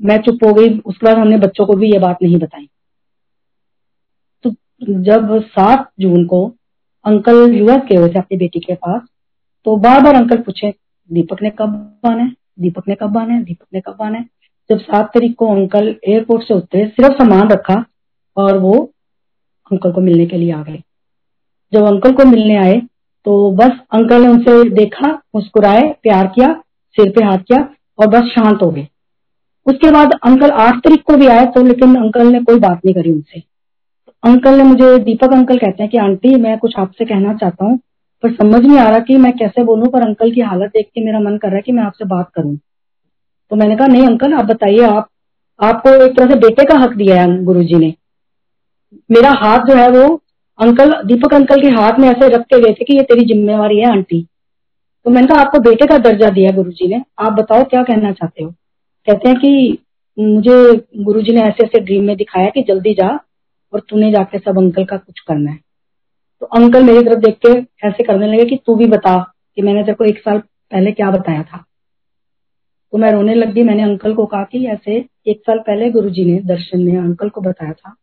मैं 0.01 0.19
चुप 0.19 0.45
हो 0.47 0.53
गई। 0.55 0.79
उसके 0.79 1.07
बाद 1.07 1.19
हमने 1.19 1.37
बच्चों 1.39 1.67
को 1.67 1.75
भी 1.75 1.93
ये 1.93 1.99
बात 1.99 2.23
नहीं 2.23 2.39
बताई। 2.39 2.69
तो 4.45 4.51
जब 5.03 5.41
सात 5.43 5.91
जून 6.01 6.27
को 6.27 6.45
अंकल 7.05 7.55
यूएस 7.55 7.83
गए 7.83 7.97
हुए 7.97 8.09
थे 8.09 8.19
अपनी 8.19 8.39
बेटी 8.39 8.61
के 8.61 8.75
पास 8.75 9.01
तो 9.67 9.77
बार 9.79 10.01
बार 10.01 10.15
अंकल 10.15 10.37
पूछे, 10.37 10.71
दीपक 11.11 11.43
ने 11.43 11.51
कब 11.51 12.01
आना 12.07 12.23
है? 12.23 12.31
दीपक 12.63 12.89
ने 12.89 12.95
कब 12.95 13.17
आना 13.19 13.35
है 13.35 13.43
दीपक 13.45 13.67
ने 13.75 13.81
कब 13.81 14.03
आना 14.03 14.19
है 14.19 14.25
जब 14.71 14.79
सात 14.79 15.07
तारीख 15.07 15.35
को 15.35 15.47
अंकल 15.49 15.95
एयरपोर्ट 16.09 16.43
से 16.43 16.55
उतरे, 16.55 16.87
सिर्फ़ 16.87 17.13
सामान 17.13 17.49
रखा 17.49 17.85
और 18.37 18.59
वो 18.59 18.75
अंकल 19.71 19.93
को 19.93 20.01
मिलने 20.01 20.27
के 20.27 20.37
लिए 20.37 20.53
आ 20.53 20.63
गए। 20.63 20.83
जब 21.73 21.85
अंकल 21.85 22.13
को 22.13 22.25
मिलने 22.25 22.57
आए 22.57 22.81
तो 23.27 23.51
बस 23.53 23.79
अंकल 23.93 24.23
ने 24.23 24.29
उनसे 24.29 24.69
देखा, 24.71 25.09
मुस्कुराए, 25.35 25.83
प्यार 26.03 26.27
किया, 26.27 26.53
सिर 26.97 27.11
पे 27.11 27.25
हाथ 27.25 27.39
किया 27.39 27.69
और 27.99 28.07
बस 28.07 28.29
शांत 28.29 28.63
हो 28.63 28.71
गए। 28.71 28.87
उसके 29.67 29.91
बाद 29.91 30.13
अंकल 30.25 30.51
आठ 30.51 30.77
तारीख 30.77 31.03
को 31.03 31.17
भी 31.17 31.27
आए 31.27 31.45
तो 31.47 31.63
लेकिन 31.63 31.95
अंकल 31.97 32.27
ने 32.27 32.41
कोई 32.41 32.59
बात 32.59 32.81
नहीं 32.85 32.95
करी 32.95 33.13
उनसे। 33.13 33.43
अंकल 34.25 34.57
ने 34.57 34.63
मुझे, 34.63 34.99
दीपक 34.99 35.33
अंकल 35.33 35.59
कहते 35.59 35.83
हैं 35.83 35.91
कि, 35.91 35.99
आंटी, 35.99 36.35
मैं 36.37 36.59
कुछ 36.59 36.79
आपसे 36.79 37.05
कहना 37.05 37.35
चाहता 37.35 37.65
हूँ। 37.65 37.79
पर 38.23 38.33
समझ 38.33 38.67
नहीं 38.67 38.79
आ 38.79 38.89
रहा 38.89 38.99
कि 38.99 39.17
मैं 39.17 39.33
कैसे 39.33 39.65
बोलूँ, 39.65 39.87
पर 39.87 40.03
अंकल 40.03 40.33
की 40.33 40.41
हालत 40.41 40.71
देख 40.71 40.87
के 40.87 41.05
मेरा 41.05 41.21
मन 41.21 41.37
कर 41.37 41.49
रहा 41.49 41.57
है 41.57 41.63
कि 41.63 41.73
मैं 41.73 41.83
आपसे 41.83 42.05
बात 42.05 42.31
करूँ। 42.35 42.57
तो 43.51 43.57
मैंने 43.57 43.77
कहा, 43.77 43.87
नहीं 43.87 44.07
अंकल, 44.07 44.33
आप 44.33 44.45
बताइए, 44.45 44.81
आप, 44.81 45.09
आपको 45.63 46.05
एक 46.05 46.17
तरह 46.17 46.27
से 46.27 46.35
बेटे 46.35 46.65
का 46.65 46.79
हक 46.79 46.91
दिया 46.91 47.23
है 47.23 47.45
गुरु 47.45 47.63
जी 47.63 47.75
ने। 47.75 47.95
मेरा 49.11 49.31
हाथ 49.31 49.59
जो 49.59 49.75
है 49.75 49.89
वो 49.89 50.23
अंकल, 50.61 51.03
दीपक 51.03 51.35
अंकल 51.35 51.61
के 51.61 51.69
हाथ 51.69 51.99
में 51.99 52.09
ऐसे 52.09 52.29
रख 52.29 52.41
के 52.41 52.61
गए 52.61 52.73
थे 52.73 52.85
कि 52.85 52.97
ये 52.97 53.03
तेरी 53.03 53.25
जिम्मेवारी 53.25 53.79
है, 53.79 53.91
आंटी। 53.91 54.27
तो 55.05 55.11
मैंने 55.11 55.27
कहा, 55.27 55.41
आपको 55.41 55.59
बेटे 55.59 55.87
का 55.87 55.99
दर्जा 55.99 56.31
दिया 56.31 56.51
गुरुजी 56.51 56.89
ने। 56.89 57.03
आप 57.19 57.33
बताओ, 57.33 57.65
क्या 57.65 57.83
कहना 57.83 58.13
चाहते 58.13 58.45
हो? 58.45 58.51
कहते 59.07 59.29
हैं 59.29 59.39
कि 59.39 59.79
मुझे 60.19 60.87
गुरुजी 60.97 61.33
ने 61.33 61.41
ऐसे 61.41 61.65
ऐसे 61.65 61.81
ड्रीम 61.81 62.05
में 62.05 62.17
दिखाया 62.17 62.47
कि 62.47 62.63
जल्दी 62.63 62.95
जा 62.95 63.21
और 63.73 63.81
तूने 63.89 64.13
जाके 64.13 64.39
सब 64.39 64.59
अंकल 64.59 64.85
का 64.85 64.97
कुछ 64.97 65.21
करना 65.21 65.51
है। 65.51 65.72
तो 66.43 66.47
अंकल 66.47 66.83
मेरी 66.83 67.05
तरफ़ 67.05 67.19
देख 67.19 67.39
के 67.47 67.89
ऐसे 67.89 68.05
करने 68.05 68.27
लगे 68.27 68.45
कि 68.45 68.57
तू 68.57 68.75
भी 68.75 68.87
बता 68.87 69.35
कि 69.57 69.63
मैंने 69.63 69.83
तेरे 69.83 69.95
को 69.95 70.05
एक 70.05 70.19
साल 70.19 70.39
पहले 70.39 70.93
क्या 70.93 71.11
बताया 71.11 71.43
था। 71.43 71.65
तो 72.93 72.99
मैं 72.99 73.13
रोने 73.13 73.35
लग 73.35 73.53
गई, 73.53 73.63
मैंने 73.63 73.83
अंकल 73.83 74.15
को 74.15 74.27
कहा 74.27 74.45
कि 74.45 74.67
ऐसे 74.67 75.05
एक 75.27 75.41
साल 75.41 75.59
पहले 75.59 75.91
गुरुजी 75.91 76.25
ने, 76.25 76.41
दर्शन 76.41 76.81
में 76.81 76.99
अंकल 76.99 77.29
को 77.29 77.41
बताया 77.41 77.73
था 77.73 77.97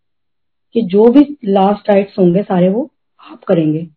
कि 0.73 0.81
जो 0.81 1.07
भी 1.07 1.37
लास्ट 1.45 1.89
राइट्स 1.89 2.19
होंगे 2.19 2.43
सारे 2.43 2.69
वो 2.69 2.91
आप 3.31 3.43
करेंगे। 3.43 3.87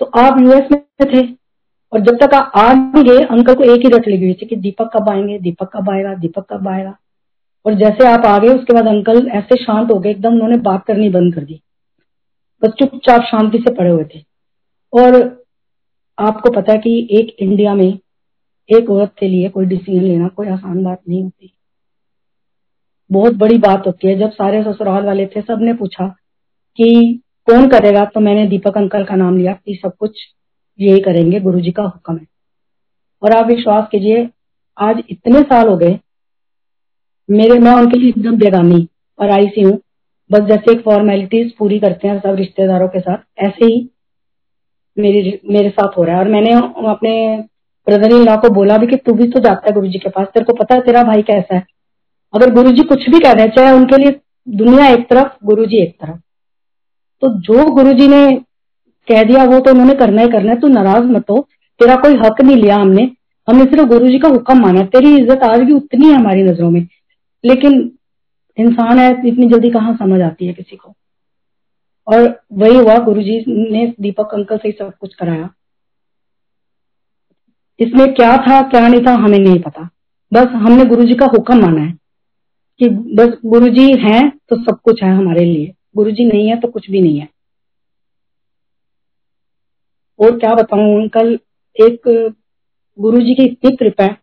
तो 0.00 0.06
आप 0.06 0.40
यूएस 0.40 0.64
में 0.72 0.82
थे 0.82 1.32
और 1.92 2.00
जब 2.00 2.18
तक 2.22 2.34
आप 2.34 2.52
आ 2.56 2.74
गए 3.02 3.24
अंकल 3.24 3.54
को 3.54 3.62
एक 3.62 3.80
ही 3.80 3.88
रट 3.88 4.08
लगी 4.08 4.24
हुई 4.24 4.34
थी 4.34 4.46
कि 4.46 4.56
दीपक 4.56 4.90
कब 4.96 5.08
आएँगे, 5.08 5.38
दीपक 5.38 5.70
कब 5.76 5.90
आएगा, 5.90 6.14
दीपक 6.14 6.46
कब 6.52 6.68
आएगा। 6.68 6.96
और 7.66 7.74
जैसे 7.74 8.06
आप 8.08 8.20
आ 8.20 8.38
गए, 8.38 8.48
उसके 8.48 8.72
बाद 8.72 8.86
अंकल 8.86 9.28
ऐसे 9.28 9.56
शांत 9.56 9.90
हो 9.90 9.98
गए, 9.98 10.10
एकदम 10.10 10.32
उन्होंने 10.32 10.56
बात 10.56 10.84
करनी 10.84 11.08
बंद 11.08 11.34
कर 11.34 11.44
दी। 11.44 11.62
बस 12.62 12.72
चुपचाप 12.78 13.22
शांति 13.22 13.58
से 13.58 13.74
पड़े 13.74 13.90
हुए 13.90 14.04
थे। 14.04 14.22
और 14.92 15.14
आपको 16.18 16.50
पता 16.50 16.72
है 16.72 16.78
कि 16.78 17.08
एक 17.10 17.36
इंडिया 17.40 17.74
में 17.74 17.98
एक 18.68 18.90
औरत 18.90 19.12
के 19.18 19.28
लिए 19.28 19.48
कोई 19.48 19.66
डिसीज़न 19.66 20.04
लेना 20.04 20.28
कोई 20.28 20.48
आसान 20.48 20.82
बात 20.84 21.00
नहीं 21.08 21.22
होती। 21.22 21.52
बहुत 23.10 23.34
बड़ी 23.34 23.58
बात 23.58 23.86
होती 23.86 24.08
है। 24.08 24.18
जब 24.18 24.30
सारे 24.30 24.62
ससुराल 24.62 25.04
वाले 25.04 25.26
थे 25.26 25.40
सबने 25.40 25.74
पूछा 25.74 26.06
कि 26.78 27.20
कौन 27.46 27.68
करेगा? 27.68 28.04
तो 28.04 28.20
मैंने 28.20 28.46
दीपक 28.46 28.76
अंकल 28.76 29.04
का 29.04 29.14
नाम 29.14 29.38
लिया 29.38 29.52
कि 29.54 29.78
सब 29.82 29.96
कुछ 29.96 30.18
यही 30.78 31.00
करेंगे 31.00 31.40
गुरु 31.40 31.60
जी 31.60 31.70
का 31.70 31.82
हुक्म 31.82 32.16
है। 32.16 32.26
और 33.22 33.32
आप 33.32 33.46
विश्वास 33.46 33.88
कीजिए, 33.92 34.28
आज 34.76 35.02
इतने 35.10 35.42
साल 35.42 35.68
हो 35.68 35.76
गए, 35.76 35.98
मेरे 37.28 37.58
मैं 37.58 37.72
उनके 37.72 37.98
लिए 37.98 38.08
एकदम 38.08 38.36
बेगानी 38.36 38.86
और 39.18 39.30
आई 39.30 39.46
सी 39.46 39.62
हूँ। 39.62 39.78
बस 40.30 40.40
जैसे 40.40 40.72
एक 40.72 40.80
फॉर्मेलिटीज 40.80 41.52
पूरी 41.58 41.78
करते 41.78 42.08
हैं 42.08 42.20
सब 42.20 42.34
रिश्तेदारों 42.34 42.88
के 42.88 43.00
साथ, 43.00 43.18
ऐसे 43.38 43.64
ही 43.64 43.90
मेरी, 44.98 45.40
मेरे 45.50 45.70
साथ 45.70 45.98
हो 45.98 46.02
रहा 46.02 46.16
है। 46.16 46.22
और 46.22 46.28
मैंने 46.28 46.52
अपने 46.88 47.44
ब्रदर 47.86 48.12
इन 48.12 48.24
लॉ 48.24 48.36
को 48.36 48.48
बोला 48.48 48.76
भी 48.78 48.86
कि 48.86 48.96
तू 48.96 49.12
भी 49.12 49.28
तो 49.28 49.40
जाता 49.40 49.68
है 49.68 49.72
गुरु 49.74 49.86
जी 49.86 49.98
के 49.98 50.08
पास, 50.08 50.26
तेरे 50.26 50.44
को 50.44 50.52
पता 50.52 50.74
है 50.74 50.80
तेरा 50.80 51.02
भाई 51.02 51.22
कैसा 51.22 51.54
है। 51.54 51.66
अगर 52.34 52.50
गुरु 52.50 52.72
जी 52.72 52.82
कुछ 52.82 53.10
भी 53.10 53.20
कह 53.20 53.32
रहे 53.32 53.48
चाहे 53.48 53.72
उनके 53.72 53.96
लिए 53.96 54.20
दुनिया 54.48 54.88
एक 54.88 55.08
तरफ़ 55.10 55.28
गुरु 55.44 55.66
जी 55.66 55.76
एक 55.76 55.96
तरफ़। 56.00 56.16
तो 57.22 57.28
जो 57.40 57.70
गुरु 57.70 57.92
जी 57.92 58.08
ने 58.08 58.40
कह 59.08 59.22
दिया, 59.22 59.44
वो 59.44 59.60
तो 59.60 59.70
उन्होंने 59.70 59.94
करना 59.94 60.22
ही 60.22 60.28
करना 60.28 60.52
है, 60.52 60.60
तू 60.60 60.68
नाराज़ 60.68 61.04
मत 61.04 61.30
हो। 61.30 61.48
तेरा 61.80 61.96
कोई 61.96 62.14
हक 62.14 62.40
नहीं 62.40 62.56
लिया 62.56 62.76
हमने। 62.76 63.02
हमने 63.48 63.64
सिर्फ़ 63.64 63.84
गुरु 63.84 64.08
जी 64.08 64.18
का 64.18 64.28
हुक्म 64.28 64.58
माना 64.60 64.82
तेरी 64.82 65.16
इज़्ज़त 65.16 65.42
आज 65.42 65.60
भी 65.60 65.72
उतनी 65.72 66.06
है 66.06 66.14
हमारी 66.14 66.42
नज़रों 66.42 66.70
में। 66.70 66.86
लेकिन 67.44 67.92
इंसान 68.58 68.98
है, 68.98 69.10
इतनी 69.28 69.48
जल्दी 69.48 69.70
कहाँ 69.70 69.96
समझ 69.96 70.20
आती 70.20 70.46
है 70.46 70.52
किसी 70.52 70.76
को? 70.76 70.94
और 72.06 72.42
वही 72.52 72.76
हुआ 72.78 72.98
गुरु 72.98 73.22
जी 73.22 73.44
ने 73.72 73.94
दीपक 74.00 74.34
अंकल 74.34 74.56
से 74.56 74.72
सब 74.72 74.92
कुछ 75.00 75.14
कराया। 75.14 75.50
इसमें 77.80 78.14
क्या 78.14 78.36
था, 78.36 78.62
क्या 78.68 78.88
नहीं 78.88 79.06
था, 79.06 79.12
हमें 79.12 79.38
नहीं 79.38 79.60
पता। 79.60 79.88
बस 80.32 80.46
हमने 80.46 80.84
गुरु 80.84 81.04
जी 81.04 81.14
का 81.14 81.26
हुक्म 81.26 81.60
माना 81.62 81.80
है 81.80 81.92
कि 82.78 82.88
बस 82.88 83.38
गुरु 83.46 83.68
जी 83.68 83.92
है 83.98 84.30
तो 84.30 84.56
सब 84.56 84.80
कुछ 84.84 85.02
है 85.02 85.10
हमारे 85.10 85.44
लिए। 85.44 85.74
गुरु 85.96 86.10
जी 86.10 86.24
नहीं 86.24 86.48
है 86.48 86.60
तो 86.60 86.68
कुछ 86.68 86.90
भी 86.90 87.00
नहीं 87.00 87.20
है। 87.20 87.28
और 90.18 90.38
क्या 90.38 90.54
बताऊ, 90.54 91.00
अंकल, 91.02 91.38
एक 91.80 92.32
गुरु 92.98 93.20
जी 93.20 93.34
की 93.34 93.44
इतनी 93.44 93.76
कृपा 93.76 94.04
है। 94.04 94.20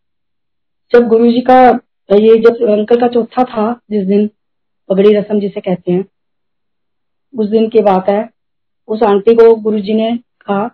जब 0.91 1.07
गुरु 1.07 1.31
जी 1.31 1.41
का 1.41 1.79
ये 2.08 2.36
जब 2.38 2.62
अंकल 2.70 3.00
का 3.00 3.08
चौथा 3.08 3.44
था 3.44 3.72
जिस 3.90 4.06
दिन 4.06 4.28
पगड़ी 4.88 5.14
रसम 5.14 5.40
जिसे 5.40 5.60
कहते 5.60 5.92
हैं 5.92 6.04
उस 7.34 7.48
दिन 7.48 7.68
की 7.68 7.82
बात 7.82 8.08
है 8.08 8.20
उस 8.88 9.02
आंटी 9.02 9.34
को 9.34 9.54
गुरुजी 9.60 9.94
ने 9.94 10.16
कहा 10.16 10.66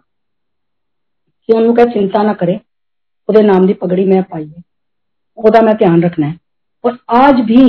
कि 1.49 1.53
ਉਹਨੂੰ 1.53 1.75
कह 1.75 1.93
चिंता 1.93 2.23
ना 2.23 2.33
करे 2.33 2.55
ਉਹਦੇ 3.29 3.43
नाम 3.43 3.67
की 3.67 3.75
पगड़ी 3.75 4.05
मैं 4.05 4.23
पाई 4.23 4.47
है 4.47 4.63
ओदा 5.39 5.61
मैं 5.61 5.75
ध्यान 5.77 6.03
रखना 6.03 6.27
है 6.27 6.39
और 6.85 6.99
आज 7.17 7.41
भी 7.41 7.63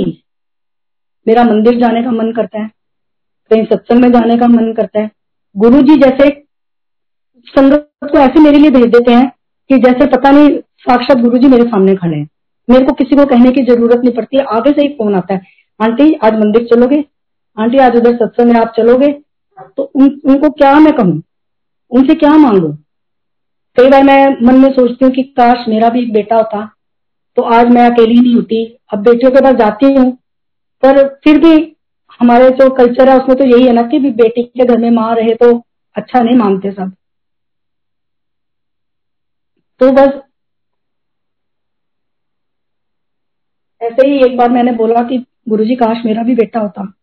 मेरा 1.26 1.44
मंदिर 1.44 1.78
जाने 1.80 2.02
का 2.02 2.10
मन 2.10 2.32
करता 2.32 2.62
है 2.62 2.70
कहीं 3.50 3.64
सत्संग 3.64 4.02
में 4.02 4.10
जाने 4.12 4.36
का 4.38 4.48
मन 4.48 4.72
करता 4.72 5.00
है 5.00 5.10
गुरु 5.56 5.80
जी 5.82 5.96
जैसे 6.00 6.28
संगत 7.46 8.10
को 8.12 8.18
ऐसे 8.18 8.40
मेरे 8.40 8.58
लिए 8.58 8.70
भेज 8.70 8.86
देते 8.86 9.12
हैं 9.12 9.28
कि 9.70 9.78
जैसे 9.78 10.06
पता 10.06 10.30
नहीं 10.30 10.58
साक्षात 10.80 11.18
गुरु 11.18 11.38
जी 11.38 11.48
मेरे 11.48 11.64
सामने 11.64 11.94
खड़े 11.96 12.16
हैं 12.16 12.28
मेरे 12.67 12.85
को 12.85 12.93
किसी 12.93 13.15
को 13.15 13.25
कहने 13.25 13.51
की 13.51 13.63
ज़रूरत 13.65 14.01
नहीं 14.03 14.13
पड़ती 14.15 14.37
आगे 14.51 14.71
से 14.71 14.81
ही 14.81 14.93
फ़ोन 14.95 15.15
आता 15.15 15.33
है। 15.33 15.41
आंटी 15.79 16.13
आज 16.15 16.33
मंदिर 16.35 16.67
चलोगे? 16.67 17.03
आंटी 17.57 17.77
आज 17.79 17.95
उधर 17.97 18.15
सत्संग 18.17 18.51
में 18.51 18.59
आप 18.59 18.73
चलोगे? 18.77 19.11
तो 19.77 19.83
उन, 19.83 20.21
उनको 20.25 20.49
क्या 20.51 20.73
मैं 20.79 20.93
कहूँ? 20.93 21.21
उनसे 21.91 22.15
क्या 22.15 22.35
मांगू? 22.37 22.71
कई 23.77 23.89
बार 23.89 24.03
मैं 24.03 24.45
मन 24.45 24.59
में 24.59 24.71
सोचती 24.71 25.05
हूँ 25.05 25.13
कि 25.13 25.23
काश 25.37 25.67
मेरा 25.69 25.89
भी 25.89 26.01
एक 26.01 26.13
बेटा 26.13 26.35
होता 26.35 26.65
तो 27.37 27.41
आज 27.53 27.69
मैं 27.69 27.85
अकेली 27.85 28.19
नहीं 28.19 28.33
होती 28.35 28.65
अब 28.93 28.99
बेटियों 29.03 29.31
के 29.31 29.41
पास 29.41 29.55
जाती 29.55 29.93
हूँ। 29.93 30.11
पर 30.83 31.07
फिर 31.23 31.39
भी 31.39 31.53
हमारे 32.19 32.49
जो 32.51 32.69
कल्चर 32.75 33.09
है 33.09 33.17
उसमें 33.17 33.37
तो 33.37 33.45
यही 33.45 33.65
है 33.67 33.73
ना 33.73 33.81
कि 33.87 33.99
भी 33.99 34.09
बेटी 34.13 34.43
के 34.43 34.65
घर 34.65 34.77
में 34.77 34.89
माँ 34.91 35.13
रहे 35.15 35.33
तो 35.35 35.55
अच्छा 35.95 36.21
नहीं 36.21 36.35
मानते 36.37 36.71
सब। 36.71 36.91
तो 39.81 39.91
बस 39.91 40.19
ऐसे 43.83 44.07
ही 44.07 44.25
एक 44.25 44.37
बार 44.37 44.51
मैंने 44.51 44.71
बोला 44.71 45.03
कि 45.03 45.25
गुरुजी, 45.49 45.75
काश 45.75 46.05
मेरा 46.05 46.23
भी 46.23 46.35
बेटा 46.35 46.59
होता। 46.59 46.93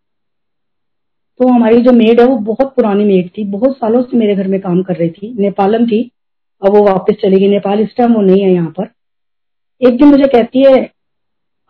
तो 1.39 1.49
हमारी 1.49 1.81
जो 1.81 1.93
मेड 1.93 2.21
है, 2.21 2.27
वो 2.27 2.37
बहुत 2.37 2.75
पुरानी 2.77 3.05
मेड 3.05 3.31
थी। 3.39 3.45
बहुत 3.45 3.77
सालों 3.77 4.03
से 4.03 4.17
मेरे 4.17 4.37
घर 4.37 4.49
में 4.49 4.61
काम 4.61 4.83
कर 4.83 4.97
रही 4.97 5.11
थी। 5.11 5.35
नेपालम 5.39 5.87
थी। 5.87 6.11
अब 6.67 6.73
वो 6.73 6.85
वापस 6.85 7.15
चली 7.23 7.37
गई। 7.37 7.49
नेपाल 7.49 7.81
इस 7.81 7.97
टाइम 7.97 8.13
वो 8.15 8.21
नहीं 8.21 8.43
है 8.43 8.53
यहाँ 8.53 8.71
पर। 8.71 8.85
एक 9.89 9.97
दिन 9.97 10.09
मुझे 10.09 10.25
कहती 10.25 10.63
है, 10.63 10.95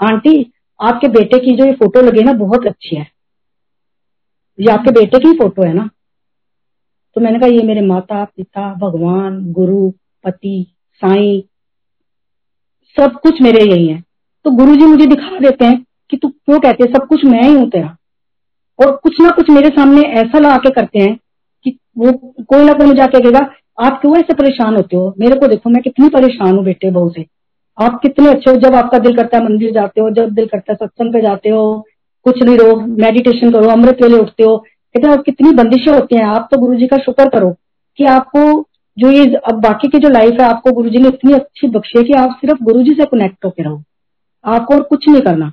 आंटी, 0.03 0.53
आपके 0.83 1.09
बेटे 1.09 1.38
की 1.38 1.57
जो 1.57 1.64
ये 1.64 1.73
फ़ोटो 1.73 2.01
लगी 2.01 2.23
ना, 2.23 2.33
बहुत 2.33 2.66
अच्छी 2.66 2.96
है। 2.96 3.07
ये 4.61 4.73
आपके 4.73 4.90
बेटे 4.90 5.18
की 5.18 5.38
फ़ोटो 5.38 5.62
है 5.62 5.73
ना? 5.73 5.90
तो 7.14 7.20
मैंने 7.20 7.38
कहा, 7.38 7.49
ये 7.49 7.62
मेरे 7.62 7.81
माता, 7.81 8.25
पिता, 8.25 8.75
भगवान, 8.75 9.53
गुरु, 9.53 9.90
पति, 10.25 10.66
साई, 10.94 11.44
सब 12.96 13.20
कुछ 13.20 13.42
मेरे 13.42 13.64
यही 13.64 13.88
है। 13.88 14.10
तो 14.44 14.50
गुरु 14.50 14.76
जी 14.76 14.85
मुझे 14.85 15.07
दिखा 15.07 15.38
देते 15.38 15.64
हैं 15.64 15.85
कि 16.11 16.16
तू 16.16 16.29
क्यों 16.29 16.61
कहते 16.61 16.85
सब 16.85 17.07
कुछ 17.07 17.24
मैं 17.24 17.42
ही 17.42 17.55
हूँ 17.55 17.70
तेरा। 17.70 17.96
और 18.79 18.96
कुछ 18.96 19.20
ना 19.20 19.31
कुछ 19.31 19.50
मेरे 19.50 19.68
सामने 19.68 20.03
ऐसा 20.03 20.38
ला 20.38 20.57
के 20.57 20.70
करते 20.70 20.98
हैं 20.98 21.18
कि 21.64 21.79
वो 21.98 22.12
कोई 22.42 22.64
ना 22.64 22.72
कोई 22.72 22.87
मुझे 22.87 23.07
कहेगा, 23.07 23.50
आप 23.81 24.00
क्यों 24.00 24.16
ऐसे 24.16 24.35
परेशान 24.35 24.76
होते 24.76 24.96
हो? 24.96 25.14
मेरे 25.20 25.37
को 25.37 25.46
देखो, 25.46 25.70
मैं 25.70 25.83
कितनी 25.83 26.09
परेशान 26.09 26.57
हूँ 26.57 26.64
बेटे 26.64 26.90
बहू 26.90 27.11
से। 27.11 27.26
आप 27.79 28.00
कितने 28.03 28.29
अच्छे 28.29 28.50
हो, 28.50 28.57
जब 28.57 28.74
आपका 28.74 28.98
दिल 28.98 29.16
करता 29.16 29.38
है 29.38 29.44
मंदिर 29.44 29.72
जाते 29.72 30.00
हो, 30.00 30.11
जब 30.11 30.31
दिल 30.31 30.46
करता 30.46 30.72
है 30.72 30.76
सत्संग 30.76 31.12
पे 31.12 31.20
जाते 31.20 31.48
हो, 31.48 31.87
कुछ 32.24 32.42
नहीं 32.42 32.59
रहो 32.59 32.76
मेडिटेशन 32.81 33.50
करो, 33.50 33.68
अमृत 33.68 34.03
वेले 34.03 34.18
उठते 34.18 34.42
हो, 34.42 34.57
कहते 34.57 35.09
हैं 35.09 35.18
कितनी 35.18 35.53
बंदिशें 35.53 35.92
होती 35.92 36.16
हैं। 36.16 36.24
आप 36.24 36.48
तो 36.50 36.59
गुरु 36.59 36.74
जी 36.74 36.87
का 36.87 36.96
शुक्र 36.96 37.29
करो 37.29 37.50
कि 37.98 38.05
आपको 38.05 38.66
जो 38.98 39.11
ये, 39.11 39.35
अब 39.35 39.61
बाकी 39.61 39.88
की 39.88 39.98
जो 39.98 40.09
लाइफ 40.09 40.33
है, 40.33 40.46
आपको 40.46 40.72
गुरु 40.72 40.90
जी 40.90 40.98
ने 40.98 41.09
इतनी 41.09 41.33
अच्छी 41.33 41.68
बख्शी 41.68 41.98
है 41.98 42.05
कि 42.05 42.12
आप 42.12 42.31
सिर्फ़ 42.31 42.62
गुरु 42.62 42.83
जी 42.83 42.90
से 42.90 43.05
कनेक्ट 43.05 43.44
होकर 43.44 43.64
रहो। 43.64 43.83
आपको 44.44 44.74
और 44.74 44.83
कुछ 44.83 45.09
नहीं 45.09 45.22
करना। 45.22 45.53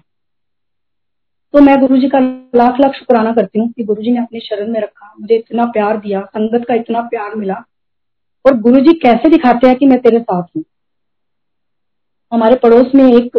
तो 1.54 1.62
मैं 1.62 1.80
गुरु 1.80 1.97
जी 1.97 2.10
का 2.10 2.19
लाख 2.56 2.80
लाख 2.80 2.95
शुक्राना 2.95 3.32
करती 3.32 3.60
हूँ 3.60 3.71
कि 3.71 3.84
गुरु 3.84 4.02
जी 4.02 4.12
ने 4.12 4.19
अपने 4.19 4.39
शरण 4.39 4.71
में 4.71 4.80
रखा, 4.82 5.13
मुझे 5.21 5.36
इतना 5.36 5.65
प्यार 5.65 5.97
दिया, 5.97 6.21
संगत 6.21 6.65
का 6.67 6.73
इतना 6.73 7.02
प्यार 7.02 7.36
मिला। 7.36 7.63
और 8.45 8.58
गुरु 8.58 8.80
जी 8.80 8.93
कैसे 8.93 9.30
दिखाते 9.30 9.67
हैं 9.67 9.76
कि 9.76 9.86
मैं 9.86 10.00
तेरे 10.00 10.19
साथ 10.19 10.43
हूँ? 10.58 10.63
हमारे 12.32 12.56
पड़ोस 12.56 12.91
में 12.95 13.04
एक 13.13 13.38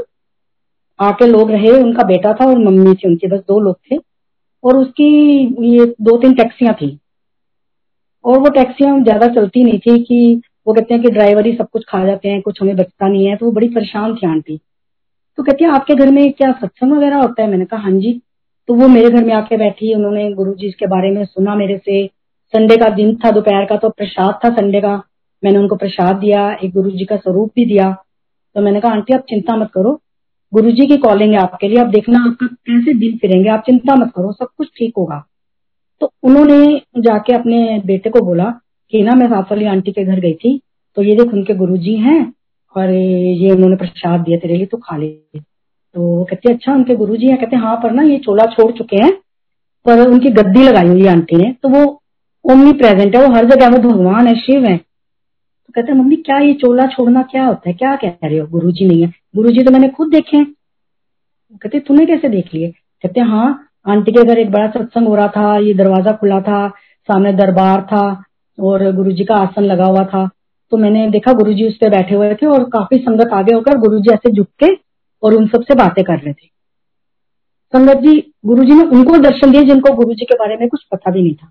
आके 1.00 1.26
लोग 1.26 1.50
रहे, 1.50 1.70
उनका 1.70 2.04
बेटा 2.04 2.32
था 2.32 2.44
और 2.44 2.58
मम्मी 2.58 2.94
थी 2.94 3.08
उनके, 3.08 3.28
बस 3.28 3.40
दो 3.40 3.60
लोग 3.60 3.76
थे। 3.90 3.98
और 4.64 4.76
उसकी 4.76 5.08
ये 5.78 5.86
दो 5.86 6.16
तीन 6.16 6.34
टैक्सियाँ 6.34 6.74
थी। 6.74 6.98
और 8.24 8.38
वो 8.38 8.48
टैक्सियाँ 8.48 9.00
ज़्यादा 9.00 9.26
चलती 9.26 9.64
नहीं 9.64 9.78
थी 9.78 9.98
कि 10.04 10.40
वो 10.66 10.74
कहते 10.74 10.94
हैं 10.94 11.02
कि 11.02 11.10
ड्राइवर 11.10 11.46
ही 11.46 11.52
सब 11.52 11.68
कुछ 11.72 11.84
खा 11.88 12.04
जाते 12.06 12.28
हैं, 12.28 12.40
कुछ 12.42 12.62
हमें 12.62 12.76
बचता 12.76 13.08
नहीं 13.08 13.26
है 13.26 13.36
तो 13.36 13.46
वो 13.46 13.52
बड़ी 13.52 13.68
परेशान 13.68 14.14
थी 14.14 14.26
आंटी। 14.26 14.60
तो 15.38 15.44
कहती 15.44 15.64
है, 15.64 15.70
आपके 15.70 15.94
घर 15.94 16.10
में 16.10 16.32
क्या 16.32 16.52
सत्संग 16.52 16.92
वगैरह 16.92 17.16
होता 17.16 17.42
है? 17.42 17.50
मैंने 17.50 17.64
कहा 17.64 17.80
हाँ 17.80 17.92
जी। 17.92 18.22
तो 18.68 18.74
वो 18.74 18.88
मेरे 18.88 19.10
घर 19.10 19.24
में 19.24 19.34
आके 19.34 19.56
बैठी, 19.56 19.94
उन्होंने 19.94 20.32
गुरु 20.32 20.54
जी 20.54 20.70
के 20.70 20.86
बारे 20.86 21.10
में 21.10 21.24
सुना 21.24 21.54
मेरे 21.54 21.78
से। 21.78 22.06
संडे 22.52 22.76
का 22.76 22.88
दिन 22.88 23.16
था 23.16 23.30
दोपहर 23.30 23.64
का 23.64 23.76
तो 23.76 23.88
प्रसाद 23.88 24.38
था 24.44 24.48
संडे 24.48 24.80
का। 24.80 25.02
मैंने 25.44 25.58
उनको 25.58 25.76
प्रसाद 25.76 26.16
दिया, 26.16 26.58
एक 26.64 26.72
गुरु 26.72 26.90
जी 26.90 27.04
का 27.04 27.16
स्वरूप 27.16 27.52
भी 27.56 27.64
दिया। 27.64 27.96
तो 28.54 28.60
मैंने 28.60 28.80
कहा, 28.80 28.92
आंटी, 28.92 29.14
आप 29.14 29.20
चिंता 29.20 29.56
मत 29.56 29.70
करो। 29.74 30.00
गुरु 30.54 30.70
जी 30.70 30.86
की 30.86 30.96
कॉलिंग 30.96 31.32
है 31.32 31.38
आपके 31.38 31.68
लिए, 31.68 31.78
आप 31.78 31.86
देखना 31.86 32.18
आपका 32.18 32.46
कैसे 32.46 32.94
दिन 32.94 33.16
फिरेंगे, 33.16 33.48
आप 33.48 33.62
चिंता 33.66 33.94
मत 33.94 34.12
करो, 34.16 34.32
सब 34.32 34.48
कुछ 34.58 34.68
ठीक 34.78 34.92
होगा। 34.98 35.24
तो 36.00 36.12
उन्होंने 36.22 36.82
जाके 36.98 37.32
अपने 37.32 37.82
बेटे 37.86 38.10
को 38.10 38.20
बोला 38.20 38.54
कि, 38.90 39.02
ना, 39.02 39.14
मैं 39.14 39.26
साफ़ 39.26 39.46
वाली 39.50 39.64
आंटी 39.64 39.92
के 39.92 40.04
घर 40.04 40.20
गई 40.20 40.34
थी 40.34 40.60
तो 40.96 41.02
ये 41.02 41.16
देख 41.16 41.32
उनके 41.34 41.54
गुरु 41.54 41.76
जी 41.76 41.94
हैं 41.94 42.32
और 42.76 42.90
ये 42.90 43.50
उन्होंने 43.50 43.76
प्रसाद 43.76 44.20
दिया 44.20 44.38
तेरे 44.38 44.56
लिए 44.56 44.66
तो 44.66 44.76
खा 44.78 44.96
ले। 44.96 45.08
तो 45.36 46.24
कहते 46.24 46.52
अच्छा 46.52 46.74
उनके 46.74 46.94
गुरु 46.94 47.16
जी 47.16 47.26
है। 47.26 47.36
कहते 47.36 47.56
हाँ 47.56 47.76
पर 47.76 47.92
ना 47.92 48.02
ये 48.02 48.18
चोला 48.18 48.44
छोड़ 48.46 48.70
चुके 48.72 48.96
हैं, 48.96 49.12
पर 49.86 50.06
उनकी 50.08 50.30
गद्दी 50.32 50.62
लगाई 50.62 50.88
हुई 50.88 51.06
आंटी 51.06 51.36
ने। 51.36 51.52
तो 51.62 51.68
वो 51.68 51.84
ओमनी 52.44 52.72
प्रेजेंट 52.72 53.16
है, 53.16 53.22
वो 53.22 53.34
हर 53.34 53.44
जगह, 53.46 53.68
वो 53.68 53.78
भगवान 53.82 54.26
है, 54.26 54.34
शिव 54.36 54.64
है। 54.64 54.76
तो 54.76 55.72
कहते, 55.72 55.92
मम्मी, 55.92 56.16
क्या 56.16 56.38
ये 56.38 56.52
चोला 56.54 56.86
छोड़ना 56.86 57.22
क्या 57.22 57.44
होता 57.46 57.68
है? 57.68 57.74
क्या 57.74 57.94
कह 57.96 58.12
रहे 58.24 58.38
हो? 58.38 58.46
गुरु 58.46 58.70
जी 58.70 58.86
नहीं 58.86 59.02
है। 59.02 59.12
गुरु 59.36 59.50
जी 59.50 59.62
तो 59.62 59.70
मैंने 59.70 59.88
खुद 59.88 60.10
देखे 60.10 60.36
हैं। 60.36 60.46
कहते, 61.54 61.80
तूने 61.80 62.06
कैसे 62.06 62.28
देख 62.28 62.54
लिए? 62.54 62.70
कहते 63.04 63.20
हाँ 63.22 63.64
आंटी 63.86 64.12
के 64.12 64.24
घर 64.24 64.38
एक 64.38 64.50
बड़ा 64.50 64.68
सत्संग 64.70 65.06
हो 65.08 65.14
रहा 65.14 65.28
था, 65.28 65.56
ये 65.58 65.74
दरवाज़ा 65.74 66.12
खुला 66.12 66.40
था, 66.40 66.68
सामने 67.08 67.32
दरबार 67.32 67.82
था 67.82 68.24
और 68.58 68.90
गुरु 68.92 69.12
जी 69.12 69.24
का 69.24 69.34
आसन 69.34 69.62
लगा 69.62 69.84
हुआ 69.84 70.04
था। 70.04 70.28
तो 70.72 70.76
मैंने 70.76 71.06
देखा 71.10 71.32
गुरुजी 71.32 71.66
उस 71.68 71.76
पर 71.76 71.90
बैठे 71.90 72.14
हुए 72.14 72.34
थे 72.34 72.46
और 72.46 72.64
काफ़ी 72.70 72.98
संगत 72.98 73.32
आगे 73.34 73.54
होकर 73.54 73.78
गुरुजी 73.78 74.12
ऐसे 74.14 74.32
झुक 74.32 74.46
के 74.64 74.72
और 75.22 75.34
उन 75.34 75.46
सबसे 75.46 75.74
बातें 75.74 76.02
कर 76.04 76.18
रहे 76.18 76.32
थे। 76.32 76.46
संगत 77.72 78.00
जी 78.00 78.18
गुरु 78.46 78.64
जी 78.64 78.74
ने 78.74 78.84
उनको 78.88 79.16
दर्शन 79.18 79.50
दिए 79.50 79.62
जिनको 79.64 79.94
गुरु 79.94 80.14
जी 80.14 80.24
के 80.24 80.34
बारे 80.34 80.56
में 80.56 80.68
कुछ 80.68 80.82
पता 80.84 81.10
भी 81.10 81.22
नहीं 81.22 81.34
था। 81.34 81.50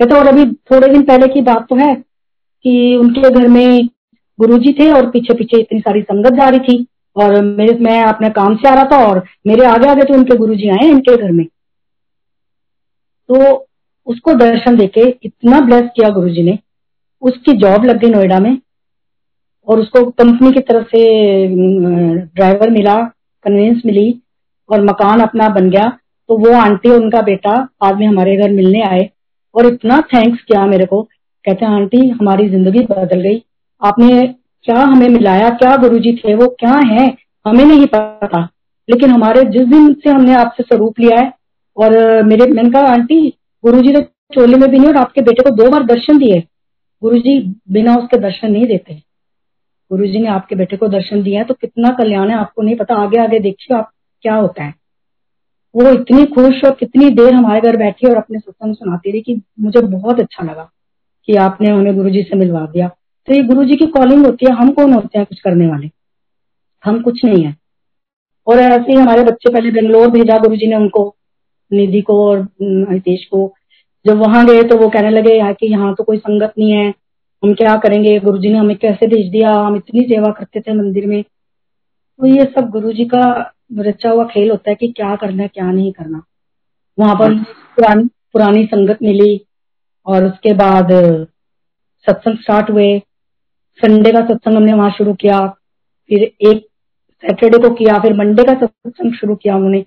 कहते 0.00 0.14
और 0.14 0.26
अभी 0.26 0.44
थोड़े 0.70 0.88
दिन 0.88 1.02
पहले 1.02 1.26
की 1.28 1.40
बात 1.42 1.66
तो 1.68 1.76
है 1.76 1.94
कि 1.94 2.96
उनके 2.96 3.30
घर 3.30 3.48
में 3.48 3.86
गुरु 4.38 4.58
जी 4.58 4.72
थे 4.72 4.90
और 4.92 5.10
पीछे 5.10 5.34
पीछे 5.34 5.60
इतनी 5.60 5.80
सारी 5.80 6.02
संगत 6.02 6.38
जा 6.40 6.48
रही 6.48 6.60
थी 6.60 6.86
और 7.16 7.42
मेरे, 7.42 7.78
मैं 7.80 8.02
अपने 8.02 8.30
काम 8.30 8.56
से 8.56 8.68
आ 8.68 8.74
रहा 8.74 8.84
था 8.84 9.04
और 9.06 9.24
मेरे 9.46 9.64
आगे 9.66 9.88
आगे 9.88 10.02
तो 10.02 10.14
उनके 10.14 10.36
गुरु 10.36 10.54
जी 10.54 10.68
आए 10.70 10.88
इनके 10.88 11.16
घर 11.16 11.30
में। 11.30 11.44
तो 13.30 13.66
उसको 14.06 14.34
दर्शन 14.34 14.76
देके 14.76 15.08
इतना 15.22 15.60
ब्लेस 15.60 15.90
किया 15.96 16.08
गुरु 16.10 16.28
जी 16.28 16.42
ने 16.42 16.58
उसकी 17.22 17.52
जॉब 17.52 17.84
लग 17.84 17.98
गई 17.98 18.08
नोएडा 18.08 18.38
में 18.38 18.56
और 19.68 19.80
उसको 19.80 20.04
कंपनी 20.10 20.50
की 20.52 20.60
तरफ़ 20.60 20.86
से 20.86 21.02
ड्राइवर 22.26 22.70
मिला 22.70 22.94
कन्वेंस 23.44 23.82
मिली 23.86 24.22
और 24.68 24.84
मकान 24.84 25.20
अपना 25.20 25.48
बन 25.48 25.70
गया। 25.70 25.88
तो 26.28 26.36
वो 26.38 26.52
आंटी 26.56 26.90
और 26.90 27.00
उनका 27.00 27.20
बेटा 27.22 27.56
बाद 27.82 27.98
में 27.98 28.06
हमारे 28.06 28.36
घर 28.36 28.50
मिलने 28.50 28.82
आए 28.82 29.08
और 29.54 29.66
इतना 29.66 30.00
थैंक्स 30.14 30.42
किया 30.42 30.66
मेरे 30.66 30.84
को। 30.84 31.02
कहते 31.02 31.64
हैं, 31.64 31.72
आंटी, 31.72 32.08
हमारी 32.10 32.48
ज़िंदगी 32.48 32.80
बदल 32.80 33.20
गई। 33.20 33.42
आपने 33.82 34.22
क्या 34.64 34.76
हमें 34.76 35.08
मिलाया? 35.08 35.48
क्या 35.50 35.76
गुरुजी 35.76 36.12
थे 36.16 36.34
वो? 36.34 36.46
क्या 36.58 36.74
है? 36.86 37.06
हमें 37.46 37.64
नहीं 37.64 37.86
पता। 37.86 38.48
लेकिन 38.88 39.10
हमारे 39.10 39.42
जिस 39.50 39.66
दिन 39.68 39.92
से 39.94 40.10
हमने 40.10 40.34
आपसे 40.34 40.62
स्वरूप 40.62 41.00
लिया 41.00 41.18
है 41.20 41.32
और 41.76 42.22
मेरे, 42.22 42.46
मैंने 42.46 42.70
कहा, 42.70 42.82
आंटी, 42.82 43.28
गुरुजी 43.64 43.92
ने 43.92 44.00
चोले 44.34 44.56
में 44.56 44.70
भी 44.70 44.78
नहीं 44.78 44.88
और 44.88 44.96
आपके 44.96 45.20
बेटे 45.20 45.42
को 45.42 45.50
दो 45.56 45.70
बार 45.70 45.84
दर्शन 45.84 46.18
दिए। 46.18 46.42
गुरुजी 47.02 47.38
बिना 47.70 47.96
उसके 47.96 48.18
दर्शन 48.18 48.52
नहीं 48.52 48.66
देते। 48.66 48.94
गुरुजी 49.90 50.18
ने 50.18 50.28
आपके 50.28 50.54
बेटे 50.54 50.76
को 50.76 50.88
दर्शन 50.88 51.22
दिया 51.22 51.40
है 51.40 51.46
तो 51.46 51.54
कितना 51.54 51.88
कल्याण 51.92 52.30
है 52.30 52.36
आपको 52.36 52.62
नहीं 52.62 52.76
पता। 52.76 52.94
आगे 52.94 53.18
आगे 53.18 53.38
देखिए 53.38 53.76
आप 53.76 53.90
क्या 54.24 54.34
होता 54.34 54.64
है। 54.64 54.74
वो 55.74 55.90
इतनी 55.90 56.24
खुश 56.26 56.64
और 56.64 56.74
कितनी 56.74 57.10
देर 57.10 57.34
हमारे 57.34 57.60
घर 57.60 57.76
बैठी 57.76 58.08
और 58.08 58.16
अपने 58.16 58.38
सत्संग 58.38 58.74
सुनाती 58.74 59.10
रही 59.10 59.20
कि 59.20 59.40
मुझे 59.60 59.80
बहुत 59.80 60.20
अच्छा 60.20 60.44
लगा 60.44 60.70
कि 61.28 61.36
आपने 61.36 61.68
हमें 61.68 61.96
गुरुजी 61.96 62.22
से 62.22 62.36
मिलवा 62.36 62.64
दिया। 62.66 62.88
तो 62.88 63.34
ये 63.34 63.42
गुरु 63.42 63.64
जी 63.64 63.76
की 63.76 63.86
कॉलिंग 63.86 64.26
होती 64.26 64.46
है, 64.46 64.52
हम 64.52 64.70
कौन 64.70 64.92
होते 64.92 65.18
हैं 65.18 65.26
कुछ 65.26 65.40
करने 65.40 65.66
वाले? 65.66 65.90
हम 66.84 67.00
कुछ 67.02 67.24
नहीं 67.24 67.44
है। 67.44 67.56
और 68.46 68.58
ऐसे 68.58 68.92
ही 68.92 68.94
हमारे 68.94 69.22
बच्चे 69.22 69.52
पहले 69.52 69.70
बेंगलोर 69.70 70.10
भेजा 70.10 70.38
गुरु 70.38 70.56
जी 70.56 70.66
ने 70.66 70.76
उनको, 70.76 71.16
निधि 71.72 72.00
को 72.00 72.28
और 72.28 72.48
हितेश 72.62 73.24
को। 73.24 73.54
जब 74.06 74.16
वहाँ 74.16 74.46
गए 74.46 74.62
तो 74.62 74.76
वो 74.76 74.88
कहने 74.88 75.10
लगे 75.10 75.34
यार 75.34 75.52
कि, 75.52 75.66
यहाँ 75.66 75.94
तो 75.94 76.04
कोई 76.04 76.18
संगत 76.18 76.52
नहीं 76.58 76.72
है। 76.72 76.94
हम 77.44 77.54
क्या 77.54 77.76
करेंगे? 77.76 78.18
गुरुजी 78.20 78.48
ने 78.48 78.58
हमें 78.58 78.76
कैसे 78.76 79.06
भेज 79.06 79.30
दिया? 79.30 79.50
हम 79.50 79.76
इतनी 79.76 80.00
सेवा 80.00 80.30
करते 80.30 80.60
थे 80.60 80.72
मंदिर 80.72 81.06
में। 81.06 81.22
तो 81.22 82.26
ये 82.26 82.44
सब 82.44 82.68
गुरुजी 82.70 83.04
का 83.04 83.52
रचा 83.78 84.10
हुआ 84.10 84.24
खेल 84.24 84.50
होता 84.50 84.70
है 84.70 84.76
कि 84.76 84.88
क्या 84.88 85.16
करना 85.16 85.42
है 85.42 85.48
क्या 85.48 85.70
नहीं 85.70 85.92
करना। 85.92 86.22
वहाँ 86.98 87.14
पर 87.14 87.34
पुरानी 87.76 88.04
पुरानी 88.32 88.64
संगत 88.66 88.98
मिली 89.02 89.40
और 90.06 90.24
उसके 90.24 90.52
बाद 90.52 90.88
सत्संग 92.06 92.38
स्टार्ट 92.38 92.70
हुए। 92.70 92.98
संडे 93.78 94.12
का 94.12 94.20
सत्संग 94.20 94.56
हमने 94.56 94.72
वहाँ 94.72 94.90
शुरू 94.90 95.14
किया। 95.14 95.46
फिर 96.08 96.22
एक 96.22 96.66
सैटरडे 97.24 97.68
को 97.68 97.74
किया, 97.74 97.98
फिर 97.98 98.14
मंडे 98.14 98.44
का 98.44 98.54
सत्संग 98.54 99.12
शुरू 99.12 99.34
किया 99.34 99.56
उन्होंने। 99.56 99.84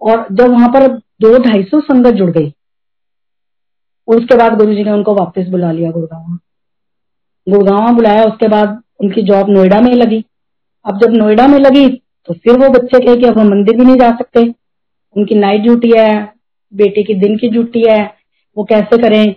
और 0.00 0.26
जब 0.32 0.48
वहाँ 0.48 0.68
पर 0.68 0.88
दो 0.96 1.38
ढाई 1.38 1.62
सौ 1.62 1.80
संगत 1.80 2.10
जुड़ 2.10 2.30
गई 2.30 2.50
उसके 4.08 4.36
बाद 4.36 4.56
गुरु 4.58 4.74
जी 4.74 4.84
ने 4.84 4.90
उनको 4.90 5.14
वापस 5.14 5.48
बुला 5.48 5.72
लिया 5.72 5.90
गुड़गांव। 5.90 6.38
गुड़गांव 7.46 7.94
बुलाया, 7.94 8.24
उसके 8.24 8.48
बाद 8.48 8.80
उनकी 9.00 9.22
जॉब 9.22 9.50
नोएडा 9.50 9.80
में 9.80 9.92
लगी। 9.94 10.24
अब 10.84 10.98
जब 10.98 11.12
नोएडा 11.12 11.46
में 11.46 11.58
लगी 11.58 11.88
तो 12.28 12.34
फिर 12.34 12.58
वो 12.58 12.68
बच्चे 12.68 12.98
कहे 12.98 13.16
कि 13.16 13.26
अब 13.26 13.38
हम 13.38 13.48
मंदिर 13.48 13.76
भी 13.76 13.84
नहीं 13.84 13.96
जा 13.96 14.10
सकते। 14.10 14.40
उनकी 15.16 15.34
नाइट 15.34 15.62
ड्यूटी 15.62 15.92
है, 15.98 16.32
बेटे 16.72 17.02
की 17.02 17.14
दिन 17.14 17.36
की 17.36 17.48
ड्यूटी 17.48 17.82
है, 17.88 18.02
वो 18.56 18.64
कैसे 18.64 18.98
करें? 19.02 19.32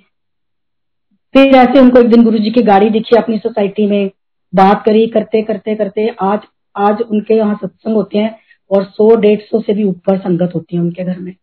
फिर 1.36 1.56
ऐसे 1.56 1.80
उनको 1.80 2.00
एक 2.00 2.08
दिन 2.08 2.24
गुरु 2.24 2.38
जी 2.38 2.52
की 2.52 2.62
गाड़ी 2.62 2.90
दिखी 2.90 3.16
अपनी 3.16 3.38
सोसाइटी 3.38 3.86
में। 3.86 4.10
बात 4.54 4.84
करी, 4.86 5.06
करते 5.08 5.42
करते 5.42 5.76
करते, 5.76 6.08
आज 6.22 6.40
आज 6.76 7.02
उनके 7.02 7.34
यहाँ 7.34 7.56
सत्संग 7.56 7.96
होते 7.96 8.18
हैं 8.18 8.36
और 8.72 8.84
सौ, 8.84 9.16
डेढ़ 9.16 9.40
सौ 9.40 9.60
से 9.60 9.74
भी 9.74 9.84
ऊपर 9.84 10.18
संगत 10.18 10.52
होती 10.56 10.76
है 10.76 10.82
उनके 10.82 11.04
घर 11.04 11.20
में। 11.20 11.34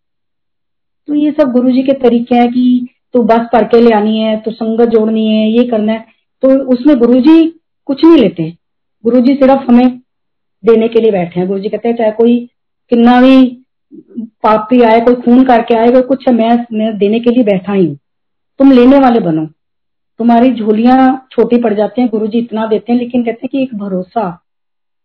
तो 1.08 1.14
ये 1.14 1.30
सब 1.30 1.52
गुरु 1.52 1.70
जी 1.70 1.82
के 1.82 1.92
तरीके 1.98 2.34
हैं 2.34 2.48
कि 2.48 2.88
तो 3.14 3.22
बस 3.24 3.46
पढ़ 3.52 3.64
के 3.64 3.80
ले 3.80 3.94
आनी 3.94 4.18
है 4.18 4.36
तो 4.40 4.50
संगत 4.50 4.88
जोड़नी 4.88 5.26
है 5.26 5.48
ये 5.50 5.64
करना 5.68 5.92
है 5.92 6.04
तो 6.42 6.48
उसमें 6.72 6.96
गुरु 6.98 7.20
जी 7.20 7.42
कुछ 7.88 8.04
नहीं 8.04 8.18
लेते। 8.18 8.50
गुरु 9.04 9.20
जी 9.20 9.34
सिर्फ़ 9.34 9.70
हमें 9.70 9.98
देने 10.64 10.88
के 10.88 11.00
लिए 11.00 11.10
बैठे 11.12 11.40
हैं। 11.40 11.46
गुरु 11.48 11.60
जी 11.60 11.68
कहते 11.68 11.88
हैं 11.88 11.96
चाहे 11.96 12.10
कोई 12.12 12.38
किन्ना 12.92 13.20
भी 13.20 13.46
पापी 14.42 14.80
आए 14.82 15.00
कोई 15.00 15.14
खून 15.14 15.44
करके 15.44 15.74
आए 15.74 15.90
कोई 15.92 16.02
कुछ 16.02 16.28
मैं, 16.28 16.66
मैं 16.72 16.96
देने 16.98 17.20
के 17.20 17.30
लिए 17.30 17.44
बैठा 17.44 17.72
ही 17.72 17.86
हूँ। 17.86 17.96
तुम 18.60 18.72
लेने 18.72 18.98
वाले 18.98 19.20
बनो। 19.20 19.46
तुम्हारी 20.20 20.52
झोलियाँ 20.54 21.26
छोटी 21.32 21.56
पड़ 21.62 21.72
जाती 21.74 22.00
हैं 22.00 22.10
गुरु 22.10 22.26
जी 22.26 22.38
इतना 22.38 22.66
देते 22.66 22.92
हैं 22.92 22.98
लेकिन 22.98 23.22
कहते 23.24 23.40
हैं 23.44 23.48
कि 23.52 23.62
एक 23.62 23.74
भरोसा 23.78 24.26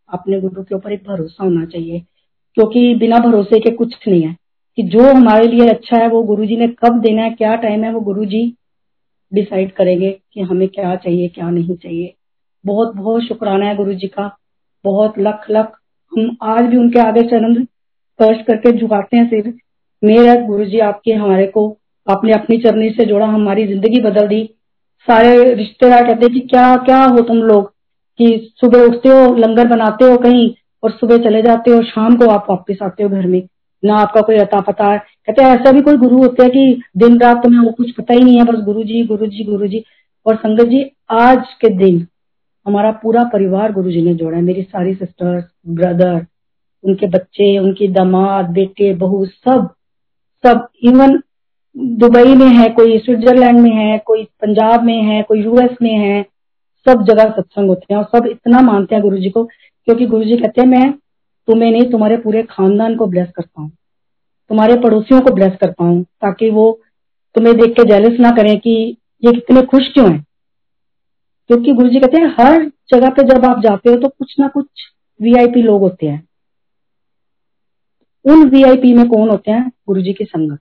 अपने 0.10 0.40
गुरु 0.42 0.64
के 0.64 0.76
ऊपर 0.76 0.92
एक 0.92 1.04
भरोसा 1.08 1.44
होना 1.44 1.66
चाहिए 1.66 2.00
क्योंकि 2.58 2.94
बिना 2.96 3.20
भरोसे 3.20 3.60
के 3.60 3.72
कुछ 3.72 3.96
नहीं 4.08 4.22
है। 4.24 4.36
कि 4.78 4.84
जो 4.84 5.04
हमारे 5.04 5.48
लिए 5.48 5.70
अच्छा 5.70 5.98
है, 5.98 6.08
वो 6.08 6.24
गुरु 6.24 6.46
जी 6.46 6.58
ने 6.58 6.68
कब 6.68 7.00
देना 7.00 7.22
है, 7.22 7.30
क्या 7.30 7.56
टाइम 7.56 7.84
है, 7.84 7.94
वो 7.94 8.00
गुरु 8.00 8.26
जी 8.26 8.56
डिसाइड 9.34 9.72
करेंगे 9.72 10.20
कि 10.34 10.42
हमें 10.42 10.68
क्या 10.68 10.96
चाहिए, 10.96 11.28
क्या 11.28 11.50
नहीं 11.50 11.76
चाहिए। 11.76 12.14
बहुत 12.66 12.96
बहुत 12.96 13.24
शुक्राना 13.24 13.66
है 13.66 13.76
गुरु 13.76 13.94
जी 13.94 14.08
का। 14.08 14.38
बहुत 14.86 15.14
लख 15.20 15.46
लख। 15.52 15.72
हम 16.12 16.38
आज 16.42 16.64
भी 16.64 16.78
उनके 16.78 17.00
आगे 17.00 17.22
चरण 17.22 17.64
स्पर्श 17.64 18.38
करके 18.48 18.72
झुकाते 18.72 19.18
हैं 19.18 19.28
सिर। 19.28 19.54
मेरा 20.04 20.36
गुरु 20.36 20.66
जी 20.66 20.80
आपके, 20.80 21.12
हमारे 21.12 21.48
को 21.48 21.78
आपने 22.10 22.34
अपनी 22.34 22.58
चरनी 22.58 22.90
से 22.90 23.06
जोड़ा, 23.06 23.26
हमारी 23.26 23.68
ज़िंदगी 23.68 24.02
बदल 24.02 24.28
दी। 24.28 24.50
सारे 25.08 25.54
रिश्तेदार 25.54 26.04
कहते 26.08 26.34
कि 26.34 26.40
क्या 26.40 26.76
क्या 26.78 27.04
हो 27.04 27.22
तुम 27.22 27.38
लोग? 27.38 27.74
कि 28.18 28.52
सुबह 28.56 28.84
उठते 28.84 29.10
हो, 29.10 29.36
लंगर 29.36 29.68
बनाते 29.68 30.06
हो 30.06 30.18
कहीं 30.18 30.54
और 30.84 30.92
सुबह 30.92 31.18
चले 31.18 31.42
जाते 31.42 31.72
हो, 31.72 31.82
शाम 31.82 32.16
को 32.16 32.30
आप 32.30 32.46
वापस 32.50 32.78
आते 32.84 33.04
हो 33.04 33.10
घर 33.10 33.28
में। 33.28 33.48
ना 33.84 33.96
आपका 33.96 34.22
कोई 34.22 34.36
अता 34.36 34.60
पता 34.62 34.92
है। 34.92 34.98
कहते 34.98 35.44
हैं, 35.44 35.50
ऐसा 35.50 35.72
भी 35.72 35.82
कोई 35.82 35.98
गुरु 35.98 36.18
होते 36.18 36.44
हैं 36.44 36.52
कि 36.52 36.82
दिन 36.98 37.20
रात 37.20 37.44
तुम्हें 37.44 37.62
वो 37.62 37.72
कुछ 37.72 37.92
पता 37.92 38.14
ही 38.14 38.20
नहीं 38.20 38.38
है, 38.38 38.44
बस 38.44 38.64
गुरु 38.66 38.84
जी 38.84 39.04
गुरु 39.06 39.28
जी 39.28 39.44
गुरु 39.44 39.68
जी 39.68 39.84
और 40.26 40.36
संगत 40.36 40.66
जी, 40.66 40.92
आज 41.12 41.54
के 41.62 41.70
दिन 41.70 42.06
हमारा 42.66 42.92
पूरा 42.92 43.24
परिवार 43.24 43.72
गुरु 43.72 43.92
जी 43.92 44.02
ने 44.02 44.14
जोड़ा 44.14 44.38
है। 44.38 44.44
मेरी 44.44 44.62
सारी 44.62 44.94
सिस्टर्स 44.94 45.44
ब्रदर 45.68 46.26
उनके 46.84 47.08
बच्चे, 47.08 47.58
उनकी 47.60 47.88
दामाद, 47.88 48.50
बेटे, 48.50 48.94
बहू, 48.94 49.26
सब 49.26 49.70
सब 50.44 50.68
इवन 50.84 51.20
दुबई 51.78 52.36
में 52.36 52.48
है, 52.48 52.70
कोई 52.70 52.98
स्विट्जरलैंड 53.00 53.60
में 53.60 53.72
है, 53.72 53.98
कोई 53.98 54.24
पंजाब 54.24 54.84
में 54.84 55.02
है, 55.02 55.22
कोई 55.22 55.44
यूएस 55.44 55.78
में 55.82 55.94
है, 55.94 56.26
सब 56.86 57.04
जगह 57.04 57.30
सत्संग 57.30 57.70
होते 57.70 57.94
हैं 57.94 58.02
और 58.02 58.06
सब 58.06 58.28
इतना 58.28 58.62
मानते 58.62 58.96
हैं 58.96 59.02
गुरु 59.04 59.18
जी 59.18 59.30
को, 59.30 59.44
क्योंकि 59.88 60.06
गुरु 60.06 60.24
जी 60.24 60.38
कहते 60.38 60.62
हैं, 60.62 60.68
मैं 60.68 60.94
तुम्हें 61.48 61.72
नहीं 61.72 61.92
तुम्हारे 61.92 62.18
पूरे 62.18 62.44
खानदान 62.44 62.96
को 62.96 63.08
ब्लेस 63.08 63.28
करता 63.36 63.62
हूँ। 63.62 63.72
तुम्हारे 64.50 64.76
पड़ोसियों 64.76 65.22
को 65.22 65.34
ब्लेस 65.34 65.54
करता 65.62 65.84
हूँ, 65.84 66.04
ताकि 66.04 66.50
वो 66.50 66.82
तुम्हें 67.36 67.58
देख 67.58 67.72
के 67.72 67.84
जेलस 67.84 68.20
ना 68.20 68.32
करें 68.32 68.60
कि 68.60 68.98
ये 69.26 69.32
कितने 69.32 69.62
खुश 69.62 69.88
क्यों 69.94 70.12
हैं। 70.12 70.26
क्योंकि 71.48 71.74
गुरु 71.74 71.90
जी 71.90 72.00
कहते 72.00 72.18
हैं, 72.18 72.36
हर 72.40 72.66
जगह 72.66 73.10
पे 73.10 73.24
जब 73.24 73.46
आप 73.46 73.60
जाते 73.60 73.90
हो 73.90 73.96
तो 73.96 74.08
कुछ 74.08 74.36
ना 74.40 74.48
कुछ 74.48 74.66
वीआईपी 75.22 75.62
लोग 75.62 75.82
होते 75.82 76.08
हैं। 76.08 76.28
उन 78.26 78.50
वीआईपी 78.50 78.94
में 78.94 79.08
कौन 79.08 79.30
होते 79.30 79.52
हैं? 79.52 79.72
गुरु 79.88 80.02
जी 80.02 80.14
की 80.14 80.26
संगत। 80.26 80.60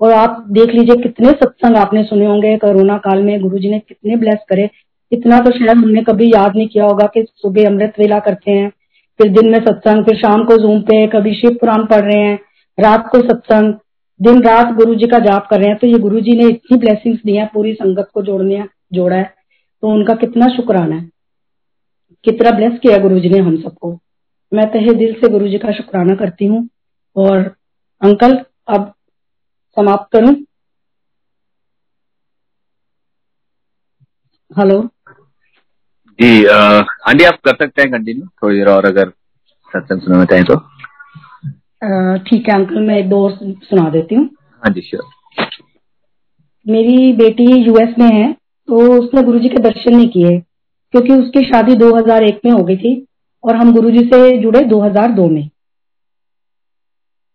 और 0.00 0.12
आप 0.12 0.46
देख 0.50 0.70
लीजिए 0.70 1.02
कितने 1.02 1.30
सत्संग 1.30 1.76
आपने 1.76 2.04
सुने 2.04 2.26
होंगे, 2.26 2.56
कोरोना 2.56 2.98
काल 2.98 3.22
में 3.22 3.40
गुरु 3.40 3.58
जी 3.58 3.70
ने 3.70 3.78
कितने 3.78 4.16
ब्लेस 4.16 4.38
करे। 4.48 4.70
इतना 5.12 5.38
तो 5.38 5.50
शायद 5.50 5.78
हमने 5.78 6.02
कभी 6.02 6.30
याद 6.30 6.56
नहीं 6.56 6.68
किया 6.68 6.84
होगा 6.84 7.06
कि 7.06 7.26
सुबह 7.36 7.66
अमृत 7.66 7.94
वेला 7.98 8.18
करते 8.18 8.50
हैं। 8.50 8.72
फिर 9.18 9.32
दिन 9.32 9.50
में 9.50 9.58
सत्संग, 9.58 10.04
फिर 10.04 10.16
शाम 10.16 10.44
को 10.44 10.56
जूम 10.56 10.80
पे 10.82 11.06
कभी 11.06 11.34
शिव 11.34 11.50
पुराण 11.50 11.86
पढ़ 11.86 12.00
रहे 12.00 12.22
हैं, 12.22 12.38
रात 12.80 13.08
को 13.12 13.18
सत्संग, 13.18 13.74
दिन 14.22 14.42
रात 14.42 14.74
गुरु 14.74 14.94
जी 14.94 15.06
का 15.06 15.18
जाप 15.18 15.48
कर 15.50 15.58
रहे 15.58 15.68
हैं। 15.68 15.78
तो 15.78 15.86
ये 15.86 15.98
गुरु 15.98 16.20
जी 16.20 16.36
ने 16.36 16.48
इतनी 16.48 16.78
ब्लेसिंग्स 16.78 17.20
दी 17.26 17.36
है, 17.36 17.50
पूरी 17.54 17.74
संगत 17.74 18.10
को 18.14 18.22
जोड़ने, 18.22 18.64
जोड़ा 18.92 19.16
है। 19.16 19.34
तो 19.82 19.88
उनका 19.88 20.14
कितना 20.14 20.48
शुक्राना 20.48 20.96
है। 20.96 21.10
कितना 22.24 22.50
ब्लेस 22.50 22.72
किया 22.82 22.98
गुरु 22.98 23.20
जी 23.20 23.28
ने 23.28 23.38
हम 23.38 23.62
सबको। 23.62 23.98
मैं 24.54 24.66
तहे 24.66 24.94
दिल 24.94 25.14
से 25.14 25.28
गुरु 25.28 25.48
जी 25.48 25.58
का 25.58 25.72
शुक्राना 25.72 26.14
करती 26.14 26.44
हूँ। 26.44 26.68
और 27.16 27.38
अंकल, 28.02 28.44
अब 28.68 28.94
समाप्त 29.70 30.12
करूँ। 30.12 30.34
हेलो। 34.58 34.88
जी 36.18 36.44
आंटी 36.46 37.24
आप 37.24 37.38
कर 37.44 37.54
सकते 37.56 37.82
हैं 37.82 37.90
कंटिन्यू 37.92 38.26
थोड़ी 38.42 38.56
देर 38.56 38.68
और 38.68 38.86
अगर 38.86 39.08
सत्संग 39.70 40.00
सुनाना 40.00 40.24
चाहें 40.24 40.44
तो। 40.44 40.56
ठीक 42.24 42.48
है 42.48 42.54
अंकल 42.54 42.80
मैं 42.86 43.08
दो 43.08 43.28
सुना 43.38 43.88
देती 43.90 44.14
हूँ। 44.14 44.24
हाँ 44.62 44.72
जी 44.74 44.80
श्योर 44.80 45.10
मेरी 46.66 47.12
बेटी 47.14 47.46
यूएस 47.60 47.94
में 47.98 48.06
है 48.08 48.32
तो 48.32 48.92
उसने 48.98 49.22
गुरुजी 49.22 49.48
के 49.48 49.62
दर्शन 49.62 49.94
नहीं 49.96 50.08
किए 50.08 50.38
क्योंकि 50.94 51.12
उसकी 51.14 51.44
शादी 51.44 51.74
2001 51.76 52.44
में 52.44 52.52
हो 52.52 52.62
गई 52.64 52.76
थी 52.76 52.94
और 53.44 53.56
हम 53.56 53.72
गुरुजी 53.74 54.04
से 54.06 54.38
जुड़े 54.38 54.60
2002 54.68 55.28
में। 55.30 55.48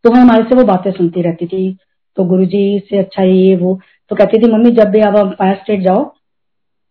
तो 0.06 0.14
हमारे 0.14 0.44
से 0.44 0.56
वो 0.56 0.64
बातें 0.66 0.92
सुनती 0.92 1.22
रहती 1.22 1.48
थी 1.48 1.78
तो 2.18 2.24
गुरुजी 2.26 2.80
से 2.90 2.98
अच्छा 2.98 3.24
ये 3.24 3.56
वो 3.56 3.80
तो 4.12 4.16
कहती 4.16 4.38
थी 4.38 4.52
मम्मी 4.52 4.72
जब 4.74 4.90
भी 4.92 5.00
आप 5.02 5.16
अंपायर 5.18 5.56
स्टेट 5.56 5.82
जाओ 5.82 6.04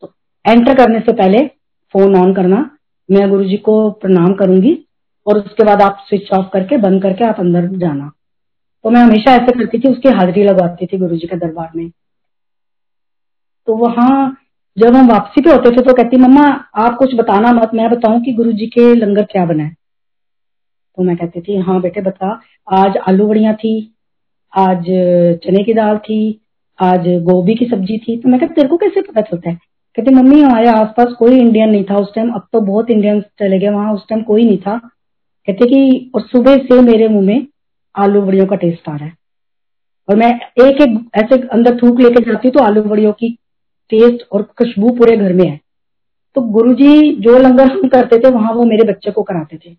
तो 0.03 0.13
एंटर 0.45 0.75
करने 0.75 1.01
से 1.01 1.13
पहले 1.13 1.39
फ़ोन 1.97 2.17
ऑन 2.17 2.35
करना। 2.35 2.71
मैं 3.11 3.29
गुरु 3.31 3.45
जी 3.45 3.57
को 3.57 3.91
प्रणाम 3.91 4.35
करूँगी 4.35 4.87
और 5.27 5.39
उसके 5.39 5.65
बाद 5.65 5.83
आप 5.83 6.05
स्विच 6.09 6.33
ऑफ़ 6.33 6.47
करके, 6.53 6.77
बंद 6.77 7.03
करके 7.03 7.25
आप 7.25 7.41
अंदर 7.41 7.67
जाना। 7.67 8.13
तो 8.85 8.91
मैं 8.91 9.01
हमेशा 9.01 9.35
ऐसे 9.35 9.53
करती 9.53 9.79
थी, 9.79 9.89
उसकी 9.89 10.09
हाजिरी 10.09 10.43
लगवाती 10.45 10.87
थी 10.87 10.99
गुरु 10.99 11.17
जी 11.17 11.27
के 11.27 11.37
दरबार 11.37 11.71
में। 11.77 11.91
तो 13.67 13.77
वहाँ 13.77 14.37
जब 14.79 14.97
हम 14.97 15.09
वापसी 15.09 15.41
पे 15.41 15.51
होते 15.51 15.71
थे 15.71 15.83
तो 15.83 15.95
कहती, 15.95 16.17
मम्मा, 16.17 16.65
आप 16.75 16.97
कुछ 16.97 17.15
बताना 17.15 17.53
मत, 17.53 17.71
मैं 17.75 17.91
बताऊँ 17.91 18.21
कि 18.21 18.33
गुरु 18.33 18.53
जी 18.53 18.67
के 18.67 18.95
लंगर 18.95 19.23
क्या 19.23 19.47
बना 19.47 19.65
है? 19.65 19.77
तो 20.97 21.03
मैं 21.03 21.17
कहती 21.17 21.41
थी 21.41 21.57
हाँ 21.57 21.81
बेटे, 21.81 22.01
बता। 22.01 22.41
आज 22.73 22.97
आलू 22.97 23.29
बड़िया 23.29 23.53
थी, 23.53 23.97
आज 24.57 24.85
चने 25.45 25.65
की 25.65 25.75
दाल 25.75 25.99
थी, 25.99 26.41
आज 26.83 27.01
गोभी 27.01 27.55
की 27.55 27.67
सब्ज़ी 27.67 27.99
थी। 27.99 28.21
तो 28.21 28.29
मैं 28.29 28.41
कहती, 28.41 28.55
तेरे 28.55 28.69
को 28.69 28.77
कैसे 28.77 29.01
पता 29.01 29.21
चलता 29.21 29.51
है? 29.51 29.76
कहती, 29.97 30.15
मम्मी, 30.15 30.41
हमारे 30.43 30.69
आसपास 30.69 31.13
कोई 31.19 31.39
इंडियन 31.39 31.69
नहीं 31.71 31.85
था 31.85 31.97
उस 31.97 32.15
टाइम 32.15 32.31
अब 32.31 32.49
तो 32.53 32.61
बहुत 32.61 32.91
इंडियन 32.91 33.21
चले 33.21 33.59
गए, 33.59 33.69
वहाँ 33.69 33.95
उस 33.95 34.09
टाइम 34.09 34.23
कोई 34.23 34.45
नहीं 34.45 34.59
था। 34.59 34.79
कहते 35.47 35.67
कि, 35.67 36.11
और 36.15 36.21
सुबह 36.21 36.57
से 36.57 36.81
मेरे 36.81 37.09
मुँह 37.09 37.27
में 37.27 37.47
आलू 37.97 38.23
बड़ियों 38.23 38.47
का 38.47 38.57
टेस्ट 38.57 38.89
आ 38.89 38.97
रहा 38.97 39.05
है। 39.05 39.13
और 40.09 40.17
मैं 40.17 40.37
एक 40.37 40.81
एक, 40.81 41.11
ऐसे 41.15 41.49
अंदर 41.49 41.77
थूक 41.77 42.01
लेके 42.01 42.21
जाती 42.21 42.49
हूँ 42.49 42.53
तो 42.53 42.63
आलू 42.63 42.83
बड़ियों 42.83 43.13
की 43.13 43.39
टेस्ट 43.91 44.29
और 44.33 44.43
खुशबू 44.43 44.91
पूरे 44.91 45.17
घर 45.17 45.33
में 45.33 45.49
है। 45.49 45.61
तो 46.35 46.41
गुरुजी 46.41 47.13
जो 47.17 47.39
लंगर 47.39 47.73
हम 47.73 47.89
करते 47.89 48.19
थे, 48.19 48.31
वहाँ 48.31 48.53
वो 48.53 48.65
मेरे 48.65 48.93
बच्चे 48.93 49.11
को 49.11 49.23
कराते 49.23 49.57
थे। 49.57 49.77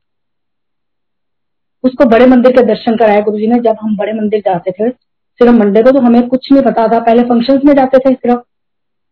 उसको 1.84 2.05
बड़े 2.05 2.26
मंदिर 2.26 2.51
के 2.51 2.63
दर्शन 2.63 2.95
कराया 2.95 3.20
गुरुजी 3.20 3.47
ने। 3.47 3.59
जब 3.59 3.76
हम 3.82 3.97
बड़े 3.97 4.13
मंदिर 4.13 4.39
जाते 4.39 4.72
थे, 4.72 4.89
सिर्फ़ 4.89 5.53
मंडे 5.53 5.84
को 5.84 5.91
तो 5.91 5.99
हमें 5.99 6.28
कुछ 6.28 6.51
नहीं 6.51 6.63
पता 6.63 6.88
था। 6.88 6.99
पहले 6.99 7.24
फ़ंक्शन 7.24 7.61
में 7.65 7.74
जाते 7.74 7.97
थे, 7.97 8.13
सिर्फ़ 8.13 8.39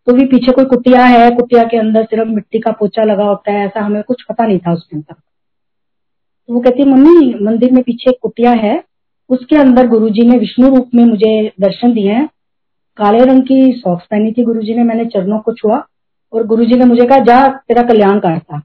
तो 0.06 0.14
भी 0.14 0.26
पीछे 0.26 0.52
कोई 0.52 0.66
कुटिया 0.66 1.06
है, 1.06 1.32
कुटिया 1.32 1.64
के 1.64 1.78
अंदर 1.78 2.04
सिर्फ़ 2.04 2.30
मिट्टी 2.30 2.60
का 2.60 2.72
पोचा 2.72 3.04
लगा 3.04 3.24
होता 3.24 3.52
है, 3.52 3.66
ऐसा 3.66 3.82
हमें 3.82 4.04
कुछ 4.04 4.24
पता 4.24 4.46
नहीं 4.46 4.60
था 4.60 4.74
उस 4.74 4.88
दिन 4.92 5.02
तक। 5.02 5.16
तो 6.48 6.54
वो 6.54 6.60
कहती, 6.60 6.90
मम्मी, 6.90 7.46
मंदिर 7.46 7.72
में 7.72 7.84
पीछे 7.84 8.10
एक 8.10 8.18
कुटिया 8.22 8.52
है, 8.52 8.84
उसके 9.30 9.56
अंदर 9.56 9.88
गुरुजी 9.88 10.28
ने 10.28 10.38
विष्णु 10.38 10.76
रूप 10.76 10.90
में 10.96 11.06
मुझे 11.06 11.54
दर्शन 11.62 11.94
दिए 11.94 12.12
हैं। 12.12 12.30
काले 12.98 13.24
रंग 13.24 13.44
की 13.44 13.72
सॉक्स 13.72 14.06
पहनी 14.06 14.32
थी 14.32 14.44
गुरुजी 14.44 14.76
ने, 14.76 14.84
मैंने 14.84 15.06
चरणों 15.06 15.40
को 15.40 15.54
छुआ 15.54 15.88
और 16.34 16.48
गुरुजी 16.48 16.80
ने 16.80 16.86
मुझे 16.86 17.06
कहा, 17.06 17.20
जा, 17.20 17.48
तेरा 17.48 17.84
कल्याण 17.84 18.20
करता 18.20 18.62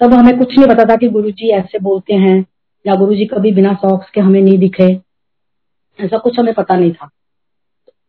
तब 0.00 0.14
हमें 0.14 0.38
कुछ 0.38 0.58
नहीं 0.58 0.68
पता 0.68 0.84
था 0.84 0.96
कि 0.96 1.08
गुरुजी 1.08 1.50
ऐसे 1.50 1.78
बोलते 1.78 2.14
हैं, 2.14 2.46
या 2.86 2.94
गुरुजी 2.94 3.24
कभी 3.24 3.52
बिना 3.52 3.74
सॉक्स 3.74 4.10
के 4.10 4.20
हमें 4.20 4.42
नहीं 4.42 4.58
दिखे। 4.58 5.00
ऐसा 6.00 6.18
कुछ 6.18 6.38
हमें 6.38 6.54
पता 6.54 6.76
नहीं 6.76 6.92
था। 6.92 7.08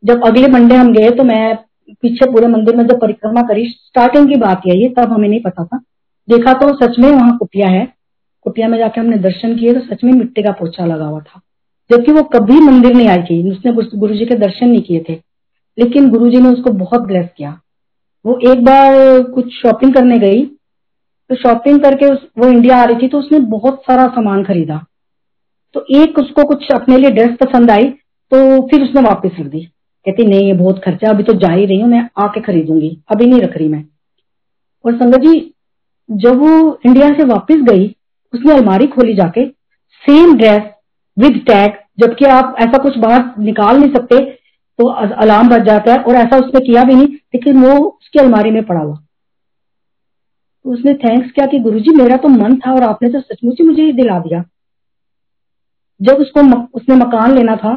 जब 0.05 0.25
अगले 0.25 0.47
मंडे 0.47 0.75
हम 0.75 0.93
गए 0.93 1.09
तो 1.09 1.23
मैं 1.23 1.57
पीछे 1.93 2.31
पूरे 2.31 2.47
मंदिर 2.47 2.75
में 2.75 2.85
जब 2.87 2.99
परिक्रमा 3.01 3.41
करी 3.43 3.69
स्टार्टिंग 3.69 4.29
की 4.29 4.35
बात 4.39 4.61
यही 4.67 4.89
तब 4.89 5.13
हमें 5.13 5.27
नहीं 5.29 5.41
पता 5.41 5.63
था। 5.65 5.77
देखा 6.27 6.53
तो 6.53 6.73
सच 6.75 6.99
में 6.99 7.09
वहाँ 7.11 7.37
कुटिया 7.37 7.67
है। 7.69 7.85
कुटिया 8.45 8.67
में 8.67 8.77
जाके 8.77 9.01
हमने 9.01 9.17
दर्शन 9.19 9.55
किए 9.57 9.73
तो 9.73 9.79
सच 9.85 10.03
में 10.03 10.11
मिट्टी 10.13 10.43
का 10.43 10.51
पोछा 10.51 10.85
लगा 10.85 11.05
हुआ 11.05 11.19
था। 11.19 11.41
जबकि 11.89 12.11
वो 12.11 12.23
कभी 12.33 12.59
मंदिर 12.61 12.93
नहीं 12.93 13.07
आई 13.07 13.23
थी 13.23 13.51
उसने 13.51 13.71
गुरु 13.71 14.15
जी 14.15 14.25
के 14.25 14.35
दर्शन 14.37 14.67
नहीं 14.67 14.81
किए 14.81 15.03
थे। 15.09 15.13
लेकिन 15.77 16.09
गुरु 16.09 16.29
जी 16.29 16.37
ने 16.37 16.49
उसको 16.49 16.71
बहुत 16.75 17.01
ब्लेस 17.01 17.27
किया। 17.37 17.59
वो 18.25 18.37
एक 18.51 18.63
बार 18.65 19.21
कुछ 19.25 19.53
शॉपिंग 19.53 19.93
करने 19.93 20.17
गई 20.19 20.45
तो 20.45 21.35
शॉपिंग 21.35 21.79
करके 21.81 22.05
उस, 22.05 22.19
वो 22.37 22.47
इंडिया 22.47 22.77
आ 22.77 22.83
रही 22.83 23.01
थी 23.01 23.07
तो 23.07 23.19
उसने 23.19 23.39
बहुत 23.49 23.81
सारा 23.81 24.07
सामान 24.09 24.43
खरीदा। 24.43 24.85
तो 25.75 25.85
एक 25.95 26.17
उसको 26.19 26.43
कुछ 26.43 26.71
अपने 26.71 26.97
लिए 26.97 27.09
ड्रेस 27.11 27.35
पसंद 27.39 27.71
आई 27.71 27.89
तो 28.31 28.67
फिर 28.67 28.83
उसने 28.83 29.01
वापस 29.01 29.35
रख 29.39 29.45
दी। 29.47 29.67
कहती, 30.09 30.25
नहीं, 30.25 30.47
ये 30.47 30.53
बहुत 30.53 30.81
खर्चा, 30.83 31.09
अभी 31.09 31.23
तो 31.23 31.33
जा 31.35 31.51
ही 31.51 31.65
रही 31.65 31.79
हूँ, 31.81 31.89
मैं 31.89 32.07
आके 32.17 32.41
खरीदूँगी, 32.41 32.97
अभी 33.09 33.25
नहीं 33.25 33.41
रख 33.41 33.57
रही 33.57 33.67
मैं। 33.67 33.83
और 34.85 34.95
संगत 34.95 35.19
जी, 35.19 35.39
जब 36.09 36.37
वो 36.37 36.79
इंडिया 36.85 37.09
से 37.09 37.23
वापस 37.25 37.61
गई, 37.69 37.87
उसने 38.33 38.53
अलमारी 38.53 38.87
खोली 38.87 39.13
जाके 39.13 39.45
सेम 40.03 40.35
ड्रेस 40.37 40.61
विद 41.17 41.37
टैग 41.47 41.73
जबकि 41.99 42.25
आप 42.27 42.55
ऐसा 42.59 42.77
कुछ 42.77 42.97
बाहर 42.97 43.23
निकाल 43.39 43.77
नहीं 43.77 43.93
सकते 43.93 44.19
तो 44.79 44.87
अलार्म 44.89 45.49
बज 45.49 45.65
जाता 45.65 45.93
है 45.93 45.99
और 45.99 46.15
ऐसा 46.15 46.37
उसने 46.37 46.59
किया 46.59 46.83
भी 46.83 46.95
नहीं, 46.95 47.07
लेकिन 47.07 47.61
वो 47.61 47.73
उसकी 47.79 48.19
अलमारी 48.19 48.51
में 48.51 48.63
पड़ा 48.63 48.81
हुआ। 48.81 48.95
तो 50.65 50.71
उसने 50.73 50.93
थैंक्स 50.95 51.31
किया 51.31 51.45
कि 51.45 51.59
गुरुजी, 51.59 51.95
मेरा 51.95 52.17
तो 52.17 52.27
मन 52.29 52.55
था 52.57 52.73
और 52.73 52.83
आपने 52.83 53.09
तो 53.09 53.19
सचमुच 53.21 53.61
मुझे 53.61 53.91
दिला 53.93 54.19
दिया। 54.19 54.43
जब 55.99 56.17
उसको 56.17 56.41
उसने 56.73 56.95
मकान 56.95 57.35
लेना 57.35 57.55
था 57.55 57.73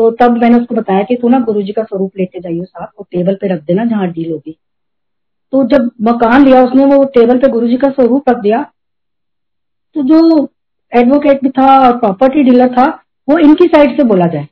तो 0.00 0.10
तब 0.10 0.36
मैंने 0.36 0.58
उसको 0.58 0.74
बताया 0.74 1.02
कि 1.02 1.14
तू 1.16 1.28
ना 1.28 1.38
गुरुजी 1.40 1.72
का 1.72 1.82
स्वरूप 1.82 2.12
लेते 2.18 2.40
जाइए 2.40 2.64
साथ 2.64 2.86
और 2.98 3.04
टेबल 3.10 3.34
पे 3.34 3.48
रख 3.48 3.62
देना 3.62 3.84
जहाँ 3.84 4.10
डील 4.10 4.30
होगी 4.32 4.56
तो 5.52 5.64
जब 5.64 5.90
मकान 6.02 6.44
लिया 6.44 6.62
उसने, 6.64 6.84
वो 6.84 7.04
टेबल 7.04 7.38
पे 7.38 7.48
गुरुजी 7.48 7.76
का 7.76 7.88
स्वरूप 7.90 8.28
रख 8.28 8.36
दिया। 8.36 8.62
तो 9.96 10.02
जो 10.02 10.48
एडवोकेट 10.92 11.42
भी 11.42 11.50
था 11.50 11.66
और 11.78 11.98
प्रॉपर्टी 11.98 12.42
डीलर 12.42 12.68
था, 12.68 12.86
वो 13.28 13.38
इनकी 13.38 13.66
साइड 13.66 13.96
से 13.96 14.04
बोला 14.04 14.26
जाए 14.26 14.48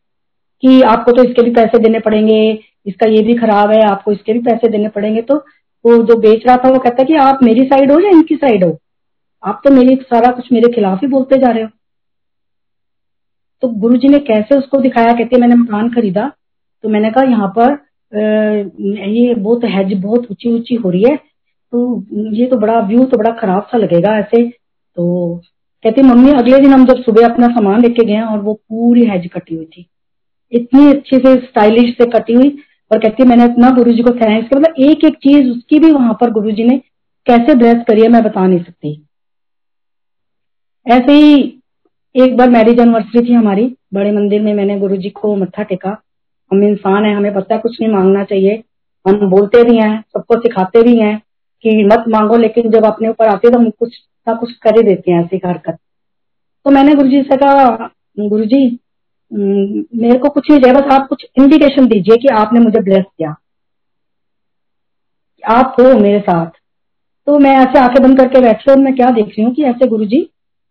कि 0.63 0.81
आपको 0.83 1.13
तो 1.13 1.25
इसके 1.25 1.43
भी 1.43 1.51
पैसे 1.51 1.79
देने 1.79 1.99
पड़ेंगे, 1.99 2.59
इसका 2.87 3.07
ये 3.07 3.23
भी 3.23 3.35
खराब 3.35 3.71
है, 3.71 3.81
आपको 3.83 4.13
इसके 4.13 4.33
भी 4.33 4.41
पैसे 4.41 4.69
देने 4.69 4.89
पड़ेंगे। 4.89 5.23
तो 5.23 5.37
वो 5.85 5.97
जो 5.97 6.19
बेच 6.19 6.47
रहा 6.47 6.57
था, 6.57 6.69
वो 6.69 6.79
कहता 6.79 7.03
है 7.03 7.07
कि 7.07 7.15
आप 7.15 7.43
मेरी 7.43 7.65
साइड 7.65 7.93
हो 7.93 8.01
या 8.01 8.11
इनकी 8.11 8.37
साइड 8.37 8.65
हो? 8.65 8.79
आप 9.43 9.61
तो 9.65 9.71
मेरी, 9.71 9.97
सारा 9.97 10.33
कुछ 10.33 10.53
मेरे 10.53 10.73
खिलाफ 10.73 11.01
ही 11.03 11.09
बोलते 11.09 11.39
जा 11.39 11.53
रहे 11.53 11.63
हो। 11.63 11.69
तो 13.63 13.69
गुरु 13.81 13.97
जी 13.97 14.09
ने 14.09 14.19
कैसे 14.21 14.57
उसको 14.59 14.81
दिखाया? 14.81 15.13
कहते 15.13 15.41
मैंने 15.41 15.55
मकान 15.55 15.89
खरीदा। 15.91 16.31
तो 16.85 16.89
मैंने 16.89 17.11
कहा, 17.11 17.25
यहाँ 17.25 17.49
पर 17.59 17.73
ये 19.09 19.35
बहुत 19.35 19.65
हैज़ 19.67 19.95
बहुत 19.97 20.27
ऊँची 20.31 20.53
ऊँची 20.53 20.75
हो 20.75 20.91
रही 20.91 21.03
है। 21.03 21.17
तो 21.73 22.05
ये 22.35 22.47
तो 22.47 22.57
बड़ा 22.57 22.79
व्यू 22.81 23.05
तो 23.05 23.17
बड़ा 23.17 23.31
खराब 23.41 23.63
सा 23.73 23.79
लगेगा 23.79 24.17
ऐसे। 24.19 24.43
तो 24.49 25.37
कहती 25.85 26.03
मम्मी, 26.03 26.31
अगले 26.33 26.59
दिन 26.59 26.73
हम 26.73 26.87
जब 26.87 27.03
सुबह 27.03 27.29
अपना 27.29 27.49
सामान 27.49 27.81
लेके 27.83 28.05
गए 28.07 28.21
और 28.23 28.39
वो 28.39 28.55
पूरी 28.55 29.05
हैज़ 29.07 29.27
कटी 29.29 29.55
हुई 29.55 29.65
थी। 29.67 29.87
इतनी 30.53 30.89
अच्छे 30.91 31.19
से 31.19 31.35
स्टाइलिश 31.39 31.95
से 31.99 32.07
कटी 32.11 32.35
हुई। 32.35 32.57
और 32.91 32.99
कहती 32.99 33.25
मैंने 33.25 33.45
इतना 33.45 33.71
गुरु 33.71 33.93
जी 33.93 34.03
को 34.03 34.11
थैंक्स 34.11 34.49
किया 34.49 34.59
मतलब 34.61 34.75
एक 34.83 35.05
एक 35.05 35.17
चीज़ 35.19 35.49
उसकी 35.51 35.79
भी 35.79 35.91
वहाँ 35.93 36.17
पर 36.21 36.31
गुरु 36.31 36.51
जी 36.51 36.65
ने 36.65 36.77
कैसे 37.27 37.55
ड्रेस 37.55 37.83
करी 37.89 38.03
है 38.03 38.09
मैं 38.09 38.23
बता 38.25 38.47
नहीं 38.47 38.59
सकती। 38.59 38.93
ऐसे 40.87 41.13
ही 41.15 41.58
एक 42.15 42.37
बार 42.37 42.49
मैरिज 42.51 42.79
एनिवर्सरी 42.81 43.21
थी 43.29 43.33
हमारी, 43.33 43.65
बड़े 43.95 44.13
मंदिर 44.13 44.41
में 44.43 44.53
मैंने 44.55 44.79
गुरु 44.79 44.97
जी 44.97 45.11
को 45.11 45.35
मत्था 45.37 45.63
टेका। 45.63 45.91
हम 46.51 46.63
इंसान 46.65 47.05
है, 47.05 47.15
हमें 47.15 47.35
पता 47.35 47.55
है 47.55 47.61
कुछ 47.61 47.81
नहीं 47.81 47.91
मांगना 47.93 48.25
चाहिए। 48.25 48.63
हम 49.07 49.29
बोलते 49.31 49.63
भी 49.65 49.77
हैं, 49.77 50.01
सबको 50.13 50.41
सिखाते 50.41 50.83
भी 50.83 50.97
हैं 50.99 51.17
कि 51.65 51.85
मत 51.85 52.05
मांगो, 52.09 52.37
लेकिन 52.37 52.71
जब 52.71 52.85
अपने 52.85 53.09
ऊपर 53.09 53.29
आते 53.29 53.51
तो 53.51 53.59
हम 53.59 53.71
कुछ 53.71 53.97
ना 54.27 54.35
कुछ 54.35 54.53
कर 54.63 54.77
ही 54.77 54.83
देते 54.83 55.11
हैं, 55.11 55.25
ऐसी 55.25 55.41
हरकत। 55.47 55.79
तो 56.67 56.71
मैंने 56.71 56.95
गुरु 56.95 57.09
जी 57.09 57.23
से 57.23 57.37
कहा 57.37 57.91
गुरु 58.21 58.45
जी 58.45 58.79
मेरे 59.31 60.19
को 60.19 60.29
कुछ 60.29 60.51
नहीं 60.51 60.61
चाहिए 60.61 60.77
बस 60.77 60.93
आप 60.93 61.07
कुछ 61.09 61.25
इंडिकेशन 61.39 61.87
दीजिए 61.87 62.17
कि 62.17 62.29
आपने 62.35 62.61
मुझे 62.61 62.81
ब्लेस 62.81 63.05
किया। 63.09 63.35
आप 65.43 65.77
हो 65.81 65.93
मेरे 66.01 66.21
साथ। 66.21 66.51
तो 67.27 67.39
मैं 67.39 67.51
ऐसे 67.57 67.79
आँखें 67.79 68.03
बंद 68.03 68.19
करके 68.19 68.41
बैठी 68.41 68.71
और 68.71 68.79
मैं 68.79 68.95
क्या 68.97 69.11
देख 69.11 69.27
रही 69.27 69.43
हूँ 69.43 69.53
कि 69.55 69.63
ऐसे 69.65 69.87
गुरु 69.87 70.05
जी 70.05 70.29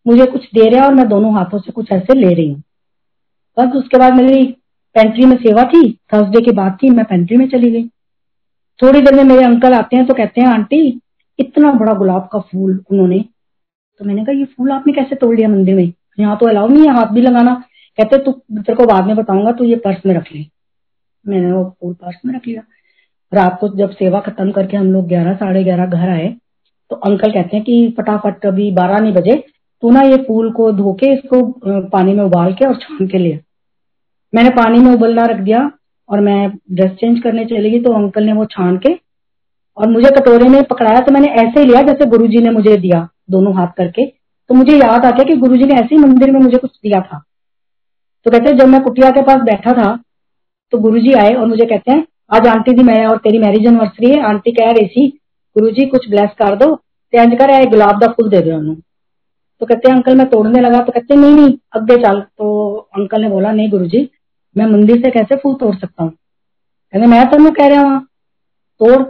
मुझे 0.08 0.26
कुछ 0.26 0.44
दे 0.54 0.70
रहे 0.70 0.80
हैं 0.80 0.86
और 0.86 0.94
मैं 0.94 1.08
दोनों 1.10 1.34
हाथों 1.34 1.60
से 1.60 1.72
कुछ 1.72 1.92
ऐसे 1.92 2.14
ले 2.14 2.34
रही 2.34 2.50
हूँ। 2.50 2.62
बस 3.58 3.76
उसके 3.76 3.98
बाद 3.98 4.14
मेरी 4.16 4.46
पेंट्री 4.96 5.26
में 5.26 5.36
सेवा 5.38 5.64
थी 5.66 5.92
थर्सडे 6.14 6.42
की 6.42 6.52
बात 6.54 6.78
थी, 6.84 6.90
मैं 6.90 7.06
पेंट्री 7.06 7.38
में 7.38 7.48
चली 7.50 7.72
गई। 7.72 7.88
थोड़ी 8.80 9.02
देर 9.02 9.16
में 9.16 9.24
मेरे 9.26 9.46
अंकल 9.46 9.74
आते 9.74 9.98
हैं 9.98 10.06
तो 10.08 10.14
कहते 10.14 10.42
हैं, 10.42 10.48
आंटी, 10.48 11.02
इतना 11.40 11.72
बड़ा 11.74 11.94
गुलाब 11.94 12.30
का 12.32 12.40
फूल 12.42 12.84
उन्होंने 12.92 13.20
तो 14.00 14.06
मैंने 14.06 14.24
कहा, 14.26 14.38
ये 14.38 14.46
फूल 14.48 14.72
आपने 14.72 14.94
कैसे 14.94 15.16
तोड़ 15.16 15.36
लिया 15.36 15.48
मंदिर 15.50 15.76
में? 15.76 15.92
यहाँ 16.20 16.38
तो 16.38 16.48
अलाउ 16.48 16.68
नहीं 16.68 16.88
है 16.88 16.94
हाथ 16.96 17.14
भी 17.14 17.22
लगाना। 17.22 17.54
कहते 17.98 18.18
तू 18.18 18.32
तेरे 18.32 18.76
को 18.76 18.86
बाद 18.86 19.06
में 19.08 19.16
बताऊँगा 19.16 19.52
तो 19.52 19.64
ये 19.64 19.76
पर्स 19.76 20.06
में 20.06 20.14
रख 20.16 20.32
ले। 20.34 20.46
मैंने 21.26 21.52
वो 21.52 21.64
फूल 21.82 21.94
पर्स 21.94 22.16
में 22.26 22.34
रख 22.36 22.48
लिया। 22.48 22.62
रात 23.32 23.58
को 23.62 23.68
जब 23.78 23.92
सेवा 23.94 24.20
खत्म 24.20 24.52
करके 24.52 24.78
हम 24.78 24.92
लोग 24.94 25.08
ग्यारह, 25.08 25.34
साढ़े 25.36 25.64
ग्यारह 25.64 25.86
घर 25.88 26.10
आए 26.10 26.28
तो 26.92 26.96
अंकल 26.98 27.32
कहते 27.32 27.56
हैं 27.58 27.64
कि 27.66 27.96
फटाफट 27.98 28.46
अभी 28.46 28.72
बारह 28.72 29.00
नहीं 29.00 29.14
बजे 29.14 29.44
तू 29.84 29.92
ना 29.92 30.02
ये 30.02 30.18
फूल 30.18 30.52
को 30.52 30.72
धो 30.72 30.94
के 30.94 31.14
इसको 31.14 31.42
पानी 31.90 32.14
में 32.14 32.24
उबाल 32.24 32.54
के 32.54 32.66
और 32.66 32.76
छान 32.76 33.08
के 33.08 33.18
लिए 33.18 33.40
मैंने 34.34 34.50
पानी 34.54 34.80
में 34.80 34.92
उबलना 34.94 35.26
रख 35.26 35.40
दिया 35.40 35.60
और 36.10 36.22
मैं 36.22 36.50
ड्रेस 36.72 36.92
चेंज 36.92 37.20
करने 37.20 37.46
चली 37.46 37.72
गई 37.72 37.80
तो 37.80 37.94
अंकल 37.94 38.24
ने 38.24 38.34
वो 38.34 38.46
छान 38.48 38.78
के 38.78 38.94
और 39.78 39.90
मुझे 39.90 40.10
कटोरे 40.12 40.50
में 40.50 40.62
पकड़ाया 40.64 41.00
तो 41.00 41.12
मैंने 41.12 41.28
ऐसे 41.42 41.60
ही 41.60 41.66
लिया 41.66 41.82
जैसे 41.84 42.06
गुरुजी 42.10 42.42
ने 42.44 42.50
मुझे 42.50 42.76
दिया 42.78 43.08
दोनों 43.32 43.54
हाथ 43.56 43.68
करके। 43.78 44.06
तो 44.06 44.56
मुझे 44.56 44.74
याद 44.74 45.06
आ 45.06 45.10
गया 45.10 45.24
कि 45.24 45.36
गुरुजी 45.38 45.64
ने 45.64 45.76
ऐसे 45.76 45.96
ही 45.96 46.02
मंदिर 46.02 46.32
में 46.32 46.40
मुझे 46.40 46.58
कुछ 46.58 46.72
दिया 46.74 47.02
था। 47.02 47.18
तो 48.26 48.32
कहते 48.32 48.54
जब 48.54 48.68
मैं 48.68 48.82
कुटिया 48.84 49.10
के 49.10 49.22
पास 49.22 49.42
बैठा 49.44 49.74
था 49.74 49.96
तो 50.74 50.78
गुरुजी 50.80 51.14
आए 51.16 51.34
और 51.34 51.46
मुझे 51.48 51.66
कहते 51.66 51.92
हैं, 51.92 52.04
आज 52.34 52.48
आंटी 52.48 52.74
दी 52.74 52.84
मैं 52.84 53.06
और 53.06 53.18
तेरी 53.18 53.40
मैरिज 53.40 53.68
एनिवर्सरी 53.68 54.10
है, 54.12 54.22
आंटी 54.24 54.52
कह 54.52 54.72
रही 54.72 54.88
थी 54.88 55.08
गुरु 55.56 55.70
जी 55.72 55.86
कुछ 55.86 56.10
ब्लेस 56.10 56.30
कर 56.40 56.56
दो 56.56 56.74
इंज 57.14 57.38
कर 57.40 57.70
गुलाब 57.70 58.02
का 58.02 58.08
फूल 58.10 58.30
दे 58.30 58.42
दो 58.42 58.76
तो 59.62 59.66
कहते 59.66 59.92
अंकल, 59.92 60.16
मैं 60.16 60.30
तोड़ने 60.30 60.62
लगा। 60.62 60.80
तो 60.80 60.92
कहते 60.92 61.16
नहीं 61.16 61.34
नहीं 61.34 61.58
अगे 61.74 61.98
चल। 61.98 62.20
तो 62.22 62.76
अंकल 62.98 63.22
ने 63.22 63.30
बोला, 63.30 63.52
नहीं 63.52 63.70
गुरु 63.70 63.86
जी 63.86 64.10
मैं 64.58 64.66
मंदिर 64.66 64.98
से 64.98 65.12
कैसे 65.12 65.36
फूल 65.36 65.56
तोड़ 65.56 65.76
सकता 65.76 66.04
हूँ? 66.04 66.12
कहते, 66.94 67.06
मैं 67.06 67.26
तुम्हें 67.32 67.54
कह 67.54 67.68
रहा 67.68 67.82
हूँ, 67.82 68.02
तोड़। 68.80 69.04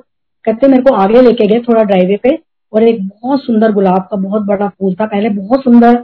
कहते, 0.45 0.68
मेरे 0.68 0.84
को 0.84 0.93
आगे 0.93 1.22
लेके 1.22 1.48
गए 1.48 1.60
थोड़ा 1.60 1.84
ड्राइवे 1.84 2.18
पे 2.24 2.39
और 2.74 2.84
एक 2.84 3.08
बहुत 3.08 3.43
सुंदर 3.43 3.72
गुलाब 3.72 4.08
का 4.12 4.18
बहुत 4.18 4.41
बड़ा 4.41 4.68
फूल 4.68 4.95
था। 4.95 5.06
पहले 5.06 5.30
बहुत 5.30 5.64
सुंदर 5.64 6.04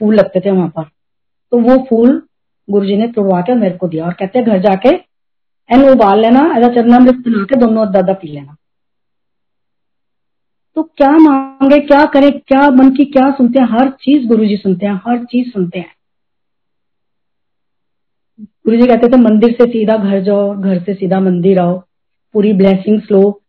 फूल 0.00 0.14
लगते 0.14 0.40
थे 0.40 0.50
वहाँ 0.50 0.68
पर। 0.68 0.82
तो 1.52 1.58
वो 1.58 1.86
फूल 1.90 2.22
गुरु 2.70 2.84
ने 2.84 3.08
तोड़वा 3.08 3.40
के 3.40 3.54
मेरे 3.54 3.76
को 3.76 3.88
दिया 3.88 4.06
और 4.06 4.12
कहते 4.12 4.42
घर 4.42 4.58
जाके 4.58 4.88
एन 5.70 5.90
उबाल 5.90 6.20
लेना, 6.20 6.40
ऐसा 6.58 6.68
चरनामृत 6.68 7.14
बना 7.14 7.44
के 7.44 7.56
दोनों 7.56 7.92
दादा 7.92 8.12
पी 8.12 8.28
लेना। 8.28 8.56
तो 10.76 10.82
क्या 10.82 11.18
मांगे, 11.18 11.78
क्या 11.78 12.04
करें, 12.04 12.30
क्या 12.32 12.70
मन 12.70 12.90
की 12.90 13.04
क्या 13.04 13.30
सुनते 13.30 13.60
हैं? 13.60 13.66
हर 13.66 13.88
चीज़ 13.90 14.26
गुरु 14.26 14.44
जी 14.44 14.56
सुनते 14.56 14.86
हैं, 14.86 14.94
हर 15.06 15.24
चीज़ 15.24 15.50
सुनते 15.50 15.78
हैं। 15.78 15.94
गुरु 18.40 18.76
जी 18.76 18.86
कहते 18.86 19.08
थे, 19.08 19.16
मंदिर 19.16 19.52
से 19.52 19.66
सीधा 19.66 19.96
घर 19.96 20.22
जाओ, 20.22 20.54
घर 20.54 20.78
से 20.78 20.94
सीधा 20.94 21.20
मंदिर 21.20 21.58
आओ, 21.58 21.78
पूरी 22.34 22.52
ब्लेसिंग्स 22.52 23.10
लो 23.10 23.40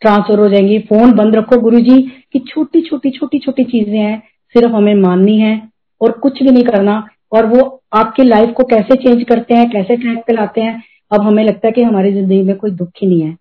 ट्रांसफ़र 0.00 0.38
हो 0.38 0.48
जाएँगी। 0.48 0.78
फ़ोन 0.78 1.12
बंद 1.12 1.36
रखो 1.36 1.60
गुरु 1.60 1.80
जी 1.80 2.00
की 2.32 2.38
छोटी 2.38 2.80
छोटी 2.82 3.10
छोटी 3.10 3.38
छोटी 3.38 3.64
चीज़ें 3.64 3.98
हैं, 3.98 4.22
सिर्फ़ 4.54 4.72
हमें 4.72 4.94
माननी 4.94 5.38
है, 5.38 5.68
और 6.00 6.12
कुछ 6.12 6.42
भी 6.42 6.50
नहीं 6.50 6.64
करना, 6.64 7.08
और 7.32 7.46
वो 7.46 7.82
आपकी 7.92 8.22
लाइफ 8.22 8.54
को 8.56 8.64
कैसे 8.64 8.96
चेंज 8.96 9.22
करते 9.22 9.54
हैं, 9.54 9.70
कैसे 9.70 9.96
ट्रैक 9.96 10.18
पे 10.18 10.32
लाते 10.32 10.60
हैं, 10.60 10.82
अब 11.10 11.20
हमें 11.20 11.44
लगता 11.44 11.68
है 11.68 11.72
कि 11.72 11.82
हमारी 11.82 12.12
ज़िंदगी 12.12 12.42
में 12.42 12.56
कोई 12.56 12.70
दुख 12.70 12.90
ही 13.02 13.06
नहीं 13.06 13.22
है। 13.22 13.36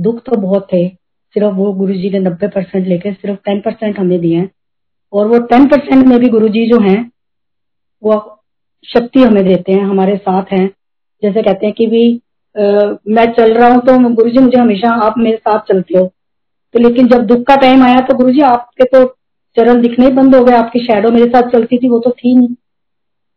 दुख 0.00 0.20
तो 0.20 0.36
बहुत 0.36 0.68
थे 0.72 1.05
सिर्फ़ 1.36 1.54
वो 1.54 1.72
गुरु 1.72 1.94
जी 1.94 2.10
ने 2.10 2.18
नब्बे 2.18 2.48
परसेंट 2.48 2.86
लेके 2.86 3.12
सिर्फ़ 3.12 3.38
टेन 3.44 3.60
परसेंट 3.60 3.98
हमें 3.98 4.18
दिए 4.20 4.36
हैं। 4.36 4.50
और 5.12 5.26
वो 5.28 5.38
टेन 5.46 5.66
परसेंट 5.68 6.06
में 6.06 6.18
भी 6.20 6.28
गुरु 6.28 6.48
जी 6.48 6.66
जो 6.68 6.78
है 6.80 6.96
वो 8.02 8.14
शक्ति 8.84 9.22
हमें 9.22 9.44
देते 9.44 9.72
हैं 9.72 9.84
हमारे 9.84 10.16
साथ 10.16 10.52
हैं। 10.52 10.66
जैसे 11.22 11.42
कहते 11.42 11.66
हैं 11.66 11.74
कि 11.74 11.86
भी 11.86 12.04
आ, 12.56 12.62
मैं 13.08 13.24
चल 13.32 13.52
रहा 13.54 13.68
हूँ 13.68 13.80
तो 13.80 13.98
गुरु 14.14 14.30
जी 14.30 14.38
मुझे 14.38 14.58
हमेशा 14.58 14.90
आप 15.04 15.14
मेरे 15.18 15.36
साथ 15.36 15.66
चलते 15.68 15.98
हो। 15.98 16.04
तो 16.74 16.78
लेकिन 16.78 17.08
जब 17.08 17.26
दुख 17.26 17.42
का 17.46 17.56
टाइम 17.56 17.82
आया 17.82 18.00
तो 18.00 18.14
गुरु 18.14 18.30
जी 18.30 18.40
आपके 18.42 18.84
तो 18.84 19.04
चरण 19.56 19.80
दिखने 19.82 20.06
ही 20.06 20.12
बंद 20.12 20.34
हो 20.34 20.42
गए 20.44 20.54
आपकी 20.54 20.80
शेडो 20.80 21.10
मेरे 21.10 21.26
साथ 21.26 21.50
चलती 21.50 21.78
थी 21.78 21.88
वो 21.88 21.98
तो 21.98 22.10
थी 22.10 22.34
नहीं। 22.34 22.54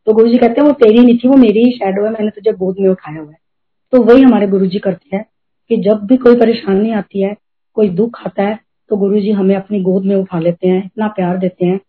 तो 0.08 0.14
गुरु 0.14 0.30
जी 0.30 0.38
कहते 0.38 0.62
हैं 0.62 0.68
वो 0.68 0.74
तेरी 0.76 1.00
नहीं 1.00 1.18
थी 1.18 1.28
वो 1.28 1.38
मेरी 1.38 1.64
ही 1.66 1.72
शेडो 1.72 2.06
है 2.06 2.12
मैंने 2.12 2.30
तुझे 2.30 2.52
गोद 2.54 2.76
में 2.80 2.90
उठाया 2.90 3.20
हुआ 3.20 3.32
है। 3.32 3.38
तो 3.94 4.02
वही 4.04 4.22
हमारे 4.22 4.48
गुरु 4.48 4.66
जी 4.66 4.80
करते 4.80 5.16
हैं 5.16 5.26
कि 5.70 5.78
जब 5.84 6.06
भी 6.08 6.18
कोई 6.18 6.36
परेशानी 6.36 6.92
आती 6.94 7.22
है 7.22 7.36
कोई 7.76 7.90
दुख 7.92 8.20
आता 8.26 8.44
है 8.44 8.58
तो 8.92 8.98
गुरु 8.98 9.20
जी 9.20 9.32
हमें 9.32 9.56
अपनी 9.56 9.82
गोद 9.82 10.06
में 10.06 10.16
उठा 10.16 10.40
लेते 10.40 10.68
हैं, 10.68 10.84
इतना 10.86 11.08
प्यार 11.10 11.38
देते 11.38 11.66
हैं। 11.66 11.80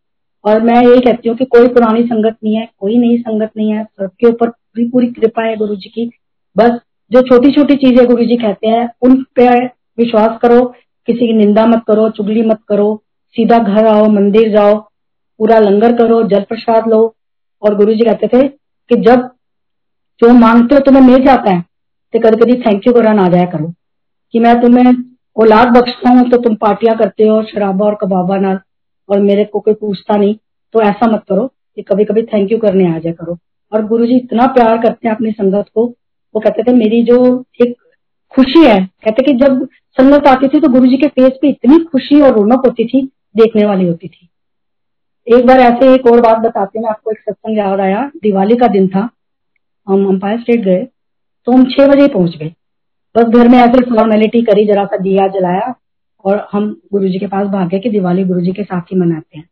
और 0.45 0.61
मैं 0.63 0.75
यही 0.77 1.01
कहती 1.01 1.29
हूँ 1.29 1.37
कि 1.37 1.45
कोई 1.47 1.69
पुरानी 1.69 2.03
संगत 2.05 2.37
नहीं 2.45 2.55
है, 2.55 2.69
कोई 2.79 2.99
नई 2.99 3.17
संगत 3.19 3.51
नहीं 3.57 3.71
है, 3.71 3.85
सबके 3.85 4.27
ऊपर 4.27 4.49
पूरी 4.49 4.89
पूरी 4.91 5.07
कृपा 5.11 5.43
है 5.43 5.57
गुरु 5.57 5.77
जी 5.77 5.89
की। 5.91 6.11
बस 6.57 6.79
जो 7.11 7.23
छोटी 7.23 7.51
छोटी 7.53 7.75
चीज़ें 7.77 8.07
गुरु 8.07 8.25
जी 8.25 8.37
कहते 8.37 8.69
हैं, 8.69 8.89
उन 9.03 9.23
पे 9.37 9.49
विश्वास 9.99 10.39
करो, 10.43 10.65
किसी 11.09 11.27
की 11.27 11.33
निंदा 11.35 11.67
मत 11.67 11.83
करो, 11.89 12.09
चुगली 12.11 12.43
मत 12.45 12.61
करो, 12.69 13.03
सीधा 13.37 13.59
घर 13.59 13.87
आओ, 13.87 14.07
मंदिर 14.11 14.51
जाओ, 14.53 14.79
पूरा 15.41 15.59
लंगर 15.59 15.97
करो, 15.97 16.23
जल 16.25 16.43
प्रसाद 16.49 16.89
लो। 16.89 17.03
और 17.63 17.75
गुरु 17.77 17.95
जी 17.95 18.05
कहते 18.05 18.29
थे 18.29 18.47
कि 18.49 18.97
जब 19.03 19.29
जो 20.21 20.33
मांगते 20.35 20.75
हो 20.75 20.81
तुम्हें 20.81 21.03
मिल 21.03 21.25
जाता 21.25 21.51
है 21.51 21.61
तो 22.15 22.19
कभी 22.21 22.37
कभी 22.37 22.55
थैंक 22.61 22.87
यू 22.87 22.93
करना 22.93 23.13
ना 23.15 23.29
जाया 23.29 23.45
करो, 23.47 23.73
कि 24.35 24.39
मैं 24.39 24.61
तुम्हें 24.63 24.93
औलाद 25.41 25.69
बख्शता 25.69 26.11
हूँ 26.11 26.29
तो 26.31 26.37
तुम 26.39 26.55
पार्टियाँ 26.57 26.97
करते 26.99 27.27
हो 27.27 27.43
शराबा 27.45 27.87
और 27.87 27.95
कबाबा 28.01 28.37
ना 28.39 28.59
और 29.09 29.21
मेरे 29.21 29.45
को 29.45 29.61
कोई 29.61 29.75
पूछता 29.75 30.17
नहीं 30.17 30.35
तो 30.75 30.81
ऐसा 30.83 31.07
मत 31.07 31.25
करो 31.29 31.47
कि 31.77 31.83
कभी 31.83 32.05
कभी 32.05 32.23
थैंक 32.25 32.53
यू 32.53 32.59
करने 32.59 32.87
आ 32.87 32.99
जाया 32.99 33.13
करो। 33.15 33.37
और 33.73 33.87
गुरु 33.87 34.07
जी 34.07 34.17
इतना 34.17 34.47
प्यार 34.49 34.79
करते 34.79 35.09
हैं 35.09 35.15
अपनी 35.15 35.31
संगत 35.33 35.67
को, 35.75 35.85
वो 36.35 36.41
कहते 36.41 36.63
थे, 36.63 36.73
मेरी 36.75 37.03
जो 37.03 37.45
एक 37.63 37.75
खुशी 38.33 38.65
है, 38.65 38.79
कहते 39.05 39.23
कि 39.23 39.33
जब 39.37 39.65
संगत 39.97 40.27
आती 40.29 40.49
थी 40.49 40.61
तो 40.61 40.69
गुरु 40.69 40.87
जी 40.87 40.97
के 40.97 41.09
फेस 41.09 41.39
पे 41.43 41.49
इतनी 41.49 41.79
खुशी 41.85 42.21
और 42.21 42.35
रौनक 42.35 42.67
होती 42.67 42.85
थी, 42.85 43.03
देखने 43.37 43.65
वाली 43.67 43.87
होती 43.89 44.09
थी। 44.09 44.29
एक 45.27 45.47
बार 45.47 45.61
ऐसे 45.61 45.93
एक 45.95 46.07
और 46.07 46.21
बात 46.21 46.39
बताते 46.41 46.81
मैं 46.81 46.91
आपको 46.91 47.11
एक 47.11 47.19
सत्संग 47.21 47.59
याद 47.59 47.81
आया, 47.81 48.11
दिवाली 48.23 48.57
का 48.57 48.67
दिन 48.69 48.89
था, 48.89 49.09
हम 49.87 50.07
अंपायर 50.09 50.41
स्टेट 50.41 50.65
गए 50.65 50.87
तो 51.47 51.53
हम 51.53 51.65
छह 51.71 51.87
बजे 51.87 52.09
पहुँच 52.09 52.37
गए। 52.37 52.53
बस 53.17 53.25
घर 53.25 53.49
में 53.49 53.59
ऐसे 53.59 53.97
फॉर्मेलिटी 53.97 54.43
करी, 54.43 54.65
जरा 54.65 54.85
सा 54.85 54.97
दिया 54.97 55.27
जलाया 55.29 55.75
और 56.25 56.49
हम 56.53 56.81
गुरु 56.93 57.09
जी 57.09 57.19
के 57.19 57.27
पास 57.27 57.47
भागे 57.47 57.79
कि 57.79 57.91
दिवाली 57.91 58.25
गुरु 58.25 58.41
जी 58.41 58.53
के 58.53 58.63
साथ 58.63 58.81
ही 58.81 58.97
मनाते 58.97 59.39
हैं। 59.39 59.49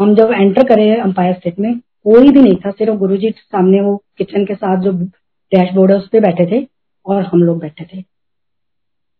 हम 0.00 0.14
जब 0.14 0.30
एंटर 0.32 0.64
करे 0.64 0.96
अंपायर 0.96 1.34
स्टेट 1.34 1.58
में, 1.58 1.78
कोई 1.78 2.30
भी 2.30 2.42
नहीं 2.42 2.56
था, 2.56 2.70
सिर्फ़ 2.70 2.94
गुरु 2.94 3.16
जी 3.16 3.30
सामने 3.30 3.80
वो 3.80 4.04
किचन 4.18 4.44
के 4.44 4.54
साथ 4.54 4.82
जो 4.82 4.92
डैशबोर्ड 4.92 5.92
है, 5.92 5.98
उस 5.98 6.08
पर 6.08 6.20
बैठे 6.20 6.46
थे 6.46 6.68
और 7.06 7.22
हम 7.22 7.42
लोग 7.42 7.58
बैठे 7.58 7.84
थे। 7.84 8.00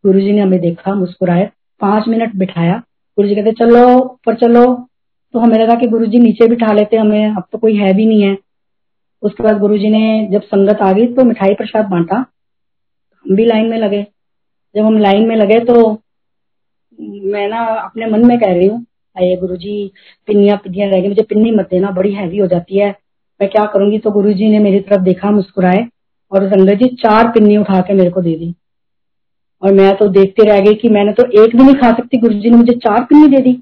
गुरु 0.07 0.21
जी 0.21 0.33
ने 0.33 0.41
हमें 0.41 0.61
देखा 0.61 0.95
मुस्कुराए 0.95 1.51
पाँच 1.81 2.09
मिनट 2.09 2.37
बिठाया। 2.37 2.83
गुरु 3.17 3.29
जी 3.29 3.35
कहते, 3.35 3.53
चलो, 3.53 3.99
ऊपर 3.99 4.35
चलो। 4.35 4.89
तो 5.33 5.39
हमें 5.39 5.59
लगा 5.59 5.75
कि 5.75 5.87
गुरु 5.87 6.07
जी 6.07 6.19
नीचे 6.19 6.49
बिठा 6.49 6.73
लेते 6.73 6.97
हमें, 6.97 7.31
अब 7.31 7.45
तो 7.53 7.59
कोई 7.59 7.77
है 7.77 7.95
भी 7.95 8.07
नहीं 8.07 8.23
है। 8.23 8.39
उसके 9.23 9.43
बाद 9.43 9.59
गुरु 9.59 9.79
जी 9.79 9.89
ने 9.89 10.29
जब 10.33 10.43
संगत 10.43 10.79
आ 10.83 10.93
गई 10.93 11.07
तो 11.07 11.25
मिठाई 11.25 11.55
प्रसाद 11.55 11.87
बांटा। 11.87 12.27
हम 13.27 13.37
भी 13.37 13.45
लाइन 13.45 13.67
में 13.67 13.79
लगे। 13.79 14.03
जब 14.75 14.85
हम 14.85 14.99
लाइन 14.99 15.27
में 15.29 15.37
लगे 15.37 15.59
तो 15.65 15.91
मैं 16.99 17.49
ना 17.49 17.65
अपने 17.77 18.07
मन 18.07 18.27
में 18.27 18.39
कह 18.41 18.53
रही 18.53 18.67
हूँ, 18.67 18.81
अरे 19.17 19.37
गुरु 19.37 19.57
जी 19.57 19.91
पिन्नियाँ 20.27 20.57
पिन्नियाँ 20.59 20.91
रह 20.91 21.01
गई, 21.01 21.09
मुझे 21.09 21.23
पिन्नी 21.23 21.51
मत 21.51 21.69
देना, 21.71 21.91
बड़ी 21.91 22.13
हैवी 22.13 22.39
हो 22.39 22.47
जाती 22.47 22.79
है। 22.79 22.91
मैं 23.41 23.49
क्या 23.51 23.65
करूँगी? 23.67 23.99
तो 23.99 24.11
गुरु 24.11 24.33
जी 24.33 24.49
ने 24.49 24.59
मेरी 24.59 24.81
तरफ़ 24.81 25.03
देखा, 25.03 25.31
मुस्कुराए 25.31 25.87
और 26.33 26.49
संगत 26.49 26.79
जी 26.79 26.89
चार 26.97 27.29
पिन्नी 27.29 27.57
उठा 27.57 27.81
के 27.81 27.95
मेरे 27.95 28.11
को 28.11 28.23
दे 28.23 28.35
दी। 28.37 28.55
और 29.63 29.73
मैं 29.73 29.97
तो 29.97 30.09
देखते 30.09 30.45
रह 30.45 30.61
गई 30.61 30.75
कि 30.75 30.89
मैंने 30.89 31.13
तो 31.13 31.25
एक 31.43 31.57
भी 31.57 31.63
नहीं 31.63 31.75
खा 31.75 31.91
सकती। 31.93 32.19
गुरु 32.19 32.35
जी 32.35 32.51
ने 32.51 32.57
मुझे 32.57 32.73
चार 32.75 33.05
पिन्नी 33.05 33.29
दे 33.29 33.43
दी 33.43 33.59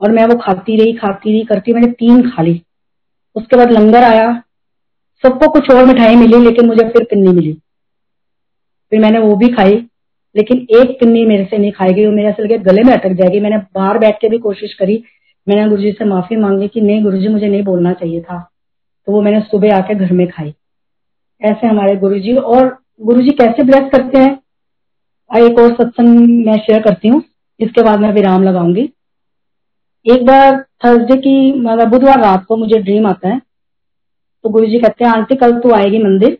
और 0.00 0.12
मैं 0.12 0.24
वो 0.26 0.36
खाती 0.36 0.76
रही 0.76 0.92
खाती 0.92 1.32
रही, 1.32 1.44
करती 1.44 1.72
मैंने 1.72 1.90
तीन 1.92 2.30
खा 2.30 2.42
ली। 2.42 2.60
उसके 3.36 3.56
बाद 3.56 3.70
लंगर 3.70 4.02
आया। 4.02 4.32
सबको 5.24 5.50
कुछ 5.52 5.70
और 5.70 5.84
मिठाई 5.86 6.16
मिली, 6.16 6.38
लेकिन 6.38 6.66
मुझे 6.66 6.88
फिर 6.88 7.04
पिन्नी 7.04 7.32
मिली। 7.32 7.56
फिर 8.92 9.00
मैंने 9.00 9.18
वो 9.18 9.36
भी 9.36 9.48
खाई, 9.48 9.74
लेकिन 10.34 10.66
एक 10.72 10.98
पिन्नी 11.00 11.24
मेरे 11.26 11.44
से 11.44 11.58
नहीं 11.58 11.72
खाई 11.72 11.92
गई, 11.92 12.06
वो 12.06 12.12
मेरे 12.12 12.28
ऐसे 12.28 12.42
लगे 12.42 12.58
गले 12.60 12.82
में 12.82 12.92
अटक 12.92 13.12
जाएगी। 13.12 13.40
मैंने 13.40 13.58
बाहर 13.74 13.98
बैठ 13.98 14.20
के 14.20 14.28
भी 14.28 14.38
कोशिश 14.38 14.74
करी, 14.74 15.02
मैंने 15.46 15.68
गुरु 15.68 15.82
जी 15.82 15.92
से 15.92 16.04
माफ़ी 16.04 16.36
मांगी 16.36 16.68
कि 16.68 16.80
नहीं 16.80 17.02
गुरु 17.02 17.18
जी 17.18 17.28
मुझे 17.28 17.48
नहीं 17.48 17.62
बोलना 17.62 17.92
चाहिए 17.92 18.20
था। 18.20 18.38
तो 19.08 19.12
वो 19.12 19.20
मैंने 19.22 19.40
सुबह 19.40 19.76
आके 19.76 19.94
घर 19.94 20.12
में 20.12 20.26
खाई। 20.28 20.54
ऐसे 21.42 21.66
हमारे 21.66 21.96
गुरु 21.96 22.18
जी 22.18 22.34
और 22.34 22.76
गुरु 23.02 23.22
जी 23.22 23.30
कैसे 23.32 23.62
ब्लेस 23.62 23.90
करते 23.92 24.18
हैं? 24.18 24.32
एक 25.30 25.58
और 25.58 25.72
सत्संग 25.74 26.46
मैं 26.46 26.56
शेयर 26.58 26.82
करती 26.82 27.08
हूँ 27.08 27.22
इसके 27.60 27.82
बाद 27.82 28.00
मैं 28.00 28.12
विराम 28.12 28.42
लगाऊँगी। 28.42 28.82
एक 30.06 30.24
बार 30.26 30.60
थर्सडे 30.84 31.16
की 31.16 31.52
मतलब 31.54 31.88
बुधवार 31.88 32.20
रात 32.20 32.44
को 32.44 32.56
मुझे 32.56 32.78
ड्रीम 32.78 33.06
आता 33.06 33.28
है 33.28 33.40
तो 34.44 34.50
गुरु 34.50 34.66
जी 34.66 34.78
कहते 34.78 35.04
हैं, 35.04 35.12
आंटी, 35.12 35.34
कल 35.34 35.58
तू 35.60 35.70
आएगी 35.72 35.98
मंदिर। 35.98 36.38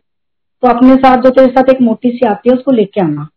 तो 0.64 0.68
अपने 0.70 0.94
साथ 0.96 1.22
जो 1.22 1.30
तेरे 1.30 1.46
साथ 1.46 1.70
एक 1.70 1.80
मोटी 1.80 2.10
सी 2.10 2.26
आती 2.26 2.50
है, 2.50 2.56
उसको 2.56 2.70
लेके 2.70 3.00
आना। 3.00 3.28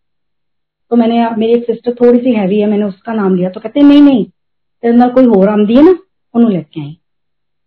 तो 0.92 0.96
मैंने, 0.96 1.30
मेरी 1.30 1.54
एक 1.54 1.64
सिस्टर 1.64 1.94
थोड़ी 1.94 2.20
सी 2.20 2.34
हैवी 2.34 2.60
है, 2.60 2.68
मैंने 2.68 2.84
उसका 2.84 3.14
नाम 3.14 3.36
लिया। 3.36 3.50
तो 3.50 3.60
कहते 3.60 3.82
नहीं 3.82 4.02
नहीं, 4.02 4.24
तेरे 4.26 4.94
अंदर 4.94 5.10
कोई 5.10 5.26
और 5.28 5.50
आम 5.50 5.66
दिए 5.66 5.82
ना, 5.82 5.96
उन्होंने 6.34 6.56
लेके 6.56 6.82
आई। 6.82 6.98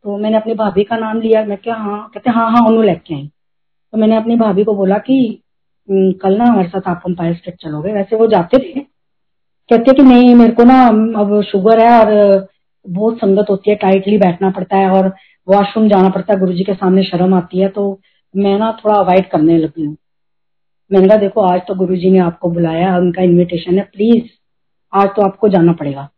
तो 0.05 0.17
मैंने 0.19 0.37
अपनी 0.37 0.55
भाभी 0.55 0.85
का 0.85 0.97
नाम 0.97 1.21
लिया। 1.21 1.45
मैं 1.45 1.59
क्या 1.59 1.75
हाँ 1.75 2.11
कहते 2.15 2.31
हाँ 2.31 2.51
हाँ 2.51 2.67
उन्होंने 2.67 2.87
लेके 2.89 3.15
आई। 3.15 3.31
तो 3.93 3.99
मैंने 3.99 4.17
अपनी 4.17 4.37
भाभी 4.37 4.65
को 4.65 4.75
बोला 4.75 4.99
कि 4.99 5.43
कल 5.91 6.37
ना 6.39 6.45
हमारे 6.45 6.69
साथ 6.69 6.89
आप 6.89 7.03
अंपायर 7.07 7.35
स्टेट 7.35 7.57
चलोगे। 7.61 7.93
वैसे 7.93 8.17
वो 8.17 8.27
जाते 8.27 8.59
थे। 8.59 8.81
कहते 9.71 9.93
कि, 9.93 10.03
नहीं, 10.03 10.35
मेरे 10.35 10.53
को 10.53 10.65
ना, 10.65 10.87
अब 11.21 11.41
शुगर 11.43 11.81
है 11.81 11.91
और 12.01 12.47
बहुत 12.89 13.19
संगत 13.19 13.47
होती 13.51 13.71
है 13.71 13.77
टाइटली 13.77 14.19
बैठना 14.19 14.51
पड़ता 14.51 14.77
है 14.77 14.91
और 14.91 15.15
वॉशरूम 15.49 15.89
जाना 15.89 16.09
पड़ता 16.09 16.33
है 16.35 16.41
गुरु 16.41 16.53
जी 16.53 16.65
के 16.65 16.75
सामने 16.75 17.03
शर्म 17.03 17.35
आती 17.35 17.59
है। 17.59 17.69
तो 17.69 18.01
मैं 18.37 18.59
ना 18.59 18.79
थोड़ा 18.85 18.95
अवॉइड 18.95 19.31
करने 19.31 19.59
लगी 19.59 19.85
हूँ। 19.85 19.97
मैंने 20.93 21.09
कहा 21.09 21.17
देखो, 21.17 21.41
आज 21.41 21.61
तो 21.69 21.75
गुरु 21.75 21.97
जी 21.97 22.11
ने 22.11 22.19
आपको 22.19 22.51
बुलाया 22.51 22.97
उनका 22.99 23.23
इन्विटेशन 23.23 23.79
है। 23.79 23.83
प्लीज़ 23.83 24.25
आज 24.93 25.09
तो 25.09 25.23
आपको 25.23 25.49
जाना 25.49 25.73
पड़ेगा। 25.73 26.09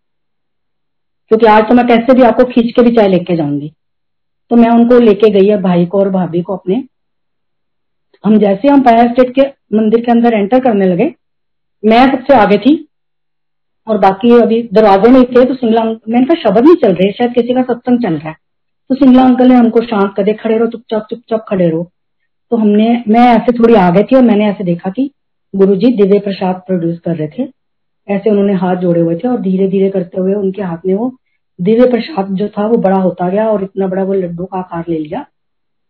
क्योंकि 1.29 1.47
आज 1.47 1.69
तो 1.69 1.75
मैं 1.75 1.87
कैसे 1.87 2.15
भी 2.15 2.23
आपको 2.23 2.45
खींच 2.45 2.73
के 2.73 2.83
भी 2.83 2.97
चाय 2.97 3.09
लेके 3.09 3.37
जाऊँगी। 3.37 3.73
तो 4.51 4.57
मैं 4.57 4.71
उनको 4.71 4.99
लेके 4.99 5.31
गई 5.31 5.49
है, 5.49 5.63
भाई 5.63 5.87
को 5.87 5.99
और 5.99 6.09
भाभी 6.09 6.43
को 6.43 6.57
अपने। 6.57 6.85
हम 8.25 8.39
जैसे 8.39 8.69
हम 8.69 8.81
पायर 8.81 9.13
स्टेट 9.13 9.35
के 9.35 9.43
मंदिर 9.77 10.01
के 10.01 10.11
अंदर 10.13 10.35
एंटर 10.35 10.61
करने 10.61 10.87
लगे, 10.87 11.15
मैं 11.85 12.05
सबसे 12.07 12.35
आगे 12.35 12.59
थी, 12.59 12.89
और 13.87 13.99
बाकी 13.99 14.41
अभी 14.41 14.63
दरवाजे 14.73 15.11
में 15.11 15.23
थे 15.25 15.45
तो 15.45 15.55
सिंगला 15.55 15.85
मैंने 15.85 16.25
कहा, 16.25 16.43
शब्द 16.43 16.59
नहीं 16.59 16.75
चल 16.75 16.93
रहे, 16.93 17.13
शायद 17.13 17.33
किसी 17.33 17.55
का 17.55 17.63
सत्संग 17.63 18.03
चल 18.03 18.15
रहा 18.15 18.29
है। 18.29 18.37
तो 18.91 18.95
सिंगला 18.95 19.23
अंकल 19.23 19.49
ने 19.49 19.55
हमको 19.55 19.81
शांत 19.81 20.15
कर 20.17 20.23
दे 20.23 20.33
खड़े 20.33 20.59
रहो, 20.59 20.67
चुपचाप 20.67 21.07
चुपचाप 21.11 21.45
खड़े 21.49 21.69
रहो। 21.69 21.91
तो 22.53 22.57
हमने, 22.57 22.87
मैं 23.09 23.21
ऐसे 23.29 23.53
थोड़ी 23.53 23.75
आ 23.75 23.89
गई 23.91 24.03
थी 24.03 24.17
और 24.17 24.23
मैंने 24.23 24.47
ऐसे 24.47 24.65
देखा 24.65 24.91
कि 24.91 25.11
गुरु 25.55 25.75
जी 25.77 25.89
दिव्य 25.97 26.19
प्रसाद 26.19 26.57
प्रोड्यूस 26.67 26.99
कर 26.99 27.17
रहे 27.17 27.29
थे। 27.29 27.49
ऐसे 28.09 28.31
उन्होंने 28.31 28.53
हाथ 28.53 28.77
जोड़े 28.77 29.01
हुए 29.01 29.15
थे 29.17 29.29
और 29.29 29.41
धीरे 29.41 29.69
धीरे 29.69 29.89
करते 29.91 30.21
हुए 30.21 30.35
उनके 30.35 30.63
हाथ 30.63 30.87
में 30.87 30.95
वो 30.95 31.11
दिव्य 31.59 31.87
प्रसाद 31.91 32.35
जो 32.37 32.49
था 32.49 32.67
वो 32.67 32.77
बड़ा 32.79 32.97
होता 32.97 33.29
गया 33.29 33.49
और 33.51 33.63
इतना 33.63 33.87
बड़ा 33.87 34.03
वो 34.05 34.15
लड्डू 34.15 34.45
का 34.45 34.59
आकार 34.59 34.85
ले 34.89 34.99
लिया। 34.99 35.25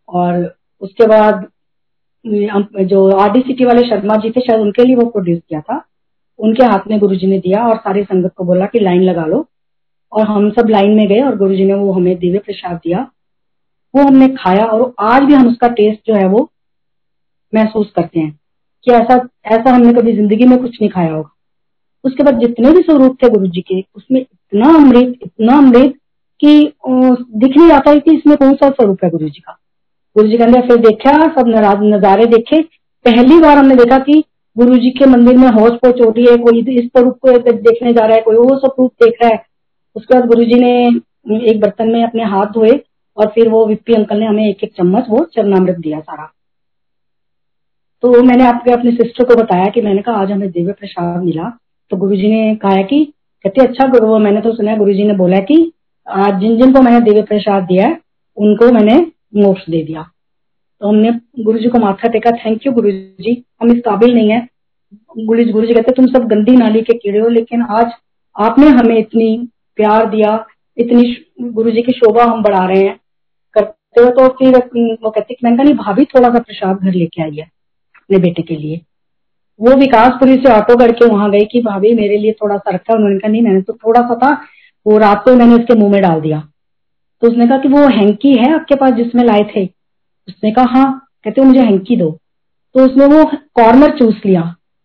और 0.08 0.54
उसके 0.80 1.06
बाद 1.06 1.46
जो 2.84 3.08
आरडी 3.10 3.40
सिटी 3.40 3.64
वाले 3.64 3.82
शर्मा 3.82 4.16
जी 4.16 4.30
थे, 4.30 4.40
शायद 4.40 4.60
उनके 4.60 4.84
लिए 4.84 4.96
वो 4.96 5.06
प्रोड्यूस 5.06 5.40
किया 5.48 5.60
था। 5.60 5.84
उनके 6.38 6.64
हाथ 6.64 6.90
में 6.90 6.98
गुरुजी 6.98 7.26
ने 7.26 7.38
दिया 7.38 7.66
और 7.66 7.76
सारी 7.76 8.04
संगत 8.04 8.32
को 8.36 8.44
बोला 8.44 8.66
कि 8.66 8.80
लाइन 8.80 9.02
लगा 9.02 9.24
लो। 9.26 9.46
और 10.12 10.26
हम 10.26 10.50
सब 10.50 10.68
लाइन 10.68 10.90
में 10.90 11.06
गए 11.08 11.20
और 11.20 11.36
गुरुजी 11.36 11.64
ने 11.64 11.74
वो 11.74 11.92
हमें 11.92 12.16
दिव्य 12.18 12.38
प्रसाद 12.38 12.76
दिया। 12.76 13.10
वो 13.94 14.02
हमने 14.02 14.28
खाया 14.34 14.64
और 14.66 14.92
आज 15.02 15.22
भी 15.22 15.34
हम 15.34 15.48
उसका 15.48 15.68
टेस्ट 15.70 16.00
जो 16.06 16.14
है 16.14 16.26
वो 16.28 16.48
महसूस 17.52 17.90
करते 17.96 18.20
हैं 18.20 18.30
कि 18.86 18.92
ऐसा 18.92 19.16
ऐसा 19.48 19.70
हमने 19.70 19.92
कभी 19.92 20.12
ज़िंदगी 20.12 20.44
में 20.44 20.58
कुछ 20.58 20.80
नहीं 20.80 20.90
खाया 20.90 21.12
होगा। 21.12 21.30
उसके 22.04 22.22
बाद 22.22 22.38
जितने 22.40 22.70
भी 22.72 22.82
स्वरूप 22.82 23.16
थे 23.22 23.28
गुरु 23.30 23.46
जी 23.46 23.60
के, 23.60 23.80
उसमें 23.96 24.20
इतना 24.20 24.74
अमृत 24.74 25.18
इतना 25.22 25.56
अमृत 25.56 25.94
कि 26.40 26.72
दिख 26.86 27.56
नहीं 27.56 27.70
आता 27.72 27.90
है 27.90 27.98
कि 27.98 28.16
इसमें 28.16 28.36
कौन 28.36 28.54
सा 28.54 28.68
स्वरूप 28.70 29.04
है 29.04 29.10
गुरु 29.10 29.28
जी 29.28 29.40
का। 29.40 29.58
गुरु 30.16 30.28
जी 30.28 30.36
कहते 30.36 30.60
फिर 30.62 30.76
देखा, 30.78 31.12
सब 31.30 31.82
नजारे 31.84 32.26
देखे। 32.28 32.60
पहली 33.04 33.38
बार 33.40 33.58
हमने 33.58 33.76
देखा 33.76 33.98
कि 34.00 34.22
गुरु 34.56 34.76
जी 34.76 34.90
के 34.90 35.06
मंदिर 35.06 35.36
में 35.36 35.48
हौज 35.50 35.72
पोच 35.74 36.00
हो 36.00 36.10
रही 36.10 36.26
है 36.26 36.36
कोई 36.38 36.60
इस 36.70 36.86
स्वरूप 36.86 37.18
को 37.18 37.38
देखने 37.40 37.92
जा 37.92 38.04
रहा 38.06 38.16
है, 38.16 38.22
कोई 38.22 38.36
वो 38.36 38.58
स्वरूप 38.58 38.92
देख 39.02 39.22
रहा 39.22 39.30
है। 39.30 39.44
उसके 39.96 40.14
बाद 40.14 40.26
गुरु 40.26 40.44
जी 40.44 40.60
ने 40.60 40.72
एक 41.50 41.60
बर्तन 41.60 41.90
में 41.90 42.02
अपने 42.04 42.24
हाथ 42.26 42.52
धोए 42.54 42.80
और 43.16 43.26
फिर 43.26 43.48
वो 43.48 43.66
विप्पी 43.66 43.92
अंकल 43.94 44.18
ने 44.18 44.26
हमें 44.26 44.50
एक 44.50 44.64
एक 44.64 44.72
चम्मच 44.76 45.04
वो 45.08 45.24
चरणामृत 45.24 45.76
दिया 45.76 46.00
सारा। 46.00 46.32
तो 48.02 48.22
मैंने 48.22 48.44
आपके, 48.44 48.72
अपने 48.72 48.90
सिस्टर 48.90 49.24
को 49.24 49.34
बताया 49.34 49.66
कि 49.66 49.80
मैंने 49.80 50.02
कहा, 50.02 50.14
आज 50.14 50.30
हमें 50.30 50.50
दिव्य 50.50 50.72
प्रसाद 50.72 51.22
मिला। 51.22 51.58
तो 51.90 51.96
गुरुजी 51.96 52.28
ने 52.28 52.54
कहा 52.54 52.82
कि, 52.82 53.12
कहते 53.42 53.66
अच्छा 53.66 53.88
गुरु 53.88 54.18
मैंने 54.18 54.40
तो 54.40 54.54
सुना 54.54 54.76
गुरुजी 54.76 55.04
ने 55.04 55.14
बोला 55.14 55.38
कि, 55.38 55.72
आज 56.08 56.40
जिन 56.40 56.56
जिन 56.56 56.72
को 56.72 56.82
मैंने 56.82 57.00
दिव्य 57.00 57.22
प्रसाद 57.22 57.62
दिया 57.62 57.86
है, 57.86 58.00
उनको 58.36 58.72
मैंने 58.72 59.12
मोक्ष 59.36 59.62
दे 59.70 59.82
दिया। 59.82 60.10
तो 60.80 60.88
हमने 60.88 61.20
गुरु 61.40 61.58
जी 61.58 61.68
को 61.68 61.78
माथा 61.78 62.08
टेका 62.08 62.30
थैंक 62.30 62.66
यू 62.66 62.72
गुरु 62.72 62.90
जी 62.90 63.44
हम 63.62 63.72
इस 63.72 63.78
काबिल 63.78 64.14
नहीं 64.14 64.30
है। 64.30 64.48
गुरु 65.18 65.52
गुरु 65.52 65.66
जी 65.66 65.74
कहते, 65.74 65.92
तुम 65.92 66.06
सब 66.06 66.28
गंदी 66.28 66.56
नाली 66.56 66.82
के 66.82 66.98
कीड़े 66.98 67.18
हो, 67.18 67.28
लेकिन 67.28 67.62
आज 67.62 67.92
आपने 68.40 68.66
हमें 68.66 68.98
इतनी 68.98 69.48
प्यार 69.76 70.10
दिया, 70.10 70.46
इतनी 70.78 71.26
गुरु 71.40 71.70
जी 71.70 71.82
की 71.82 71.92
शोभा 71.92 72.24
हम 72.24 72.42
बढ़ा 72.42 72.66
रहे 72.66 72.82
हैं। 72.82 73.01
करते 73.96 74.22
हो 74.22 74.28
तो 74.28 74.34
फिर 74.34 74.56
वो 75.02 75.10
कहते 75.10 75.36
मैंने 75.44 75.62
नहीं 75.64 75.74
भाभी 75.74 76.04
थोड़ा 76.04 76.28
सा 76.28 76.38
प्रसाद 76.38 76.76
घर 76.76 76.92
लेके 76.92 77.22
आई 77.22 77.36
है, 77.36 77.44
अपने 77.96 78.18
बेटे 78.18 78.42
के 78.42 78.56
लिए। 78.56 78.80
वो 79.60 79.72
विकासपुरी 79.72 80.34
से 80.34 80.52
ऑटो 80.52 80.76
करके 80.76 81.06
वहाँ 81.06 81.30
गई 81.30 81.44
कि, 81.44 81.60
भाभी, 81.60 81.94
मेरे 81.94 82.16
लिए 82.18 82.32
थोड़ा 82.32 82.56
सा 82.56 82.70
रखा 82.70 82.94
उन्होंने 82.94 83.18
कहा, 83.18 83.30
नहीं, 83.32 83.42
मैंने 83.42 83.60
तो 83.60 83.72
थोड़ा 83.72 84.00
सा 84.00 84.14
था, 84.14 84.30
वो 84.86 84.98
रात 84.98 85.22
को 85.24 85.34
मैंने 85.36 85.54
उसके 85.54 85.74
मुँह 85.74 85.92
में 85.92 86.02
डाल 86.02 86.20
दिया। 86.20 86.48
तो 87.22 87.28
उसने 87.28 87.46
कहा 87.46 87.58
कि 87.58 87.68
वो 87.68 87.86
हैंकी 87.88 88.32
है 88.32 88.54
आपके 88.54 88.74
पास 88.74 88.92
जिसमें 88.92 89.24
लाए 89.24 89.42
थे? 89.56 89.64
उसने 90.28 90.50
कहा 90.52 90.64
हाँ। 90.64 91.08
कहते 91.24 91.42
मुझे 91.42 91.60
हैंकी 91.60 91.96
दो। 91.96 92.10
तो 92.74 92.84
उसने 92.84 93.06
वो 93.06 93.24
कॉर्नर 93.54 93.98
चूस 93.98 94.20
लिया, 94.26 94.40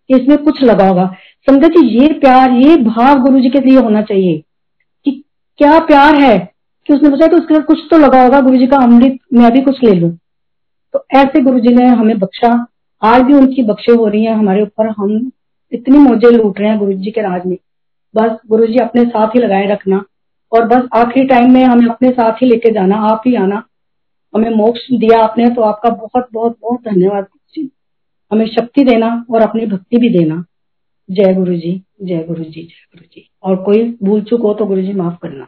कि 0.09 0.15
इसमें 0.15 0.37
कुछ 0.37 0.61
लगा 0.63 0.87
होगा। 0.87 1.05
संगत 1.47 1.67
जी 1.67 1.87
ये 1.99 2.07
प्यार, 2.13 2.51
ये 2.51 2.75
भाव 2.77 3.19
गुरु 3.19 3.39
जी 3.39 3.49
के 3.49 3.59
लिए 3.59 3.79
होना 3.79 4.01
चाहिए, 4.01 4.43
कि 5.05 5.23
क्या 5.57 5.79
प्यार 5.79 6.15
है? 6.15 6.56
कि 6.87 6.93
उसने 6.93 7.09
पूछा 7.09 7.27
कि 7.27 7.35
उसके 7.35 7.53
साथ 7.53 7.63
कुछ 7.63 7.79
तो 7.91 7.97
लगा 7.97 8.23
होगा 8.23 8.39
गुरु 8.41 8.57
जी 8.57 8.67
का 8.67 8.77
अमृत 8.83 9.17
मैं 9.33 9.51
भी 9.53 9.61
कुछ 9.61 9.83
ले 9.83 9.91
लू। 9.91 10.09
तो 10.93 11.03
ऐसे 11.15 11.41
गुरु 11.41 11.59
जी 11.59 11.73
ने 11.75 11.85
हमें 11.87 12.17
बख्शा। 12.19 12.51
आज 13.01 13.21
भी 13.21 13.33
उनकी 13.33 13.63
बख्शे 13.63 13.91
हो 13.91 14.07
रही 14.07 14.23
है, 14.23 14.33
हमारे 14.33 14.61
ऊपर 14.61 14.89
हम 14.89 15.31
इतनी 15.71 15.97
मौजे 15.99 16.31
लूट 16.31 16.59
रहे 16.59 16.69
हैं 16.69 16.77
गुरु 16.79 16.93
जी 16.93 17.11
के 17.11 17.21
राज 17.21 17.45
में। 17.45 17.57
बस 18.15 18.37
गुरु 18.49 18.67
जी 18.67 18.79
अपने 18.79 19.03
साथ 19.05 19.35
ही 19.35 19.39
लगाए 19.39 19.67
रखना, 19.67 20.03
और 20.51 20.67
बस 20.67 20.87
आखिरी 20.95 21.27
टाइम 21.27 21.53
में 21.53 21.63
हमें 21.63 21.87
अपने 21.87 22.09
साथ 22.11 22.41
ही 22.41 22.47
लेके 22.47 22.71
जाना, 22.73 22.95
आप 22.97 23.23
ही 23.27 23.35
आना। 23.35 23.63
हमें 24.33 24.49
मोक्ष 24.51 24.91
दिया 24.93 25.19
आपने 25.19 25.49
तो 25.49 25.61
आपका 25.63 25.89
बहुत 25.91 26.27
बहुत 26.33 26.57
बहुत 26.61 26.81
धन्यवाद 26.83 27.25
हमें 28.31 28.45
शक्ति 28.47 28.83
देना 28.83 29.07
और 29.31 29.41
अपनी 29.41 29.65
भक्ति 29.65 29.97
भी 29.97 30.09
देना। 30.09 30.43
जय 31.09 31.33
गुरु 31.33 31.53
जी 31.53 31.71
जय 32.03 32.23
गुरु 32.23 32.43
जी 32.43 32.49
जय 32.51 32.85
गुरु 32.87 33.05
जी 33.05 33.29
और 33.43 33.55
कोई 33.63 33.83
भूल 34.03 34.21
चुक 34.21 34.41
हो 34.41 34.53
तो 34.53 34.65
गुरु 34.65 34.81
जी 34.81 34.93
माफ़ 34.93 35.15
करना। 35.21 35.47